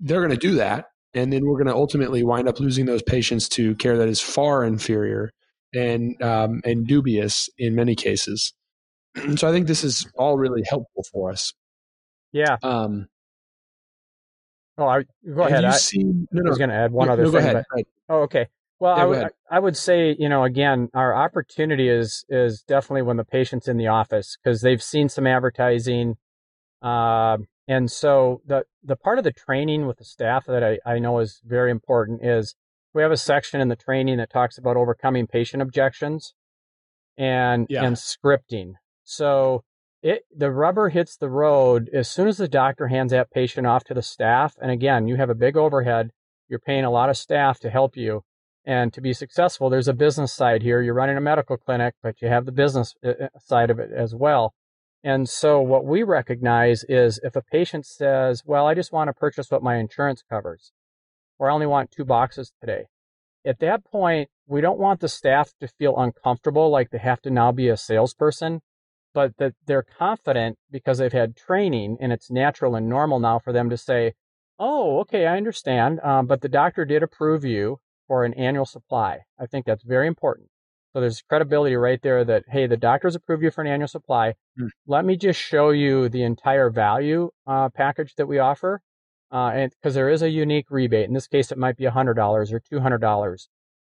they're 0.00 0.20
going 0.20 0.30
to 0.30 0.36
do 0.36 0.56
that. 0.56 0.86
And 1.14 1.32
then 1.32 1.44
we're 1.44 1.56
going 1.56 1.68
to 1.68 1.74
ultimately 1.74 2.24
wind 2.24 2.48
up 2.48 2.58
losing 2.58 2.86
those 2.86 3.02
patients 3.02 3.48
to 3.50 3.76
care 3.76 3.96
that 3.96 4.08
is 4.08 4.20
far 4.20 4.64
inferior 4.64 5.30
and 5.72 6.20
um, 6.20 6.60
and 6.64 6.86
dubious 6.86 7.48
in 7.56 7.74
many 7.74 7.94
cases. 7.94 8.52
so 9.36 9.48
I 9.48 9.52
think 9.52 9.68
this 9.68 9.84
is 9.84 10.10
all 10.16 10.36
really 10.36 10.62
helpful 10.68 11.04
for 11.12 11.30
us. 11.30 11.52
Yeah. 12.32 12.56
Um, 12.64 13.06
oh, 14.76 14.86
I, 14.86 15.04
go 15.24 15.42
ahead. 15.42 15.64
I, 15.64 15.76
seen, 15.76 16.26
no, 16.32 16.42
no, 16.42 16.48
I 16.48 16.50
was 16.50 16.58
going 16.58 16.70
to 16.70 16.76
add 16.76 16.90
one 16.90 17.06
no, 17.06 17.12
other 17.12 17.24
thing. 17.24 17.32
Go 17.32 17.38
ahead. 17.38 17.64
oh, 18.08 18.22
okay. 18.22 18.48
Well, 18.80 18.96
yeah, 18.96 19.02
I, 19.02 19.06
would, 19.06 19.28
I 19.52 19.58
would 19.60 19.76
say, 19.76 20.16
you 20.18 20.28
know, 20.28 20.42
again, 20.42 20.88
our 20.94 21.14
opportunity 21.14 21.88
is 21.88 22.24
is 22.28 22.62
definitely 22.66 23.02
when 23.02 23.16
the 23.16 23.24
patient's 23.24 23.68
in 23.68 23.76
the 23.76 23.86
office 23.86 24.36
because 24.42 24.62
they've 24.62 24.82
seen 24.82 25.08
some 25.08 25.28
advertising. 25.28 26.16
Uh, 26.82 27.38
and 27.66 27.90
so 27.90 28.42
the 28.46 28.64
the 28.82 28.96
part 28.96 29.18
of 29.18 29.24
the 29.24 29.32
training 29.32 29.86
with 29.86 29.98
the 29.98 30.04
staff 30.04 30.46
that 30.46 30.62
I, 30.62 30.78
I 30.84 30.98
know 30.98 31.18
is 31.18 31.40
very 31.44 31.70
important 31.70 32.24
is 32.24 32.54
we 32.92 33.02
have 33.02 33.12
a 33.12 33.16
section 33.16 33.60
in 33.60 33.68
the 33.68 33.76
training 33.76 34.18
that 34.18 34.30
talks 34.30 34.58
about 34.58 34.76
overcoming 34.76 35.26
patient 35.26 35.62
objections 35.62 36.34
and 37.16 37.66
yeah. 37.68 37.84
and 37.84 37.96
scripting. 37.96 38.74
So 39.02 39.64
it 40.02 40.24
the 40.34 40.50
rubber 40.50 40.90
hits 40.90 41.16
the 41.16 41.30
road 41.30 41.88
as 41.92 42.08
soon 42.08 42.28
as 42.28 42.36
the 42.36 42.48
doctor 42.48 42.88
hands 42.88 43.10
that 43.12 43.30
patient 43.30 43.66
off 43.66 43.84
to 43.84 43.94
the 43.94 44.02
staff. 44.02 44.54
And 44.60 44.70
again, 44.70 45.08
you 45.08 45.16
have 45.16 45.30
a 45.30 45.34
big 45.34 45.56
overhead. 45.56 46.10
You're 46.48 46.58
paying 46.58 46.84
a 46.84 46.90
lot 46.90 47.08
of 47.08 47.16
staff 47.16 47.58
to 47.60 47.70
help 47.70 47.96
you. 47.96 48.22
And 48.66 48.92
to 48.94 49.00
be 49.00 49.12
successful, 49.12 49.68
there's 49.68 49.88
a 49.88 49.94
business 49.94 50.32
side 50.32 50.62
here. 50.62 50.80
You're 50.80 50.94
running 50.94 51.18
a 51.18 51.20
medical 51.20 51.56
clinic, 51.56 51.94
but 52.02 52.22
you 52.22 52.28
have 52.28 52.46
the 52.46 52.52
business 52.52 52.94
uh, 53.04 53.10
uh, 53.10 53.28
side 53.38 53.70
of 53.70 53.78
it 53.78 53.90
as 53.94 54.14
well. 54.14 54.54
And 55.04 55.28
so 55.28 55.60
what 55.60 55.84
we 55.84 56.02
recognize 56.02 56.82
is 56.88 57.20
if 57.22 57.36
a 57.36 57.42
patient 57.42 57.84
says, 57.84 58.42
well, 58.46 58.66
I 58.66 58.72
just 58.72 58.90
want 58.90 59.08
to 59.08 59.12
purchase 59.12 59.50
what 59.50 59.62
my 59.62 59.76
insurance 59.76 60.24
covers, 60.28 60.72
or 61.38 61.50
I 61.50 61.52
only 61.52 61.66
want 61.66 61.90
two 61.90 62.06
boxes 62.06 62.52
today. 62.58 62.86
At 63.44 63.58
that 63.60 63.84
point, 63.84 64.30
we 64.46 64.62
don't 64.62 64.78
want 64.78 65.00
the 65.00 65.08
staff 65.10 65.52
to 65.60 65.68
feel 65.68 65.98
uncomfortable 65.98 66.70
like 66.70 66.88
they 66.88 66.98
have 66.98 67.20
to 67.20 67.30
now 67.30 67.52
be 67.52 67.68
a 67.68 67.76
salesperson, 67.76 68.62
but 69.12 69.36
that 69.36 69.52
they're 69.66 69.84
confident 69.98 70.56
because 70.70 70.96
they've 70.96 71.12
had 71.12 71.36
training 71.36 71.98
and 72.00 72.10
it's 72.10 72.30
natural 72.30 72.74
and 72.74 72.88
normal 72.88 73.20
now 73.20 73.38
for 73.38 73.52
them 73.52 73.68
to 73.68 73.76
say, 73.76 74.14
oh, 74.58 75.00
okay, 75.00 75.26
I 75.26 75.36
understand, 75.36 76.00
um, 76.00 76.26
but 76.26 76.40
the 76.40 76.48
doctor 76.48 76.86
did 76.86 77.02
approve 77.02 77.44
you 77.44 77.78
for 78.08 78.24
an 78.24 78.32
annual 78.34 78.64
supply. 78.64 79.20
I 79.38 79.44
think 79.44 79.66
that's 79.66 79.84
very 79.84 80.06
important. 80.06 80.48
So 80.94 81.00
there's 81.00 81.22
credibility 81.28 81.74
right 81.74 82.00
there 82.02 82.24
that, 82.24 82.44
hey, 82.48 82.68
the 82.68 82.76
doctor's 82.76 83.16
approved 83.16 83.42
you 83.42 83.50
for 83.50 83.62
an 83.62 83.66
annual 83.66 83.88
supply. 83.88 84.34
Mm. 84.58 84.68
Let 84.86 85.04
me 85.04 85.16
just 85.16 85.40
show 85.40 85.70
you 85.70 86.08
the 86.08 86.22
entire 86.22 86.70
value 86.70 87.30
uh, 87.48 87.68
package 87.70 88.14
that 88.16 88.26
we 88.26 88.38
offer. 88.38 88.80
Uh, 89.32 89.48
and 89.48 89.72
because 89.72 89.94
there 89.94 90.08
is 90.08 90.22
a 90.22 90.30
unique 90.30 90.66
rebate. 90.70 91.08
In 91.08 91.14
this 91.14 91.26
case, 91.26 91.50
it 91.50 91.58
might 91.58 91.76
be 91.76 91.84
$100 91.84 92.16
or 92.16 92.60
$200. 92.60 93.48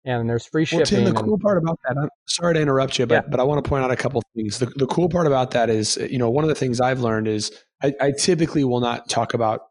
And 0.05 0.29
there's 0.29 0.45
free 0.45 0.63
shipping. 0.63 0.79
Well, 0.79 0.85
Tim, 0.85 1.03
the 1.05 1.09
and, 1.09 1.27
cool 1.27 1.39
part 1.39 1.57
about 1.57 1.79
that, 1.87 1.97
I'm 1.97 2.09
sorry 2.27 2.53
to 2.53 2.61
interrupt 2.61 2.99
you, 2.99 3.07
but, 3.07 3.15
yeah. 3.15 3.29
but 3.29 3.39
I 3.39 3.43
want 3.43 3.63
to 3.63 3.67
point 3.67 3.83
out 3.83 3.89
a 3.89 3.95
couple 3.95 4.21
things. 4.35 4.59
The, 4.59 4.67
the 4.67 4.85
cool 4.85 5.09
part 5.09 5.25
about 5.25 5.51
that 5.51 5.71
is, 5.71 5.97
you 5.97 6.19
know, 6.19 6.29
one 6.29 6.43
of 6.43 6.49
the 6.49 6.55
things 6.55 6.79
I've 6.79 6.99
learned 6.99 7.27
is 7.27 7.51
I, 7.81 7.93
I 7.99 8.11
typically 8.11 8.63
will 8.63 8.79
not 8.79 9.09
talk 9.09 9.33
about 9.33 9.61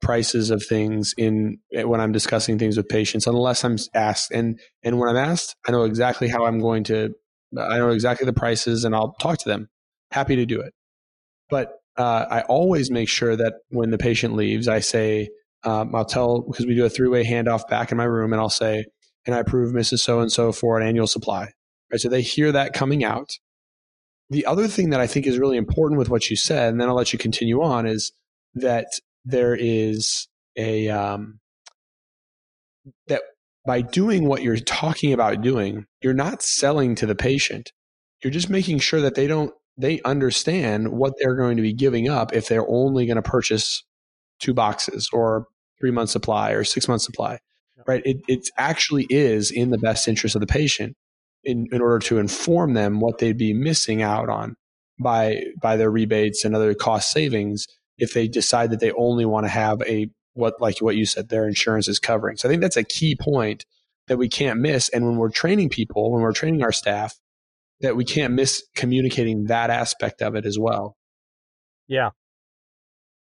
prices 0.00 0.50
of 0.50 0.64
things 0.64 1.14
in 1.16 1.58
eh, 1.72 1.82
when 1.82 2.00
I'm 2.00 2.12
discussing 2.12 2.58
things 2.58 2.76
with 2.76 2.88
patients 2.88 3.26
unless 3.26 3.64
I'm 3.64 3.76
asked. 3.94 4.30
And 4.30 4.60
and 4.82 4.98
when 4.98 5.08
I'm 5.08 5.16
asked, 5.16 5.56
I 5.66 5.72
know 5.72 5.84
exactly 5.84 6.28
how 6.28 6.44
I'm 6.44 6.60
going 6.60 6.84
to. 6.84 7.14
I 7.58 7.78
know 7.78 7.90
exactly 7.90 8.26
the 8.26 8.32
prices, 8.32 8.84
and 8.84 8.94
I'll 8.94 9.14
talk 9.14 9.38
to 9.38 9.48
them. 9.48 9.68
Happy 10.10 10.36
to 10.36 10.44
do 10.44 10.60
it. 10.60 10.74
But 11.48 11.72
uh, 11.96 12.26
I 12.30 12.40
always 12.42 12.90
make 12.90 13.08
sure 13.08 13.34
that 13.36 13.54
when 13.70 13.90
the 13.90 13.98
patient 13.98 14.34
leaves, 14.34 14.68
I 14.68 14.80
say 14.80 15.30
um, 15.64 15.94
I'll 15.94 16.04
tell 16.04 16.42
because 16.42 16.66
we 16.66 16.74
do 16.74 16.84
a 16.84 16.90
three 16.90 17.08
way 17.08 17.24
handoff 17.24 17.68
back 17.68 17.90
in 17.90 17.98
my 17.98 18.04
room, 18.04 18.32
and 18.32 18.40
I'll 18.40 18.50
say, 18.50 18.84
"And 19.26 19.34
I 19.34 19.38
approve 19.38 19.74
Mrs. 19.74 20.00
So 20.00 20.20
and 20.20 20.30
So 20.30 20.52
for 20.52 20.78
an 20.78 20.86
annual 20.86 21.06
supply." 21.06 21.52
Right, 21.90 22.00
so 22.00 22.08
they 22.08 22.22
hear 22.22 22.52
that 22.52 22.74
coming 22.74 23.02
out. 23.02 23.30
The 24.30 24.44
other 24.44 24.68
thing 24.68 24.90
that 24.90 25.00
I 25.00 25.06
think 25.06 25.26
is 25.26 25.38
really 25.38 25.56
important 25.56 25.98
with 25.98 26.10
what 26.10 26.28
you 26.28 26.36
said, 26.36 26.70
and 26.70 26.80
then 26.80 26.88
I'll 26.88 26.94
let 26.94 27.14
you 27.14 27.18
continue 27.18 27.62
on, 27.62 27.86
is 27.86 28.12
that 28.54 28.86
there 29.28 29.54
is 29.54 30.26
a 30.56 30.88
um, 30.88 31.38
that 33.06 33.22
by 33.66 33.82
doing 33.82 34.24
what 34.24 34.42
you're 34.42 34.56
talking 34.56 35.12
about 35.12 35.42
doing, 35.42 35.84
you're 36.02 36.14
not 36.14 36.42
selling 36.42 36.94
to 36.96 37.06
the 37.06 37.14
patient. 37.14 37.72
You're 38.24 38.32
just 38.32 38.48
making 38.48 38.78
sure 38.78 39.00
that 39.02 39.14
they 39.14 39.26
don't 39.26 39.52
they 39.76 40.00
understand 40.04 40.88
what 40.88 41.12
they're 41.20 41.36
going 41.36 41.56
to 41.56 41.62
be 41.62 41.72
giving 41.72 42.08
up 42.08 42.32
if 42.32 42.48
they're 42.48 42.68
only 42.68 43.06
going 43.06 43.16
to 43.16 43.22
purchase 43.22 43.84
two 44.40 44.54
boxes 44.54 45.08
or 45.12 45.46
three 45.78 45.90
month 45.90 46.10
supply 46.10 46.50
or 46.52 46.64
six 46.64 46.88
month 46.88 47.02
supply. 47.02 47.38
Right? 47.86 48.02
It 48.04 48.18
it 48.26 48.48
actually 48.56 49.06
is 49.10 49.50
in 49.50 49.70
the 49.70 49.78
best 49.78 50.08
interest 50.08 50.34
of 50.34 50.40
the 50.40 50.46
patient 50.46 50.96
in, 51.44 51.66
in 51.70 51.80
order 51.80 51.98
to 52.06 52.18
inform 52.18 52.74
them 52.74 53.00
what 53.00 53.18
they'd 53.18 53.38
be 53.38 53.52
missing 53.52 54.02
out 54.02 54.28
on 54.28 54.56
by 54.98 55.42
by 55.60 55.76
their 55.76 55.90
rebates 55.90 56.44
and 56.44 56.56
other 56.56 56.74
cost 56.74 57.10
savings 57.10 57.66
if 57.98 58.14
they 58.14 58.28
decide 58.28 58.70
that 58.70 58.80
they 58.80 58.92
only 58.92 59.24
want 59.24 59.44
to 59.44 59.50
have 59.50 59.82
a 59.82 60.08
what 60.34 60.60
like 60.60 60.78
what 60.78 60.96
you 60.96 61.04
said 61.04 61.28
their 61.28 61.46
insurance 61.46 61.88
is 61.88 61.98
covering. 61.98 62.36
So 62.36 62.48
I 62.48 62.50
think 62.50 62.62
that's 62.62 62.76
a 62.76 62.84
key 62.84 63.16
point 63.20 63.64
that 64.06 64.16
we 64.16 64.28
can't 64.28 64.60
miss. 64.60 64.88
And 64.88 65.06
when 65.06 65.16
we're 65.16 65.30
training 65.30 65.68
people, 65.68 66.12
when 66.12 66.22
we're 66.22 66.32
training 66.32 66.62
our 66.62 66.72
staff, 66.72 67.16
that 67.80 67.96
we 67.96 68.04
can't 68.04 68.34
miss 68.34 68.64
communicating 68.74 69.44
that 69.44 69.70
aspect 69.70 70.22
of 70.22 70.34
it 70.34 70.44
as 70.44 70.58
well. 70.58 70.96
Yeah. 71.86 72.10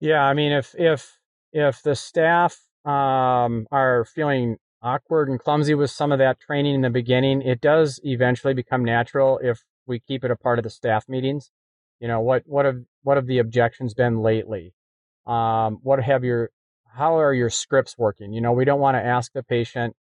Yeah. 0.01 0.23
I 0.23 0.35
mean, 0.35 0.53
if, 0.53 0.75
if, 0.77 1.19
if 1.53 1.83
the 1.83 1.95
staff 1.95 2.59
um, 2.85 3.67
are 3.71 4.05
feeling 4.05 4.57
awkward 4.83 5.29
and 5.29 5.39
clumsy 5.39 5.75
with 5.75 5.91
some 5.91 6.11
of 6.11 6.19
that 6.19 6.41
training 6.41 6.75
in 6.75 6.81
the 6.81 6.91
beginning, 6.91 7.43
it 7.43 7.61
does 7.61 8.01
eventually 8.03 8.55
become 8.55 8.85
natural 8.85 9.39
if 9.43 9.63
we 9.87 10.01
keep 10.01 10.25
it 10.25 10.31
a 10.31 10.37
part 10.37 10.59
of 10.59 10.63
the 10.63 10.71
staff 10.71 11.09
meetings. 11.09 11.51
You 12.01 12.09
know, 12.09 12.21
what, 12.21 12.43
what 12.47 12.65
have, 12.65 12.83
what 13.03 13.17
have 13.17 13.27
the 13.27 13.39
objections 13.39 13.95
been 13.95 14.21
lately? 14.21 14.75
Um, 15.27 15.79
what 15.83 16.03
have 16.03 16.25
your, 16.25 16.51
how 16.87 17.19
are 17.19 17.35
your 17.35 17.51
scripts 17.51 17.97
working? 17.99 18.33
You 18.33 18.41
know, 18.41 18.53
we 18.53 18.65
don't 18.65 18.81
want 18.81 18.97
to 18.97 19.05
ask 19.05 19.33
the 19.33 19.43
patient, 19.43 19.95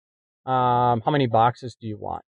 um, 0.46 1.02
how 1.04 1.12
many 1.12 1.28
boxes 1.28 1.76
do 1.80 1.88
you 1.88 1.98
want? 1.98 2.24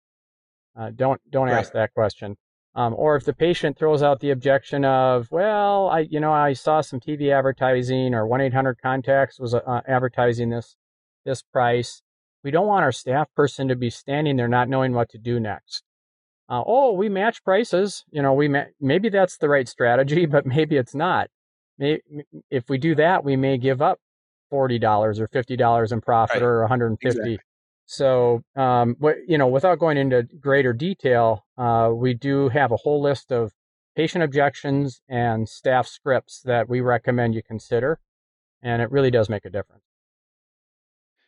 Uh, 0.78 0.92
don't, 0.96 1.22
don't 1.30 1.48
right. 1.48 1.58
ask 1.58 1.74
that 1.74 1.94
question. 1.94 2.36
Um, 2.76 2.94
or 2.96 3.16
if 3.16 3.26
the 3.26 3.34
patient 3.34 3.78
throws 3.78 4.04
out 4.04 4.20
the 4.20 4.30
objection 4.30 4.86
of, 4.86 5.28
well, 5.32 5.88
I, 5.90 6.02
you 6.02 6.20
know, 6.20 6.32
I 6.32 6.54
saw 6.54 6.82
some 6.82 7.00
TV 7.00 7.36
advertising 7.36 8.14
or 8.14 8.28
1-800-CONTACTS 8.28 9.40
was 9.40 9.56
uh, 9.56 9.82
advertising 9.88 10.50
this, 10.50 10.76
this 11.26 11.42
price. 11.42 12.04
We 12.44 12.52
don't 12.52 12.68
want 12.68 12.84
our 12.84 12.92
staff 12.92 13.34
person 13.36 13.68
to 13.70 13.76
be 13.76 13.90
standing 13.90 14.36
there 14.36 14.48
not 14.48 14.70
knowing 14.70 14.94
what 14.94 15.10
to 15.10 15.18
do 15.18 15.40
next 15.40 15.84
uh, 16.50 16.64
oh, 16.66 16.94
we 16.94 17.10
match 17.10 17.44
prices. 17.44 18.04
You 18.12 18.22
know, 18.22 18.34
we 18.34 18.48
ma- 18.48 18.66
maybe 18.80 19.10
that's 19.10 19.38
the 19.38 19.50
right 19.50 19.68
strategy, 19.68 20.26
but 20.28 20.46
maybe 20.46 20.78
it's 20.78 20.96
not. 20.96 21.30
Maybe, 21.78 22.02
if 22.50 22.70
we 22.70 22.78
do 22.78 22.96
that, 22.96 23.24
we 23.24 23.36
may 23.36 23.58
give 23.58 23.82
up 23.82 24.00
forty 24.50 24.80
dollars 24.80 25.20
or 25.20 25.28
fifty 25.28 25.56
dollars 25.56 25.92
in 25.92 26.02
profit 26.02 26.36
right. 26.36 26.44
or 26.44 26.62
one 26.62 26.70
hundred 26.70 26.88
and 26.88 27.00
fifty. 27.00 27.20
Exactly. 27.20 27.40
So, 27.86 28.44
um, 28.56 28.96
what 29.00 29.16
you 29.28 29.38
know, 29.38 29.48
without 29.48 29.80
going 29.80 29.98
into 29.98 30.24
greater 30.24 30.74
detail, 30.74 31.46
uh, 31.58 31.92
we 31.94 32.14
do 32.14 32.50
have 32.50 32.72
a 32.72 32.78
whole 32.78 33.02
list 33.02 33.32
of 33.32 33.54
patient 33.96 34.24
objections 34.24 35.02
and 35.08 35.48
staff 35.48 35.88
scripts 35.88 36.42
that 36.42 36.70
we 36.70 36.82
recommend 36.82 37.34
you 37.34 37.42
consider, 37.42 38.00
and 38.62 38.82
it 38.82 38.92
really 38.92 39.12
does 39.12 39.30
make 39.30 39.46
a 39.46 39.50
difference. 39.50 39.87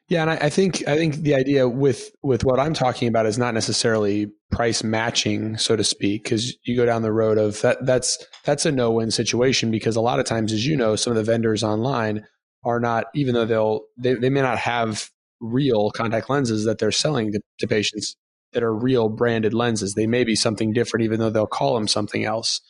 Yeah, 0.09 0.23
and 0.23 0.31
I, 0.31 0.35
I, 0.47 0.49
think 0.49 0.87
I 0.87 0.97
think 0.97 1.17
the 1.17 1.35
idea 1.35 1.69
with 1.69 2.09
with 2.23 2.43
what 2.43 2.59
I'm 2.59 2.73
talking 2.73 3.07
about 3.07 3.27
is 3.27 3.37
not 3.37 3.53
necessarily 3.53 4.31
price 4.51 4.83
matching, 4.83 5.55
so 5.57 5.75
to 5.75 5.83
speak, 5.83 6.23
because 6.23 6.57
you 6.63 6.75
go 6.75 6.85
down 6.85 7.03
the 7.03 7.11
road 7.11 7.37
of 7.37 7.61
that. 7.61 7.85
That's 7.85 8.17
that's 8.43 8.65
a 8.65 8.71
no 8.71 8.89
win 8.91 9.11
situation 9.11 9.69
because 9.69 9.95
a 9.95 10.01
lot 10.01 10.19
of 10.19 10.25
times, 10.25 10.51
as 10.51 10.65
you 10.65 10.75
know, 10.75 10.95
some 10.95 11.11
of 11.11 11.17
the 11.17 11.23
vendors 11.23 11.63
online 11.63 12.25
are 12.63 12.79
not, 12.79 13.05
even 13.13 13.35
though 13.35 13.45
they'll 13.45 13.81
they, 13.97 14.15
they 14.15 14.31
may 14.31 14.41
not 14.41 14.57
have 14.57 15.11
real 15.41 15.91
contact 15.91 16.27
lenses 16.27 16.65
that 16.65 16.79
they're 16.79 16.91
selling 16.91 17.31
to, 17.31 17.39
to 17.59 17.67
patients 17.67 18.15
that 18.53 18.63
are 18.63 18.73
real 18.73 19.09
branded 19.09 19.53
lenses. 19.53 19.93
They 19.93 20.07
may 20.07 20.23
be 20.23 20.35
something 20.35 20.73
different, 20.73 21.03
even 21.03 21.19
though 21.19 21.29
they'll 21.29 21.45
call 21.45 21.75
them 21.75 21.87
something 21.87 22.25
else. 22.25 22.61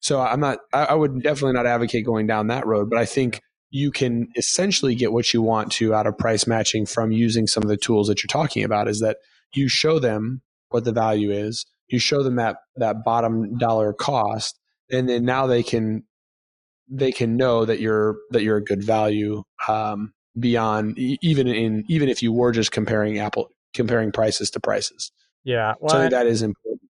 So 0.00 0.20
I'm 0.20 0.40
not. 0.40 0.58
I, 0.72 0.86
I 0.86 0.94
would 0.94 1.22
definitely 1.22 1.52
not 1.52 1.66
advocate 1.66 2.04
going 2.04 2.26
down 2.26 2.48
that 2.48 2.66
road, 2.66 2.90
but 2.90 2.98
I 2.98 3.04
think 3.04 3.40
you 3.70 3.90
can 3.90 4.28
essentially 4.36 4.94
get 4.94 5.12
what 5.12 5.32
you 5.32 5.42
want 5.42 5.70
to 5.72 5.94
out 5.94 6.06
of 6.06 6.18
price 6.18 6.46
matching 6.46 6.86
from 6.86 7.12
using 7.12 7.46
some 7.46 7.62
of 7.62 7.68
the 7.68 7.76
tools 7.76 8.08
that 8.08 8.22
you're 8.22 8.28
talking 8.28 8.64
about 8.64 8.88
is 8.88 9.00
that 9.00 9.18
you 9.54 9.68
show 9.68 9.98
them 9.98 10.42
what 10.70 10.84
the 10.84 10.92
value 10.92 11.30
is 11.30 11.66
you 11.90 11.98
show 11.98 12.22
them 12.22 12.36
that 12.36 12.56
that 12.76 13.04
bottom 13.04 13.58
dollar 13.58 13.92
cost 13.92 14.58
and 14.90 15.08
then 15.08 15.24
now 15.24 15.46
they 15.46 15.62
can 15.62 16.04
they 16.88 17.12
can 17.12 17.36
know 17.36 17.64
that 17.64 17.80
you're 17.80 18.16
that 18.30 18.42
you're 18.42 18.56
a 18.56 18.64
good 18.64 18.82
value 18.82 19.42
um, 19.68 20.12
beyond 20.38 20.98
even 20.98 21.46
in 21.46 21.84
even 21.88 22.08
if 22.08 22.22
you 22.22 22.32
were 22.32 22.52
just 22.52 22.72
comparing 22.72 23.18
apple 23.18 23.50
comparing 23.74 24.10
prices 24.10 24.50
to 24.50 24.60
prices. 24.60 25.12
Yeah 25.44 25.74
well, 25.80 25.90
so 25.90 26.08
that 26.08 26.26
is 26.26 26.42
important. 26.42 26.90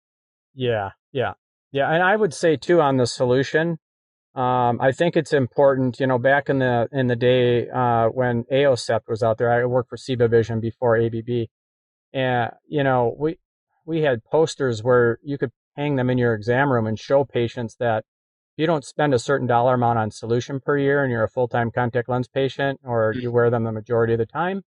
Yeah 0.54 0.90
yeah 1.12 1.34
yeah 1.72 1.90
and 1.90 2.02
i 2.02 2.16
would 2.16 2.34
say 2.34 2.56
too 2.56 2.80
on 2.80 2.96
the 2.96 3.06
solution 3.06 3.78
um, 4.34 4.80
I 4.80 4.92
think 4.92 5.16
it's 5.16 5.32
important, 5.32 5.98
you 5.98 6.06
know, 6.06 6.18
back 6.18 6.48
in 6.48 6.60
the 6.60 6.88
in 6.92 7.08
the 7.08 7.16
day 7.16 7.68
uh, 7.68 8.06
when 8.08 8.44
AOSEPT 8.44 9.08
was 9.08 9.22
out 9.22 9.38
there, 9.38 9.52
I 9.52 9.64
worked 9.64 9.90
for 9.90 9.96
CIBA 9.96 10.30
Vision 10.30 10.60
before 10.60 10.96
ABB, 10.96 11.48
and 12.12 12.50
you 12.68 12.84
know, 12.84 13.14
we 13.18 13.38
we 13.84 14.02
had 14.02 14.24
posters 14.24 14.84
where 14.84 15.18
you 15.24 15.36
could 15.36 15.50
hang 15.76 15.96
them 15.96 16.10
in 16.10 16.18
your 16.18 16.34
exam 16.34 16.72
room 16.72 16.86
and 16.86 16.98
show 16.98 17.24
patients 17.24 17.74
that 17.80 18.04
if 18.54 18.62
you 18.62 18.66
don't 18.66 18.84
spend 18.84 19.14
a 19.14 19.18
certain 19.18 19.48
dollar 19.48 19.74
amount 19.74 19.98
on 19.98 20.12
solution 20.12 20.60
per 20.60 20.78
year 20.78 21.02
and 21.02 21.10
you're 21.10 21.24
a 21.24 21.28
full 21.28 21.48
time 21.48 21.72
contact 21.72 22.08
lens 22.08 22.28
patient 22.28 22.78
or 22.84 23.12
you 23.12 23.32
wear 23.32 23.50
them 23.50 23.64
the 23.64 23.72
majority 23.72 24.12
of 24.12 24.18
the 24.20 24.26
time, 24.26 24.62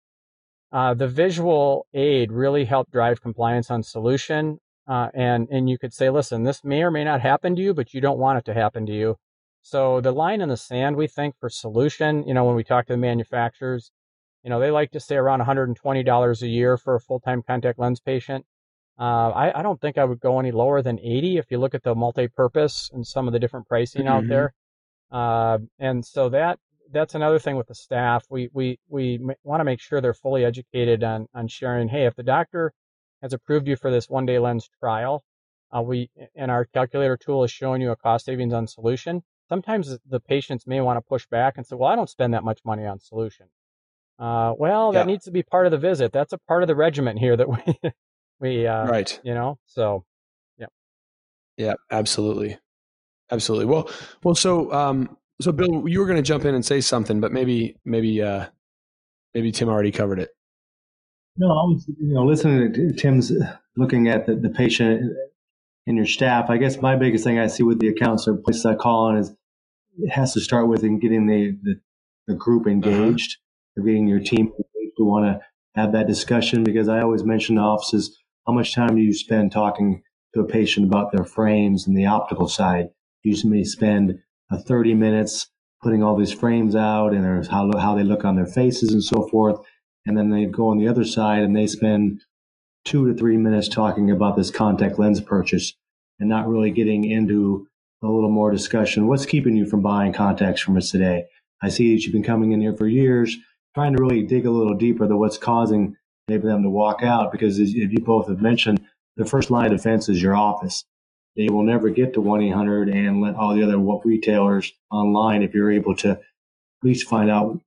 uh, 0.72 0.92
the 0.94 1.06
visual 1.06 1.86
aid 1.94 2.32
really 2.32 2.64
helped 2.64 2.90
drive 2.90 3.22
compliance 3.22 3.70
on 3.70 3.84
solution. 3.84 4.58
Uh, 4.88 5.08
and 5.14 5.46
and 5.52 5.70
you 5.70 5.78
could 5.78 5.92
say, 5.92 6.10
listen, 6.10 6.42
this 6.42 6.64
may 6.64 6.82
or 6.82 6.90
may 6.90 7.04
not 7.04 7.20
happen 7.20 7.54
to 7.54 7.62
you, 7.62 7.72
but 7.72 7.94
you 7.94 8.00
don't 8.00 8.18
want 8.18 8.38
it 8.38 8.44
to 8.44 8.54
happen 8.54 8.86
to 8.86 8.92
you. 8.92 9.16
So 9.62 10.00
the 10.00 10.12
line 10.12 10.40
in 10.40 10.48
the 10.48 10.56
sand, 10.56 10.96
we 10.96 11.06
think 11.06 11.36
for 11.38 11.48
solution, 11.48 12.26
you 12.26 12.34
know, 12.34 12.44
when 12.44 12.56
we 12.56 12.64
talk 12.64 12.86
to 12.86 12.94
the 12.94 12.98
manufacturers, 12.98 13.92
you 14.42 14.50
know, 14.50 14.58
they 14.58 14.72
like 14.72 14.90
to 14.90 15.00
say 15.00 15.14
around 15.14 15.40
$120 15.40 16.42
a 16.42 16.48
year 16.48 16.76
for 16.76 16.96
a 16.96 17.00
full-time 17.00 17.42
contact 17.42 17.78
lens 17.78 18.00
patient. 18.00 18.44
Uh, 18.98 19.30
I, 19.30 19.60
I, 19.60 19.62
don't 19.62 19.80
think 19.80 19.98
I 19.98 20.04
would 20.04 20.20
go 20.20 20.38
any 20.40 20.50
lower 20.50 20.82
than 20.82 20.98
80 20.98 21.38
if 21.38 21.50
you 21.50 21.58
look 21.58 21.74
at 21.74 21.82
the 21.82 21.94
multi-purpose 21.94 22.90
and 22.92 23.06
some 23.06 23.26
of 23.26 23.32
the 23.32 23.38
different 23.38 23.66
pricing 23.68 24.02
mm-hmm. 24.02 24.12
out 24.12 24.28
there. 24.28 24.52
Uh, 25.10 25.58
and 25.78 26.04
so 26.04 26.28
that 26.30 26.58
that's 26.90 27.14
another 27.14 27.38
thing 27.38 27.56
with 27.56 27.68
the 27.68 27.74
staff. 27.74 28.26
We 28.30 28.50
we 28.52 28.78
we 28.88 29.18
want 29.44 29.60
to 29.60 29.64
make 29.64 29.80
sure 29.80 30.00
they're 30.00 30.14
fully 30.14 30.44
educated 30.44 31.02
on 31.02 31.26
on 31.34 31.48
sharing. 31.48 31.88
Hey, 31.88 32.06
if 32.06 32.14
the 32.16 32.22
doctor 32.22 32.72
has 33.22 33.32
approved 33.32 33.66
you 33.66 33.76
for 33.76 33.90
this 33.90 34.08
one 34.08 34.26
day 34.26 34.38
lens 34.38 34.68
trial, 34.80 35.22
uh, 35.74 35.82
we 35.82 36.10
and 36.34 36.50
our 36.50 36.64
calculator 36.66 37.16
tool 37.16 37.44
is 37.44 37.50
showing 37.50 37.80
you 37.80 37.90
a 37.90 37.96
cost 37.96 38.26
savings 38.26 38.52
on 38.52 38.66
solution 38.66 39.22
sometimes 39.52 39.98
the 40.08 40.18
patients 40.18 40.66
may 40.66 40.80
want 40.80 40.96
to 40.96 41.02
push 41.02 41.26
back 41.26 41.58
and 41.58 41.66
say, 41.66 41.76
well, 41.76 41.90
I 41.90 41.94
don't 41.94 42.08
spend 42.08 42.32
that 42.32 42.42
much 42.42 42.60
money 42.64 42.86
on 42.86 42.98
solution. 42.98 43.48
Uh, 44.18 44.54
well, 44.56 44.92
that 44.92 45.00
yeah. 45.00 45.12
needs 45.12 45.26
to 45.26 45.30
be 45.30 45.42
part 45.42 45.66
of 45.66 45.72
the 45.72 45.78
visit. 45.78 46.10
That's 46.10 46.32
a 46.32 46.38
part 46.38 46.62
of 46.62 46.68
the 46.68 46.74
regiment 46.74 47.18
here 47.18 47.36
that 47.36 47.46
we, 47.66 47.92
we, 48.40 48.66
uh, 48.66 48.86
right. 48.86 49.20
You 49.22 49.34
know, 49.34 49.58
so 49.66 50.06
yeah. 50.56 50.68
Yeah, 51.58 51.74
absolutely. 51.90 52.56
Absolutely. 53.30 53.66
Well, 53.66 53.90
well, 54.24 54.34
so, 54.34 54.72
um, 54.72 55.18
so 55.38 55.52
Bill, 55.52 55.86
you 55.86 56.00
were 56.00 56.06
going 56.06 56.16
to 56.16 56.22
jump 56.22 56.46
in 56.46 56.54
and 56.54 56.64
say 56.64 56.80
something, 56.80 57.20
but 57.20 57.30
maybe, 57.30 57.76
maybe, 57.84 58.22
uh, 58.22 58.46
maybe 59.34 59.52
Tim 59.52 59.68
already 59.68 59.92
covered 59.92 60.18
it. 60.18 60.30
No, 61.36 61.48
I 61.48 61.64
was, 61.64 61.86
you 62.00 62.14
know, 62.14 62.24
listening 62.24 62.72
to 62.72 62.92
Tim's 62.94 63.30
looking 63.76 64.08
at 64.08 64.24
the, 64.24 64.34
the 64.34 64.48
patient 64.48 65.12
and 65.86 65.96
your 65.96 66.06
staff, 66.06 66.48
I 66.48 66.56
guess 66.56 66.80
my 66.80 66.96
biggest 66.96 67.24
thing 67.24 67.38
I 67.38 67.48
see 67.48 67.62
with 67.62 67.80
the 67.80 67.88
accounts 67.88 68.28
or 68.28 68.36
places 68.36 68.64
I 68.64 68.74
call 68.74 69.06
on 69.06 69.16
is 69.16 69.34
it 69.98 70.10
has 70.10 70.32
to 70.34 70.40
start 70.40 70.68
with 70.68 70.84
in 70.84 70.98
getting 70.98 71.26
the, 71.26 71.56
the, 71.62 71.80
the 72.28 72.34
group 72.34 72.62
uh-huh. 72.62 72.70
engaged, 72.70 73.38
uh-huh. 73.76 73.86
getting 73.86 74.08
your 74.08 74.20
team 74.20 74.46
engaged 74.46 74.96
to 74.96 75.04
want 75.04 75.26
to 75.26 75.40
have 75.74 75.92
that 75.92 76.06
discussion 76.06 76.64
because 76.64 76.88
I 76.88 77.00
always 77.00 77.24
mention 77.24 77.56
to 77.56 77.62
offices 77.62 78.18
how 78.46 78.52
much 78.52 78.74
time 78.74 78.96
do 78.96 79.02
you 79.02 79.14
spend 79.14 79.52
talking 79.52 80.02
to 80.34 80.40
a 80.40 80.46
patient 80.46 80.86
about 80.86 81.12
their 81.12 81.24
frames 81.24 81.86
and 81.86 81.96
the 81.96 82.06
optical 82.06 82.48
side. 82.48 82.88
You 83.22 83.36
may 83.48 83.64
spend 83.64 84.18
uh, 84.50 84.58
30 84.58 84.94
minutes 84.94 85.48
putting 85.82 86.02
all 86.02 86.16
these 86.16 86.32
frames 86.32 86.74
out 86.74 87.12
and 87.12 87.46
how, 87.46 87.70
how 87.78 87.94
they 87.94 88.04
look 88.04 88.24
on 88.24 88.36
their 88.36 88.46
faces 88.46 88.92
and 88.92 89.02
so 89.02 89.28
forth. 89.28 89.58
And 90.06 90.16
then 90.16 90.30
they 90.30 90.46
go 90.46 90.68
on 90.68 90.78
the 90.78 90.88
other 90.88 91.04
side 91.04 91.42
and 91.42 91.54
they 91.54 91.66
spend 91.66 92.22
two 92.84 93.06
to 93.06 93.18
three 93.18 93.36
minutes 93.36 93.68
talking 93.68 94.10
about 94.10 94.36
this 94.36 94.50
contact 94.50 94.98
lens 94.98 95.20
purchase 95.20 95.74
and 96.18 96.28
not 96.28 96.48
really 96.48 96.70
getting 96.70 97.04
into 97.04 97.66
a 98.02 98.08
little 98.08 98.30
more 98.30 98.50
discussion. 98.50 99.06
What's 99.06 99.26
keeping 99.26 99.56
you 99.56 99.66
from 99.66 99.82
buying 99.82 100.12
contacts 100.12 100.60
from 100.60 100.76
us 100.76 100.90
today? 100.90 101.26
I 101.62 101.68
see 101.68 101.94
that 101.94 102.02
you've 102.02 102.12
been 102.12 102.24
coming 102.24 102.52
in 102.52 102.60
here 102.60 102.76
for 102.76 102.88
years, 102.88 103.36
trying 103.74 103.96
to 103.96 104.02
really 104.02 104.22
dig 104.22 104.46
a 104.46 104.50
little 104.50 104.74
deeper 104.74 105.06
to 105.06 105.16
what's 105.16 105.38
causing 105.38 105.96
maybe 106.28 106.46
them 106.46 106.62
to 106.62 106.70
walk 106.70 107.02
out 107.02 107.32
because 107.32 107.58
as 107.58 107.72
you 107.72 107.98
both 107.98 108.28
have 108.28 108.40
mentioned, 108.40 108.80
the 109.16 109.24
first 109.24 109.50
line 109.50 109.66
of 109.66 109.76
defense 109.76 110.08
is 110.08 110.22
your 110.22 110.34
office. 110.34 110.84
They 111.36 111.48
will 111.48 111.62
never 111.62 111.90
get 111.90 112.14
to 112.14 112.20
1 112.20 112.42
800 112.42 112.88
and 112.88 113.20
let 113.20 113.36
all 113.36 113.54
the 113.54 113.62
other 113.62 113.78
retailers 114.04 114.72
online 114.90 115.42
if 115.42 115.54
you're 115.54 115.72
able 115.72 115.94
to 115.96 116.10
at 116.10 116.20
least 116.82 117.08
find 117.08 117.30
out 117.30 117.60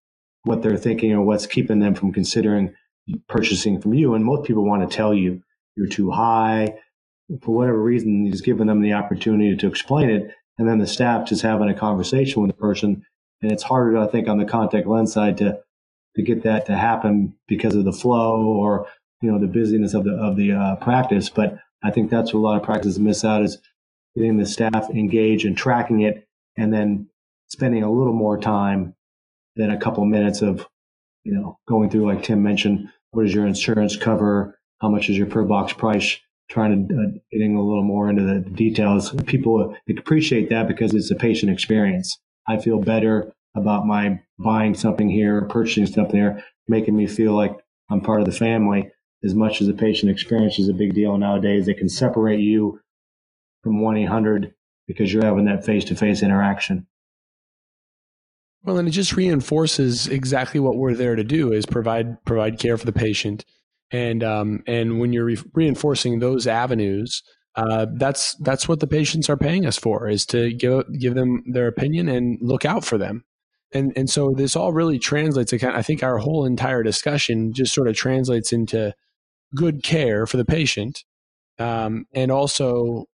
what 0.43 0.61
they're 0.61 0.77
thinking 0.77 1.13
or 1.13 1.21
what's 1.21 1.47
keeping 1.47 1.79
them 1.79 1.95
from 1.95 2.13
considering 2.13 2.73
purchasing 3.27 3.81
from 3.81 3.93
you. 3.93 4.13
And 4.13 4.23
most 4.23 4.45
people 4.45 4.65
want 4.65 4.89
to 4.89 4.95
tell 4.95 5.13
you 5.13 5.41
you're 5.75 5.87
too 5.87 6.11
high. 6.11 6.75
For 7.41 7.55
whatever 7.55 7.81
reason, 7.81 8.25
he's 8.25 8.41
given 8.41 8.67
them 8.67 8.81
the 8.81 8.93
opportunity 8.93 9.55
to 9.55 9.67
explain 9.67 10.09
it. 10.09 10.31
And 10.57 10.67
then 10.67 10.79
the 10.79 10.87
staff 10.87 11.27
just 11.27 11.41
having 11.41 11.69
a 11.69 11.73
conversation 11.73 12.41
with 12.41 12.51
the 12.51 12.57
person. 12.57 13.03
And 13.41 13.51
it's 13.51 13.63
harder, 13.63 13.97
I 13.97 14.07
think, 14.07 14.27
on 14.27 14.37
the 14.37 14.45
contact 14.45 14.87
lens 14.87 15.13
side 15.13 15.37
to, 15.39 15.59
to 16.15 16.21
get 16.21 16.43
that 16.43 16.65
to 16.67 16.75
happen 16.75 17.35
because 17.47 17.75
of 17.75 17.83
the 17.83 17.91
flow 17.91 18.45
or, 18.45 18.87
you 19.21 19.31
know, 19.31 19.39
the 19.39 19.47
busyness 19.47 19.93
of 19.93 20.03
the, 20.03 20.11
of 20.11 20.37
the 20.37 20.53
uh, 20.53 20.75
practice. 20.77 21.29
But 21.29 21.59
I 21.83 21.91
think 21.91 22.09
that's 22.09 22.33
what 22.33 22.39
a 22.39 22.41
lot 22.41 22.57
of 22.57 22.63
practices 22.63 22.99
miss 22.99 23.25
out 23.25 23.43
is 23.43 23.57
getting 24.15 24.37
the 24.37 24.45
staff 24.45 24.89
engaged 24.89 25.45
and 25.45 25.57
tracking 25.57 26.01
it 26.01 26.27
and 26.57 26.73
then 26.73 27.09
spending 27.49 27.83
a 27.83 27.91
little 27.91 28.13
more 28.13 28.39
time 28.39 28.95
than 29.55 29.71
a 29.71 29.77
couple 29.77 30.05
minutes 30.05 30.41
of, 30.41 30.65
you 31.23 31.33
know, 31.33 31.57
going 31.67 31.89
through, 31.89 32.07
like 32.07 32.23
Tim 32.23 32.41
mentioned, 32.41 32.89
what 33.11 33.23
does 33.23 33.33
your 33.33 33.47
insurance 33.47 33.95
cover? 33.95 34.57
How 34.79 34.89
much 34.89 35.09
is 35.09 35.17
your 35.17 35.27
per 35.27 35.43
box 35.43 35.73
price? 35.73 36.17
Trying 36.49 36.87
to 36.87 36.95
uh, 36.95 37.19
getting 37.31 37.55
a 37.55 37.61
little 37.61 37.83
more 37.83 38.09
into 38.09 38.23
the 38.23 38.39
details. 38.39 39.11
People 39.25 39.75
appreciate 39.89 40.49
that 40.49 40.67
because 40.67 40.93
it's 40.93 41.11
a 41.11 41.15
patient 41.15 41.51
experience. 41.51 42.17
I 42.47 42.57
feel 42.57 42.79
better 42.79 43.33
about 43.55 43.87
my 43.87 44.21
buying 44.37 44.75
something 44.75 45.09
here, 45.09 45.37
or 45.37 45.47
purchasing 45.47 45.87
something 45.87 46.19
there, 46.19 46.43
making 46.67 46.95
me 46.95 47.07
feel 47.07 47.33
like 47.33 47.57
I'm 47.89 48.01
part 48.01 48.21
of 48.21 48.25
the 48.25 48.31
family 48.31 48.91
as 49.23 49.33
much 49.33 49.61
as 49.61 49.67
the 49.67 49.73
patient 49.73 50.11
experience 50.11 50.59
is 50.59 50.69
a 50.69 50.73
big 50.73 50.93
deal 50.93 51.17
nowadays. 51.17 51.67
It 51.67 51.77
can 51.77 51.89
separate 51.89 52.39
you 52.39 52.79
from 53.63 53.81
1 53.81 53.97
800 53.97 54.53
because 54.87 55.11
you're 55.11 55.25
having 55.25 55.45
that 55.45 55.65
face 55.65 55.83
to 55.85 55.95
face 55.95 56.21
interaction. 56.21 56.85
Well, 58.63 58.77
and 58.77 58.87
it 58.87 58.91
just 58.91 59.15
reinforces 59.15 60.07
exactly 60.07 60.59
what 60.59 60.75
we're 60.75 60.95
there 60.95 61.15
to 61.15 61.23
do 61.23 61.51
is 61.51 61.65
provide 61.65 62.23
provide 62.25 62.59
care 62.59 62.77
for 62.77 62.85
the 62.85 62.91
patient, 62.91 63.45
and 63.95 64.23
um, 64.23 64.61
and 64.67 64.99
when 64.99 65.13
you're 65.13 65.25
re- 65.25 65.51
reinforcing 65.53 66.19
those 66.19 66.47
avenues, 66.47 67.23
uh, 67.55 67.85
that's 67.97 68.35
that's 68.41 68.67
what 68.67 68.81
the 68.81 68.87
patients 68.87 69.29
are 69.29 69.37
paying 69.37 69.65
us 69.65 69.77
for 69.77 70.09
is 70.09 70.25
to 70.27 70.53
give 70.53 70.83
give 70.99 71.15
them 71.15 71.43
their 71.47 71.67
opinion 71.67 72.09
and 72.09 72.37
look 72.41 72.65
out 72.65 72.83
for 72.83 72.97
them, 72.97 73.23
and 73.73 73.93
and 73.95 74.09
so 74.09 74.33
this 74.35 74.55
all 74.55 74.73
really 74.73 74.99
translates. 74.99 75.53
I 75.53 75.81
think 75.81 76.03
our 76.03 76.17
whole 76.17 76.45
entire 76.45 76.83
discussion 76.83 77.53
just 77.53 77.73
sort 77.73 77.87
of 77.87 77.95
translates 77.95 78.51
into 78.51 78.93
good 79.55 79.81
care 79.81 80.27
for 80.27 80.35
the 80.35 80.45
patient, 80.45 81.05
um, 81.57 82.05
and 82.13 82.31
also 82.31 83.05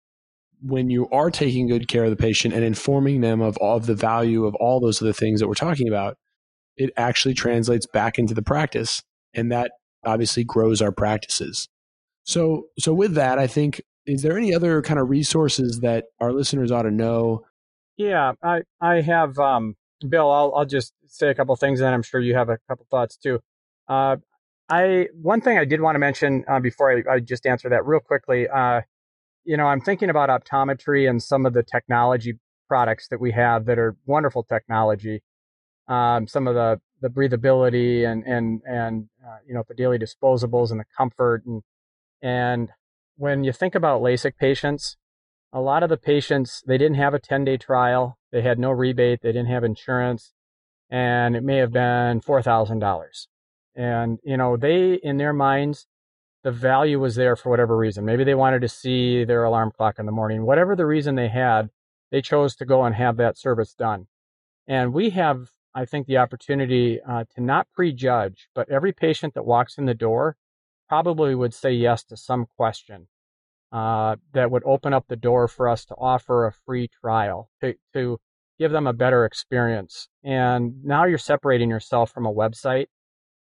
when 0.63 0.89
you 0.89 1.07
are 1.09 1.29
taking 1.29 1.67
good 1.67 1.87
care 1.87 2.05
of 2.05 2.11
the 2.11 2.15
patient 2.15 2.53
and 2.55 2.63
informing 2.63 3.21
them 3.21 3.41
of 3.41 3.57
all 3.57 3.77
of 3.77 3.85
the 3.85 3.95
value 3.95 4.45
of 4.45 4.55
all 4.55 4.79
those 4.79 5.01
other 5.01 5.13
things 5.13 5.39
that 5.39 5.47
we're 5.47 5.55
talking 5.55 5.87
about, 5.87 6.17
it 6.77 6.91
actually 6.97 7.33
translates 7.33 7.87
back 7.87 8.19
into 8.19 8.35
the 8.35 8.43
practice. 8.43 9.01
And 9.33 9.51
that 9.51 9.71
obviously 10.05 10.43
grows 10.43 10.81
our 10.81 10.91
practices. 10.91 11.67
So, 12.23 12.67
so 12.79 12.93
with 12.93 13.13
that, 13.15 13.39
I 13.39 13.47
think, 13.47 13.81
is 14.05 14.21
there 14.21 14.37
any 14.37 14.53
other 14.53 14.81
kind 14.81 14.99
of 14.99 15.09
resources 15.09 15.79
that 15.81 16.05
our 16.19 16.31
listeners 16.31 16.71
ought 16.71 16.83
to 16.83 16.91
know? 16.91 17.45
Yeah, 17.97 18.33
I, 18.43 18.61
I 18.79 19.01
have, 19.01 19.37
um, 19.39 19.75
Bill, 20.07 20.31
I'll, 20.31 20.53
I'll 20.55 20.65
just 20.65 20.93
say 21.07 21.29
a 21.29 21.35
couple 21.35 21.55
things 21.55 21.81
and 21.81 21.93
I'm 21.93 22.03
sure 22.03 22.19
you 22.19 22.35
have 22.35 22.49
a 22.49 22.57
couple 22.67 22.85
thoughts 22.89 23.17
too. 23.17 23.39
Uh, 23.87 24.17
I, 24.69 25.07
one 25.21 25.41
thing 25.41 25.57
I 25.57 25.65
did 25.65 25.81
want 25.81 25.95
to 25.95 25.99
mention 25.99 26.45
uh, 26.47 26.59
before 26.59 26.91
I, 26.91 27.15
I, 27.15 27.19
just 27.19 27.45
answer 27.45 27.69
that 27.69 27.85
real 27.85 27.99
quickly, 27.99 28.47
uh, 28.47 28.81
you 29.43 29.57
know, 29.57 29.65
I'm 29.65 29.81
thinking 29.81 30.09
about 30.09 30.29
optometry 30.29 31.09
and 31.09 31.21
some 31.21 31.45
of 31.45 31.53
the 31.53 31.63
technology 31.63 32.39
products 32.67 33.09
that 33.09 33.19
we 33.19 33.31
have 33.31 33.65
that 33.65 33.77
are 33.77 33.97
wonderful 34.05 34.43
technology. 34.43 35.21
Um, 35.87 36.27
some 36.27 36.47
of 36.47 36.55
the 36.55 36.79
the 37.01 37.09
breathability 37.09 38.09
and 38.09 38.23
and 38.25 38.61
and 38.65 39.09
uh, 39.25 39.37
you 39.47 39.53
know 39.53 39.63
the 39.67 39.73
daily 39.73 39.97
disposables 39.97 40.71
and 40.71 40.79
the 40.79 40.85
comfort 40.97 41.43
and 41.45 41.63
and 42.21 42.69
when 43.17 43.43
you 43.43 43.51
think 43.51 43.75
about 43.75 44.01
LASIK 44.01 44.37
patients, 44.37 44.97
a 45.53 45.59
lot 45.59 45.83
of 45.83 45.89
the 45.89 45.97
patients 45.97 46.63
they 46.65 46.77
didn't 46.77 46.97
have 46.97 47.13
a 47.13 47.19
10 47.19 47.45
day 47.45 47.57
trial, 47.57 48.17
they 48.31 48.41
had 48.41 48.57
no 48.57 48.71
rebate, 48.71 49.21
they 49.21 49.31
didn't 49.31 49.51
have 49.51 49.63
insurance, 49.63 50.33
and 50.89 51.35
it 51.35 51.43
may 51.43 51.57
have 51.57 51.71
been 51.71 52.21
four 52.21 52.41
thousand 52.41 52.79
dollars. 52.79 53.27
And 53.75 54.19
you 54.23 54.37
know 54.37 54.57
they 54.57 54.93
in 54.93 55.17
their 55.17 55.33
minds 55.33 55.87
the 56.43 56.51
value 56.51 56.99
was 56.99 57.15
there 57.15 57.35
for 57.35 57.49
whatever 57.49 57.77
reason. 57.77 58.05
Maybe 58.05 58.23
they 58.23 58.35
wanted 58.35 58.61
to 58.61 58.69
see 58.69 59.23
their 59.23 59.43
alarm 59.43 59.71
clock 59.75 59.99
in 59.99 60.05
the 60.05 60.11
morning. 60.11 60.43
Whatever 60.43 60.75
the 60.75 60.85
reason 60.85 61.15
they 61.15 61.27
had, 61.27 61.69
they 62.11 62.21
chose 62.21 62.55
to 62.55 62.65
go 62.65 62.83
and 62.83 62.95
have 62.95 63.17
that 63.17 63.37
service 63.37 63.73
done. 63.73 64.07
And 64.67 64.93
we 64.93 65.11
have, 65.11 65.49
I 65.73 65.85
think, 65.85 66.07
the 66.07 66.17
opportunity 66.17 66.99
uh, 67.01 67.25
to 67.35 67.41
not 67.41 67.67
prejudge, 67.73 68.47
but 68.53 68.69
every 68.69 68.93
patient 68.93 69.33
that 69.35 69.45
walks 69.45 69.77
in 69.77 69.85
the 69.85 69.93
door 69.93 70.35
probably 70.89 71.35
would 71.35 71.53
say 71.53 71.71
yes 71.71 72.03
to 72.03 72.17
some 72.17 72.45
question 72.57 73.07
uh, 73.71 74.17
that 74.33 74.51
would 74.51 74.63
open 74.65 74.93
up 74.93 75.05
the 75.07 75.15
door 75.15 75.47
for 75.47 75.69
us 75.69 75.85
to 75.85 75.95
offer 75.95 76.45
a 76.45 76.51
free 76.51 76.89
trial 77.01 77.49
to, 77.61 77.73
to 77.93 78.19
give 78.59 78.71
them 78.71 78.87
a 78.87 78.93
better 78.93 79.25
experience. 79.25 80.09
And 80.23 80.83
now 80.83 81.05
you're 81.05 81.17
separating 81.17 81.69
yourself 81.69 82.11
from 82.11 82.25
a 82.25 82.33
website 82.33 82.87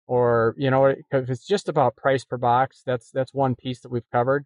or 0.07 0.53
you 0.57 0.69
know 0.69 0.85
if 0.85 1.03
it's 1.11 1.47
just 1.47 1.67
about 1.67 1.95
price 1.95 2.23
per 2.23 2.37
box 2.37 2.83
that's 2.85 3.09
that's 3.09 3.33
one 3.33 3.55
piece 3.55 3.81
that 3.81 3.91
we've 3.91 4.09
covered. 4.11 4.45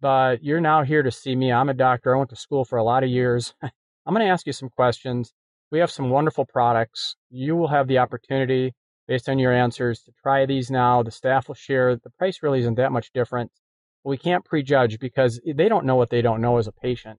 But 0.00 0.42
you're 0.42 0.60
now 0.60 0.82
here 0.82 1.02
to 1.02 1.10
see 1.10 1.34
me. 1.34 1.52
I'm 1.52 1.70
a 1.70 1.74
doctor. 1.74 2.14
I 2.14 2.18
went 2.18 2.30
to 2.30 2.36
school 2.36 2.64
for 2.64 2.76
a 2.76 2.84
lot 2.84 3.02
of 3.02 3.08
years. 3.08 3.54
I'm 3.62 4.14
going 4.14 4.26
to 4.26 4.30
ask 4.30 4.46
you 4.46 4.52
some 4.52 4.68
questions 4.68 5.32
we 5.70 5.78
have 5.80 5.90
some 5.90 6.10
wonderful 6.10 6.44
products. 6.44 7.16
You 7.30 7.56
will 7.56 7.68
have 7.68 7.88
the 7.88 7.98
opportunity 7.98 8.74
based 9.08 9.28
on 9.28 9.38
your 9.38 9.52
answers 9.52 10.02
to 10.02 10.12
try 10.22 10.46
these 10.46 10.70
now. 10.70 11.02
The 11.02 11.10
staff 11.10 11.48
will 11.48 11.54
share. 11.54 11.96
The 11.96 12.10
price 12.18 12.42
really 12.42 12.60
isn't 12.60 12.76
that 12.76 12.92
much 12.92 13.12
different. 13.12 13.50
We 14.04 14.16
can't 14.16 14.44
prejudge 14.44 14.98
because 14.98 15.40
they 15.44 15.68
don't 15.68 15.86
know 15.86 15.96
what 15.96 16.10
they 16.10 16.22
don't 16.22 16.40
know 16.40 16.58
as 16.58 16.66
a 16.66 16.72
patient. 16.72 17.18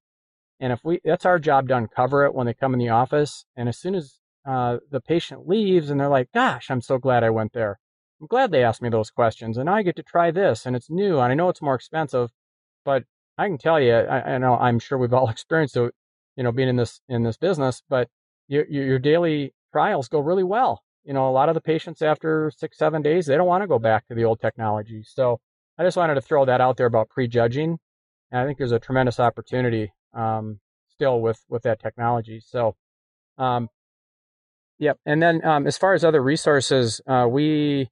And 0.59 0.73
if 0.73 0.79
we 0.83 0.99
that's 1.03 1.25
our 1.25 1.39
job 1.39 1.67
to 1.67 1.77
uncover 1.77 2.25
it 2.25 2.33
when 2.33 2.47
they 2.47 2.53
come 2.53 2.73
in 2.73 2.79
the 2.79 2.89
office. 2.89 3.45
And 3.55 3.69
as 3.69 3.77
soon 3.77 3.95
as 3.95 4.19
uh, 4.45 4.77
the 4.89 5.01
patient 5.01 5.47
leaves 5.47 5.89
and 5.89 5.99
they're 5.99 6.07
like, 6.07 6.31
gosh, 6.33 6.71
I'm 6.71 6.81
so 6.81 6.97
glad 6.97 7.23
I 7.23 7.29
went 7.29 7.53
there. 7.53 7.79
I'm 8.21 8.27
glad 8.27 8.51
they 8.51 8.63
asked 8.63 8.81
me 8.81 8.89
those 8.89 9.11
questions. 9.11 9.57
And 9.57 9.69
I 9.69 9.83
get 9.83 9.95
to 9.97 10.03
try 10.03 10.31
this 10.31 10.65
and 10.65 10.75
it's 10.75 10.89
new 10.89 11.19
and 11.19 11.31
I 11.31 11.35
know 11.35 11.49
it's 11.49 11.61
more 11.61 11.75
expensive, 11.75 12.31
but 12.85 13.03
I 13.37 13.47
can 13.47 13.57
tell 13.57 13.79
you, 13.79 13.93
I, 13.93 14.35
I 14.35 14.37
know 14.37 14.55
I'm 14.55 14.79
sure 14.79 14.97
we've 14.97 15.13
all 15.13 15.29
experienced 15.29 15.77
it, 15.77 15.93
you 16.35 16.43
know, 16.43 16.51
being 16.51 16.69
in 16.69 16.77
this, 16.77 17.01
in 17.09 17.23
this 17.23 17.37
business, 17.37 17.83
but 17.89 18.09
your, 18.47 18.65
your 18.67 18.99
daily 18.99 19.53
trials 19.71 20.07
go 20.07 20.19
really 20.19 20.43
well. 20.43 20.81
You 21.03 21.13
know, 21.13 21.29
a 21.29 21.31
lot 21.31 21.49
of 21.49 21.55
the 21.55 21.61
patients 21.61 22.01
after 22.01 22.51
six, 22.55 22.77
seven 22.77 23.01
days, 23.01 23.25
they 23.25 23.37
don't 23.37 23.47
want 23.47 23.63
to 23.63 23.67
go 23.67 23.79
back 23.79 24.07
to 24.07 24.15
the 24.15 24.25
old 24.25 24.41
technology. 24.41 25.03
So 25.05 25.39
I 25.77 25.83
just 25.83 25.95
wanted 25.95 26.15
to 26.15 26.21
throw 26.21 26.45
that 26.45 26.59
out 26.59 26.77
there 26.77 26.85
about 26.85 27.09
prejudging. 27.09 27.77
And 28.31 28.41
I 28.41 28.45
think 28.45 28.57
there's 28.57 28.73
a 28.73 28.79
tremendous 28.79 29.19
opportunity 29.19 29.93
um, 30.13 30.59
still 30.89 31.21
with 31.21 31.39
with 31.47 31.63
that 31.63 31.79
technology. 31.79 32.41
So 32.41 32.75
um, 33.37 33.69
Yep. 34.79 34.99
And 35.05 35.21
then 35.21 35.43
um, 35.45 35.67
as 35.67 35.77
far 35.77 35.93
as 35.93 36.03
other 36.03 36.21
resources, 36.21 37.01
uh, 37.07 37.27
we 37.29 37.89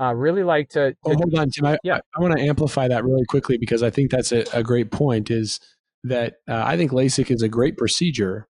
uh, 0.00 0.14
really 0.14 0.44
like 0.44 0.70
to. 0.70 0.90
to 0.90 0.96
oh, 1.04 1.14
hold 1.14 1.34
on, 1.36 1.50
Tim. 1.50 1.66
I, 1.66 1.78
yeah. 1.82 1.96
I, 1.96 2.00
I 2.16 2.20
want 2.20 2.36
to 2.36 2.42
amplify 2.42 2.88
that 2.88 3.04
really 3.04 3.24
quickly 3.24 3.58
because 3.58 3.82
I 3.82 3.90
think 3.90 4.10
that's 4.10 4.32
a, 4.32 4.44
a 4.52 4.62
great 4.62 4.90
point. 4.90 5.30
Is 5.30 5.58
that 6.04 6.34
uh, 6.48 6.62
I 6.64 6.76
think 6.76 6.92
LASIK 6.92 7.30
is 7.30 7.42
a 7.42 7.48
great 7.48 7.76
procedure, 7.76 8.46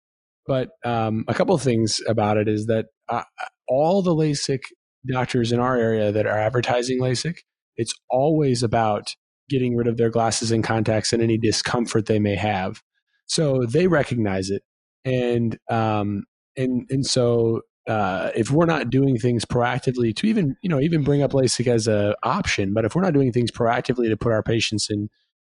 but 0.47 0.71
um, 0.85 1.25
a 1.29 1.35
couple 1.35 1.55
of 1.55 1.63
things 1.63 2.01
about 2.07 2.37
it 2.37 2.49
is 2.49 2.67
that 2.67 2.87
uh, 3.09 3.23
all 3.69 4.03
the 4.03 4.15
LASIK 4.15 4.61
doctors 5.07 5.53
in 5.53 5.61
our 5.61 5.77
area 5.77 6.13
that 6.13 6.27
are 6.27 6.39
advertising 6.39 7.01
LASIK, 7.01 7.39
it's 7.77 7.95
always 8.11 8.63
about 8.63 9.15
getting 9.49 9.77
rid 9.77 9.87
of 9.87 9.97
their 9.97 10.11
glasses 10.11 10.51
and 10.51 10.65
contacts 10.65 11.13
and 11.13 11.23
any 11.23 11.39
discomfort 11.39 12.07
they 12.07 12.19
may 12.19 12.37
have. 12.37 12.83
So 13.27 13.65
they 13.67 13.87
recognize 13.87 14.51
it, 14.51 14.63
and 15.05 15.59
um, 15.71 16.25
and 16.57 16.87
and 16.91 17.07
so 17.07 17.63
uh, 17.87 18.31
if 18.35 18.51
we're 18.51 18.67
not 18.67 18.91
doing 18.91 19.19
things 19.19 19.45
proactively 19.45 20.15
to 20.17 20.27
even 20.27 20.57
you 20.63 20.69
know 20.69 20.81
even 20.81 21.03
bring 21.03 21.23
up 21.23 21.33
LASIK 21.33 21.67
as 21.67 21.89
a 21.89 22.15
option, 22.23 22.75
but 22.75 22.85
if 22.85 22.95
we're 22.95 23.03
not 23.03 23.15
doing 23.15 23.33
things 23.33 23.51
proactively 23.51 24.09
to 24.09 24.17
put 24.17 24.33
our 24.33 24.43
patients 24.43 24.89
in 24.91 25.09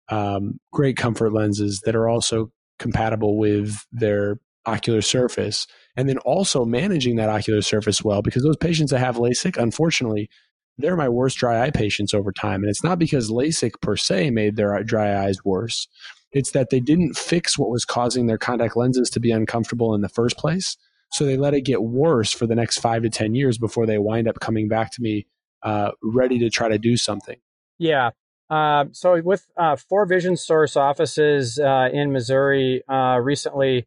um, 0.09 0.61
great 0.72 0.97
comfort 0.97 1.32
lenses 1.32 1.80
that 1.84 1.97
are 1.97 2.09
also 2.09 2.53
compatible 2.78 3.39
with 3.39 3.84
their 3.91 4.39
ocular 4.67 5.01
surface, 5.01 5.67
and 5.97 6.09
then 6.09 6.19
also 6.19 6.64
managing 6.64 7.17
that 7.17 7.29
ocular 7.29 7.62
surface 7.62 8.03
well, 8.03 8.23
because 8.23 8.43
those 8.43 8.57
patients 8.57 8.91
that 8.91 8.99
have 8.99 9.17
LASIK, 9.17 9.57
unfortunately, 9.57 10.29
they're 10.79 10.97
my 10.97 11.09
worst 11.09 11.39
dry 11.39 11.64
eye 11.64 11.71
patients 11.71 12.12
over 12.12 12.33
time, 12.33 12.62
and 12.62 12.71
it's 12.71 12.85
not 12.85 12.99
because 12.99 13.31
LASIK 13.31 13.81
per 13.81 13.97
se 13.97 14.31
made 14.31 14.57
their 14.57 14.83
dry 14.85 15.25
eyes 15.25 15.45
worse. 15.45 15.89
It's 16.33 16.51
that 16.51 16.71
they 16.71 16.81
didn't 16.81 17.17
fix 17.17 17.59
what 17.59 17.71
was 17.71 17.85
causing 17.85 18.27
their 18.27 18.39
contact 18.39 18.77
lenses 18.77 19.09
to 19.11 19.21
be 19.21 19.31
uncomfortable 19.31 19.95
in 19.95 20.03
the 20.03 20.09
first 20.09 20.37
place 20.37 20.77
so 21.12 21.25
they 21.25 21.37
let 21.37 21.55
it 21.55 21.62
get 21.62 21.83
worse 21.83 22.33
for 22.33 22.47
the 22.47 22.55
next 22.55 22.79
five 22.79 23.03
to 23.03 23.11
10 23.11 23.35
years 23.35 23.59
before 23.59 23.87
they 23.87 23.99
wind 23.99 24.29
up 24.29 24.41
coming 24.41 24.69
back 24.69 24.91
to 24.93 25.03
me 25.03 25.27
uh, 25.62 25.93
ready 26.03 26.39
to 26.41 26.51
try 26.51 26.69
to 26.69 26.79
do 26.79 26.97
something. 26.97 27.37
Yeah. 27.79 28.11
Uh, 28.49 28.87
so 28.93 29.21
with 29.23 29.47
uh, 29.57 29.77
four 29.77 30.07
Vision 30.07 30.37
Source 30.37 30.77
offices 30.77 31.59
uh, 31.59 31.89
in 31.93 32.12
Missouri, 32.12 32.83
uh, 32.89 33.19
recently 33.21 33.87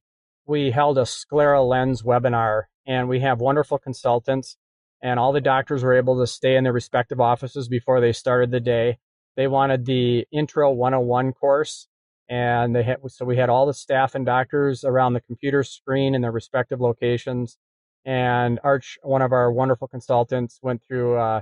we 0.49 0.71
held 0.71 0.97
a 0.97 1.05
sclera 1.05 1.61
lens 1.63 2.01
webinar, 2.01 2.63
and 2.87 3.07
we 3.07 3.19
have 3.19 3.39
wonderful 3.39 3.77
consultants, 3.77 4.57
and 5.01 5.19
all 5.19 5.31
the 5.31 5.39
doctors 5.39 5.83
were 5.83 5.93
able 5.93 6.19
to 6.19 6.27
stay 6.27 6.55
in 6.55 6.63
their 6.63 6.73
respective 6.73 7.21
offices 7.21 7.69
before 7.69 8.01
they 8.01 8.11
started 8.11 8.49
the 8.49 8.59
day. 8.59 8.97
They 9.37 9.47
wanted 9.47 9.85
the 9.85 10.25
Intro 10.31 10.71
101 10.71 11.33
course, 11.33 11.87
and 12.27 12.75
they 12.75 12.83
had 12.83 12.97
so 13.07 13.25
we 13.25 13.37
had 13.37 13.49
all 13.49 13.67
the 13.67 13.73
staff 13.75 14.15
and 14.15 14.25
doctors 14.25 14.83
around 14.83 15.13
the 15.13 15.21
computer 15.21 15.63
screen 15.63 16.15
in 16.15 16.21
their 16.21 16.31
respective 16.31 16.81
locations 16.81 17.57
and 18.05 18.59
arch 18.63 18.97
one 19.01 19.21
of 19.21 19.31
our 19.33 19.51
wonderful 19.51 19.87
consultants 19.87 20.59
went 20.61 20.81
through 20.87 21.17
uh, 21.17 21.41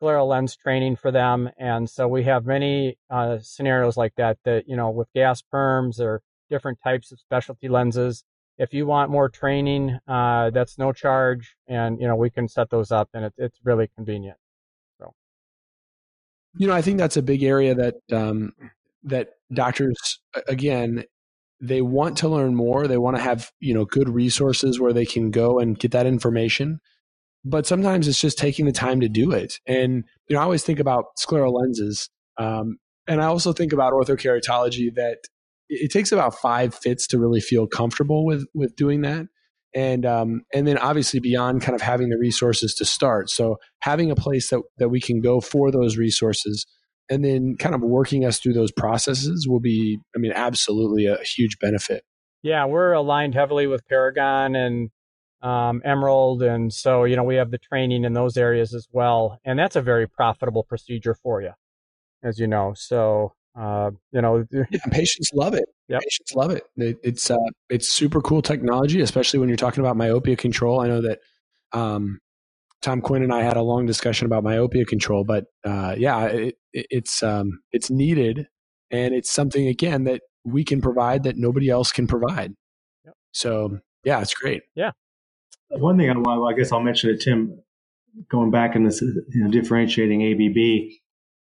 scleral 0.00 0.28
lens 0.28 0.56
training 0.56 0.96
for 0.96 1.10
them 1.10 1.50
and 1.58 1.90
so 1.90 2.08
we 2.08 2.22
have 2.22 2.46
many 2.46 2.96
uh, 3.10 3.38
scenarios 3.40 3.96
like 3.96 4.14
that 4.16 4.38
that 4.44 4.66
you 4.66 4.76
know 4.76 4.90
with 4.90 5.08
gas 5.14 5.42
perms 5.52 6.00
or 6.00 6.22
different 6.48 6.78
types 6.82 7.12
of 7.12 7.20
specialty 7.20 7.68
lenses 7.68 8.24
if 8.58 8.72
you 8.72 8.86
want 8.86 9.10
more 9.10 9.28
training 9.28 9.98
uh, 10.08 10.50
that's 10.50 10.78
no 10.78 10.92
charge 10.92 11.56
and 11.66 12.00
you 12.00 12.06
know 12.06 12.16
we 12.16 12.30
can 12.30 12.48
set 12.48 12.70
those 12.70 12.90
up 12.90 13.08
and 13.14 13.24
it, 13.24 13.34
it's 13.38 13.58
really 13.64 13.88
convenient. 13.94 14.36
So. 14.98 15.14
You 16.56 16.66
know 16.66 16.74
i 16.74 16.82
think 16.82 16.98
that's 16.98 17.16
a 17.16 17.22
big 17.22 17.42
area 17.42 17.74
that 17.74 17.96
um, 18.12 18.52
that 19.04 19.30
doctors 19.52 20.20
again 20.48 21.04
they 21.64 21.80
want 21.80 22.18
to 22.18 22.28
learn 22.28 22.56
more. 22.56 22.88
They 22.88 22.98
want 22.98 23.16
to 23.16 23.22
have 23.22 23.52
you 23.60 23.72
know 23.72 23.84
good 23.84 24.08
resources 24.08 24.80
where 24.80 24.92
they 24.92 25.06
can 25.06 25.30
go 25.30 25.60
and 25.60 25.78
get 25.78 25.92
that 25.92 26.06
information. 26.06 26.80
But 27.44 27.66
sometimes 27.66 28.06
it's 28.06 28.20
just 28.20 28.38
taking 28.38 28.66
the 28.66 28.72
time 28.72 29.00
to 29.00 29.08
do 29.08 29.32
it. 29.32 29.60
And 29.66 30.04
you 30.32 30.36
know 30.36 30.40
i 30.40 30.44
always 30.44 30.64
think 30.64 30.80
about 30.80 31.16
scleral 31.18 31.52
lenses 31.52 32.08
um, 32.38 32.78
and 33.06 33.20
i 33.20 33.26
also 33.26 33.52
think 33.52 33.72
about 33.72 33.92
orthokeratology 33.92 34.94
that 34.94 35.18
it 35.72 35.90
takes 35.90 36.12
about 36.12 36.34
five 36.34 36.74
fits 36.74 37.06
to 37.08 37.18
really 37.18 37.40
feel 37.40 37.66
comfortable 37.66 38.24
with 38.24 38.44
with 38.54 38.76
doing 38.76 39.02
that. 39.02 39.26
And 39.74 40.04
um, 40.04 40.42
and 40.52 40.66
then 40.66 40.76
obviously 40.78 41.18
beyond 41.18 41.62
kind 41.62 41.74
of 41.74 41.80
having 41.80 42.10
the 42.10 42.18
resources 42.18 42.74
to 42.74 42.84
start. 42.84 43.30
So 43.30 43.56
having 43.80 44.10
a 44.10 44.14
place 44.14 44.50
that 44.50 44.60
that 44.78 44.90
we 44.90 45.00
can 45.00 45.20
go 45.20 45.40
for 45.40 45.70
those 45.70 45.96
resources 45.96 46.66
and 47.08 47.24
then 47.24 47.56
kind 47.58 47.74
of 47.74 47.80
working 47.80 48.24
us 48.24 48.38
through 48.38 48.52
those 48.52 48.70
processes 48.70 49.46
will 49.48 49.60
be 49.60 49.98
i 50.14 50.18
mean 50.18 50.32
absolutely 50.34 51.06
a 51.06 51.16
huge 51.22 51.58
benefit. 51.58 52.04
Yeah 52.42 52.66
we're 52.66 52.92
aligned 52.92 53.34
heavily 53.34 53.66
with 53.66 53.86
paragon 53.88 54.54
and 54.54 54.90
um, 55.42 55.82
emerald. 55.84 56.42
And 56.42 56.72
so 56.72 57.04
you 57.04 57.16
know 57.16 57.24
we 57.24 57.36
have 57.36 57.50
the 57.50 57.58
training 57.58 58.04
in 58.04 58.12
those 58.12 58.36
areas 58.36 58.74
as 58.74 58.86
well. 58.92 59.38
And 59.42 59.58
that's 59.58 59.74
a 59.74 59.82
very 59.82 60.06
profitable 60.06 60.64
procedure 60.64 61.14
for 61.14 61.40
you 61.40 61.52
as 62.22 62.38
you 62.38 62.46
know. 62.46 62.74
So 62.76 63.32
uh, 63.58 63.90
you 64.12 64.22
know 64.22 64.44
yeah, 64.52 64.80
patients 64.90 65.30
love 65.34 65.54
it 65.54 65.64
yep. 65.88 66.00
patients 66.00 66.34
love 66.34 66.50
it, 66.50 66.62
it 66.76 66.96
it's 67.02 67.30
uh, 67.30 67.36
it's 67.68 67.90
super 67.90 68.20
cool 68.20 68.42
technology 68.42 69.00
especially 69.00 69.38
when 69.38 69.48
you're 69.48 69.56
talking 69.56 69.80
about 69.80 69.96
myopia 69.96 70.36
control 70.36 70.80
i 70.80 70.86
know 70.86 71.02
that 71.02 71.18
um, 71.72 72.18
Tom 72.82 73.00
Quinn 73.00 73.22
and 73.22 73.32
I 73.32 73.42
had 73.42 73.56
a 73.56 73.62
long 73.62 73.86
discussion 73.86 74.26
about 74.26 74.42
myopia 74.42 74.84
control, 74.84 75.24
but 75.24 75.44
uh, 75.64 75.94
yeah, 75.96 76.26
it, 76.26 76.56
it's 76.72 77.22
um, 77.22 77.60
it's 77.70 77.90
needed, 77.90 78.48
and 78.90 79.14
it's 79.14 79.32
something 79.32 79.68
again 79.68 80.04
that 80.04 80.22
we 80.44 80.64
can 80.64 80.80
provide 80.80 81.22
that 81.22 81.36
nobody 81.36 81.70
else 81.70 81.92
can 81.92 82.08
provide. 82.08 82.54
Yep. 83.04 83.14
So 83.32 83.78
yeah, 84.04 84.20
it's 84.20 84.34
great. 84.34 84.62
Yeah. 84.74 84.90
One 85.70 85.96
thing 85.96 86.10
I, 86.10 86.14
well, 86.18 86.48
I 86.48 86.54
guess 86.54 86.72
I'll 86.72 86.82
mention 86.82 87.10
it, 87.10 87.20
Tim. 87.20 87.60
Going 88.28 88.50
back 88.50 88.76
in 88.76 88.84
this, 88.84 89.00
you 89.00 89.42
know, 89.42 89.50
differentiating 89.50 90.22
ABB, 90.22 90.92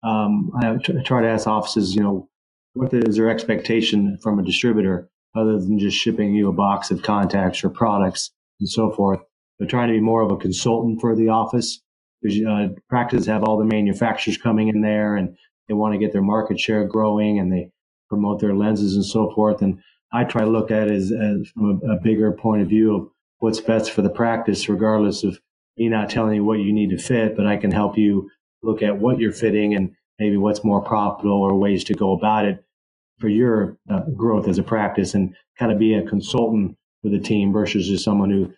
um, 0.02 0.50
I 0.62 0.76
try 1.04 1.22
to 1.22 1.28
ask 1.28 1.46
offices, 1.46 1.94
you 1.94 2.02
know, 2.02 2.28
what 2.74 2.92
is 2.92 3.16
their 3.16 3.30
expectation 3.30 4.18
from 4.22 4.38
a 4.38 4.44
distributor 4.44 5.08
other 5.34 5.58
than 5.58 5.78
just 5.78 5.96
shipping 5.96 6.34
you 6.34 6.48
a 6.48 6.52
box 6.52 6.90
of 6.90 7.02
contacts 7.02 7.64
or 7.64 7.70
products 7.70 8.30
and 8.60 8.68
so 8.68 8.90
forth? 8.90 9.20
They're 9.58 9.68
trying 9.68 9.88
to 9.88 9.94
be 9.94 10.00
more 10.00 10.22
of 10.22 10.30
a 10.30 10.36
consultant 10.36 11.00
for 11.00 11.16
the 11.16 11.30
office 11.30 11.80
because 12.20 12.44
uh, 12.44 12.68
practices 12.88 13.26
have 13.26 13.44
all 13.44 13.58
the 13.58 13.64
manufacturers 13.64 14.36
coming 14.36 14.68
in 14.68 14.82
there 14.82 15.16
and 15.16 15.36
they 15.68 15.74
want 15.74 15.94
to 15.94 15.98
get 15.98 16.12
their 16.12 16.22
market 16.22 16.60
share 16.60 16.84
growing 16.84 17.38
and 17.38 17.52
they 17.52 17.70
promote 18.08 18.40
their 18.40 18.54
lenses 18.54 18.94
and 18.94 19.04
so 19.04 19.32
forth. 19.34 19.62
And 19.62 19.80
I 20.12 20.24
try 20.24 20.42
to 20.42 20.50
look 20.50 20.70
at 20.70 20.88
it 20.88 20.94
as, 20.94 21.12
as 21.12 21.48
from 21.48 21.80
a, 21.82 21.94
a 21.94 22.00
bigger 22.00 22.32
point 22.32 22.62
of 22.62 22.68
view 22.68 22.94
of 22.94 23.08
what's 23.38 23.60
best 23.60 23.90
for 23.90 24.02
the 24.02 24.10
practice, 24.10 24.68
regardless 24.68 25.24
of 25.24 25.38
me 25.76 25.88
not 25.88 26.10
telling 26.10 26.34
you 26.34 26.44
what 26.44 26.58
you 26.58 26.72
need 26.72 26.90
to 26.90 26.98
fit, 26.98 27.36
but 27.36 27.46
I 27.46 27.56
can 27.56 27.70
help 27.70 27.98
you 27.98 28.30
look 28.62 28.82
at 28.82 28.98
what 28.98 29.18
you're 29.18 29.32
fitting 29.32 29.74
and 29.74 29.94
maybe 30.18 30.36
what's 30.36 30.64
more 30.64 30.80
profitable 30.80 31.42
or 31.42 31.58
ways 31.58 31.84
to 31.84 31.94
go 31.94 32.12
about 32.12 32.44
it 32.44 32.64
for 33.18 33.28
your 33.28 33.76
uh, 33.90 34.00
growth 34.16 34.48
as 34.48 34.58
a 34.58 34.62
practice 34.62 35.14
and 35.14 35.34
kind 35.58 35.72
of 35.72 35.78
be 35.78 35.94
a 35.94 36.02
consultant 36.02 36.76
for 37.02 37.08
the 37.08 37.18
team 37.18 37.52
versus 37.52 37.86
just 37.86 38.04
someone 38.04 38.30
who 38.30 38.52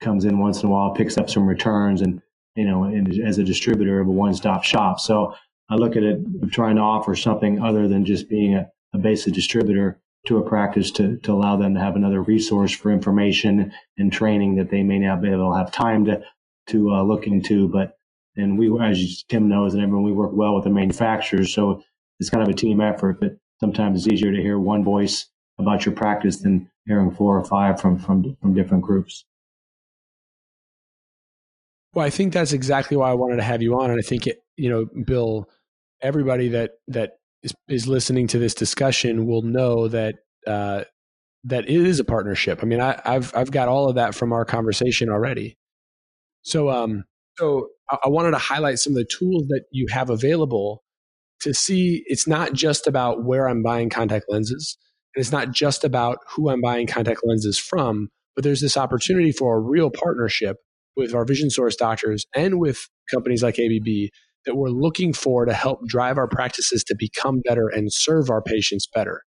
comes 0.00 0.24
in 0.24 0.38
once 0.38 0.62
in 0.62 0.68
a 0.68 0.72
while, 0.72 0.94
picks 0.94 1.18
up 1.18 1.30
some 1.30 1.46
returns, 1.46 2.00
and 2.02 2.20
you 2.56 2.64
know, 2.64 2.84
as 3.24 3.38
a 3.38 3.44
distributor 3.44 4.00
of 4.00 4.06
a 4.06 4.10
one-stop 4.10 4.62
shop. 4.62 5.00
So 5.00 5.34
I 5.68 5.74
look 5.74 5.96
at 5.96 6.02
it 6.02 6.20
trying 6.52 6.76
to 6.76 6.82
offer 6.82 7.16
something 7.16 7.60
other 7.60 7.88
than 7.88 8.04
just 8.04 8.28
being 8.28 8.54
a, 8.54 8.70
a 8.92 8.98
basic 8.98 9.34
distributor 9.34 10.00
to 10.26 10.38
a 10.38 10.48
practice 10.48 10.90
to, 10.92 11.18
to 11.18 11.32
allow 11.32 11.56
them 11.56 11.74
to 11.74 11.80
have 11.80 11.96
another 11.96 12.22
resource 12.22 12.72
for 12.72 12.92
information 12.92 13.72
and 13.98 14.12
training 14.12 14.56
that 14.56 14.70
they 14.70 14.82
may 14.82 14.98
not 14.98 15.20
be 15.20 15.30
able 15.30 15.52
to 15.52 15.58
have 15.58 15.72
time 15.72 16.04
to 16.04 16.22
to 16.68 16.90
uh, 16.90 17.02
look 17.02 17.26
into. 17.26 17.68
But 17.68 17.93
and 18.36 18.58
we, 18.58 18.70
as 18.80 19.24
Tim 19.28 19.48
knows, 19.48 19.74
and 19.74 19.82
everyone, 19.82 20.04
we 20.04 20.12
work 20.12 20.32
well 20.32 20.54
with 20.54 20.64
the 20.64 20.70
manufacturers, 20.70 21.52
so 21.52 21.82
it's 22.20 22.30
kind 22.30 22.42
of 22.42 22.48
a 22.48 22.54
team 22.54 22.80
effort. 22.80 23.20
But 23.20 23.36
sometimes 23.60 24.06
it's 24.06 24.12
easier 24.12 24.32
to 24.32 24.42
hear 24.42 24.58
one 24.58 24.84
voice 24.84 25.26
about 25.58 25.86
your 25.86 25.94
practice 25.94 26.38
than 26.38 26.70
hearing 26.86 27.10
four 27.10 27.38
or 27.38 27.44
five 27.44 27.80
from 27.80 27.98
from 27.98 28.36
from 28.40 28.54
different 28.54 28.82
groups. 28.82 29.24
Well, 31.94 32.04
I 32.04 32.10
think 32.10 32.32
that's 32.32 32.52
exactly 32.52 32.96
why 32.96 33.10
I 33.10 33.14
wanted 33.14 33.36
to 33.36 33.42
have 33.42 33.62
you 33.62 33.78
on, 33.80 33.90
and 33.90 33.98
I 33.98 34.02
think 34.02 34.26
it, 34.26 34.42
you 34.56 34.68
know, 34.68 34.86
Bill, 35.04 35.48
everybody 36.02 36.48
that 36.48 36.72
that 36.88 37.12
is, 37.42 37.54
is 37.68 37.86
listening 37.86 38.26
to 38.28 38.38
this 38.38 38.54
discussion 38.54 39.26
will 39.26 39.42
know 39.42 39.86
that 39.88 40.16
uh, 40.46 40.84
that 41.44 41.68
it 41.68 41.86
is 41.86 42.00
a 42.00 42.04
partnership. 42.04 42.60
I 42.62 42.66
mean, 42.66 42.80
I, 42.80 43.00
have 43.04 43.32
I've 43.36 43.50
got 43.50 43.68
all 43.68 43.88
of 43.88 43.94
that 43.94 44.14
from 44.14 44.32
our 44.32 44.44
conversation 44.44 45.08
already. 45.08 45.56
So, 46.42 46.70
um, 46.70 47.04
so 47.36 47.68
I 47.90 48.08
wanted 48.08 48.32
to 48.32 48.38
highlight 48.38 48.78
some 48.78 48.92
of 48.92 48.96
the 48.96 49.04
tools 49.04 49.46
that 49.48 49.64
you 49.70 49.86
have 49.90 50.10
available 50.10 50.82
to 51.40 51.52
see. 51.52 52.02
It's 52.06 52.26
not 52.26 52.52
just 52.52 52.86
about 52.86 53.24
where 53.24 53.48
I'm 53.48 53.62
buying 53.62 53.90
contact 53.90 54.26
lenses, 54.28 54.78
and 55.14 55.20
it's 55.20 55.32
not 55.32 55.50
just 55.50 55.84
about 55.84 56.18
who 56.28 56.48
I'm 56.48 56.60
buying 56.60 56.86
contact 56.86 57.20
lenses 57.24 57.58
from, 57.58 58.08
but 58.34 58.44
there's 58.44 58.60
this 58.60 58.76
opportunity 58.76 59.32
for 59.32 59.56
a 59.56 59.60
real 59.60 59.90
partnership 59.90 60.56
with 60.96 61.14
our 61.14 61.24
vision 61.24 61.50
source 61.50 61.76
doctors 61.76 62.24
and 62.34 62.58
with 62.58 62.88
companies 63.10 63.42
like 63.42 63.58
ABB 63.58 64.10
that 64.46 64.56
we're 64.56 64.68
looking 64.68 65.12
for 65.12 65.44
to 65.44 65.52
help 65.52 65.86
drive 65.86 66.18
our 66.18 66.28
practices 66.28 66.84
to 66.84 66.94
become 66.98 67.40
better 67.46 67.68
and 67.68 67.92
serve 67.92 68.30
our 68.30 68.42
patients 68.42 68.86
better. 68.92 69.22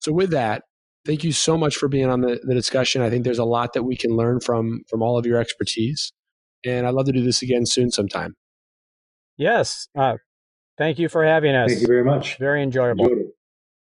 So 0.00 0.12
with 0.12 0.30
that, 0.30 0.62
thank 1.04 1.24
you 1.24 1.32
so 1.32 1.56
much 1.56 1.76
for 1.76 1.88
being 1.88 2.08
on 2.08 2.20
the, 2.20 2.40
the 2.42 2.54
discussion. 2.54 3.02
I 3.02 3.10
think 3.10 3.24
there's 3.24 3.38
a 3.38 3.44
lot 3.44 3.72
that 3.74 3.84
we 3.84 3.96
can 3.96 4.16
learn 4.16 4.40
from 4.40 4.82
from 4.88 5.02
all 5.02 5.18
of 5.18 5.26
your 5.26 5.38
expertise. 5.38 6.12
And 6.64 6.86
I'd 6.86 6.94
love 6.94 7.06
to 7.06 7.12
do 7.12 7.22
this 7.22 7.42
again 7.42 7.66
soon 7.66 7.90
sometime. 7.90 8.36
Yes. 9.36 9.88
Uh, 9.96 10.16
thank 10.76 10.98
you 10.98 11.08
for 11.08 11.24
having 11.24 11.54
us. 11.54 11.70
Thank 11.70 11.82
you 11.82 11.86
very 11.86 12.04
much. 12.04 12.36
Very 12.38 12.62
enjoyable. 12.62 13.29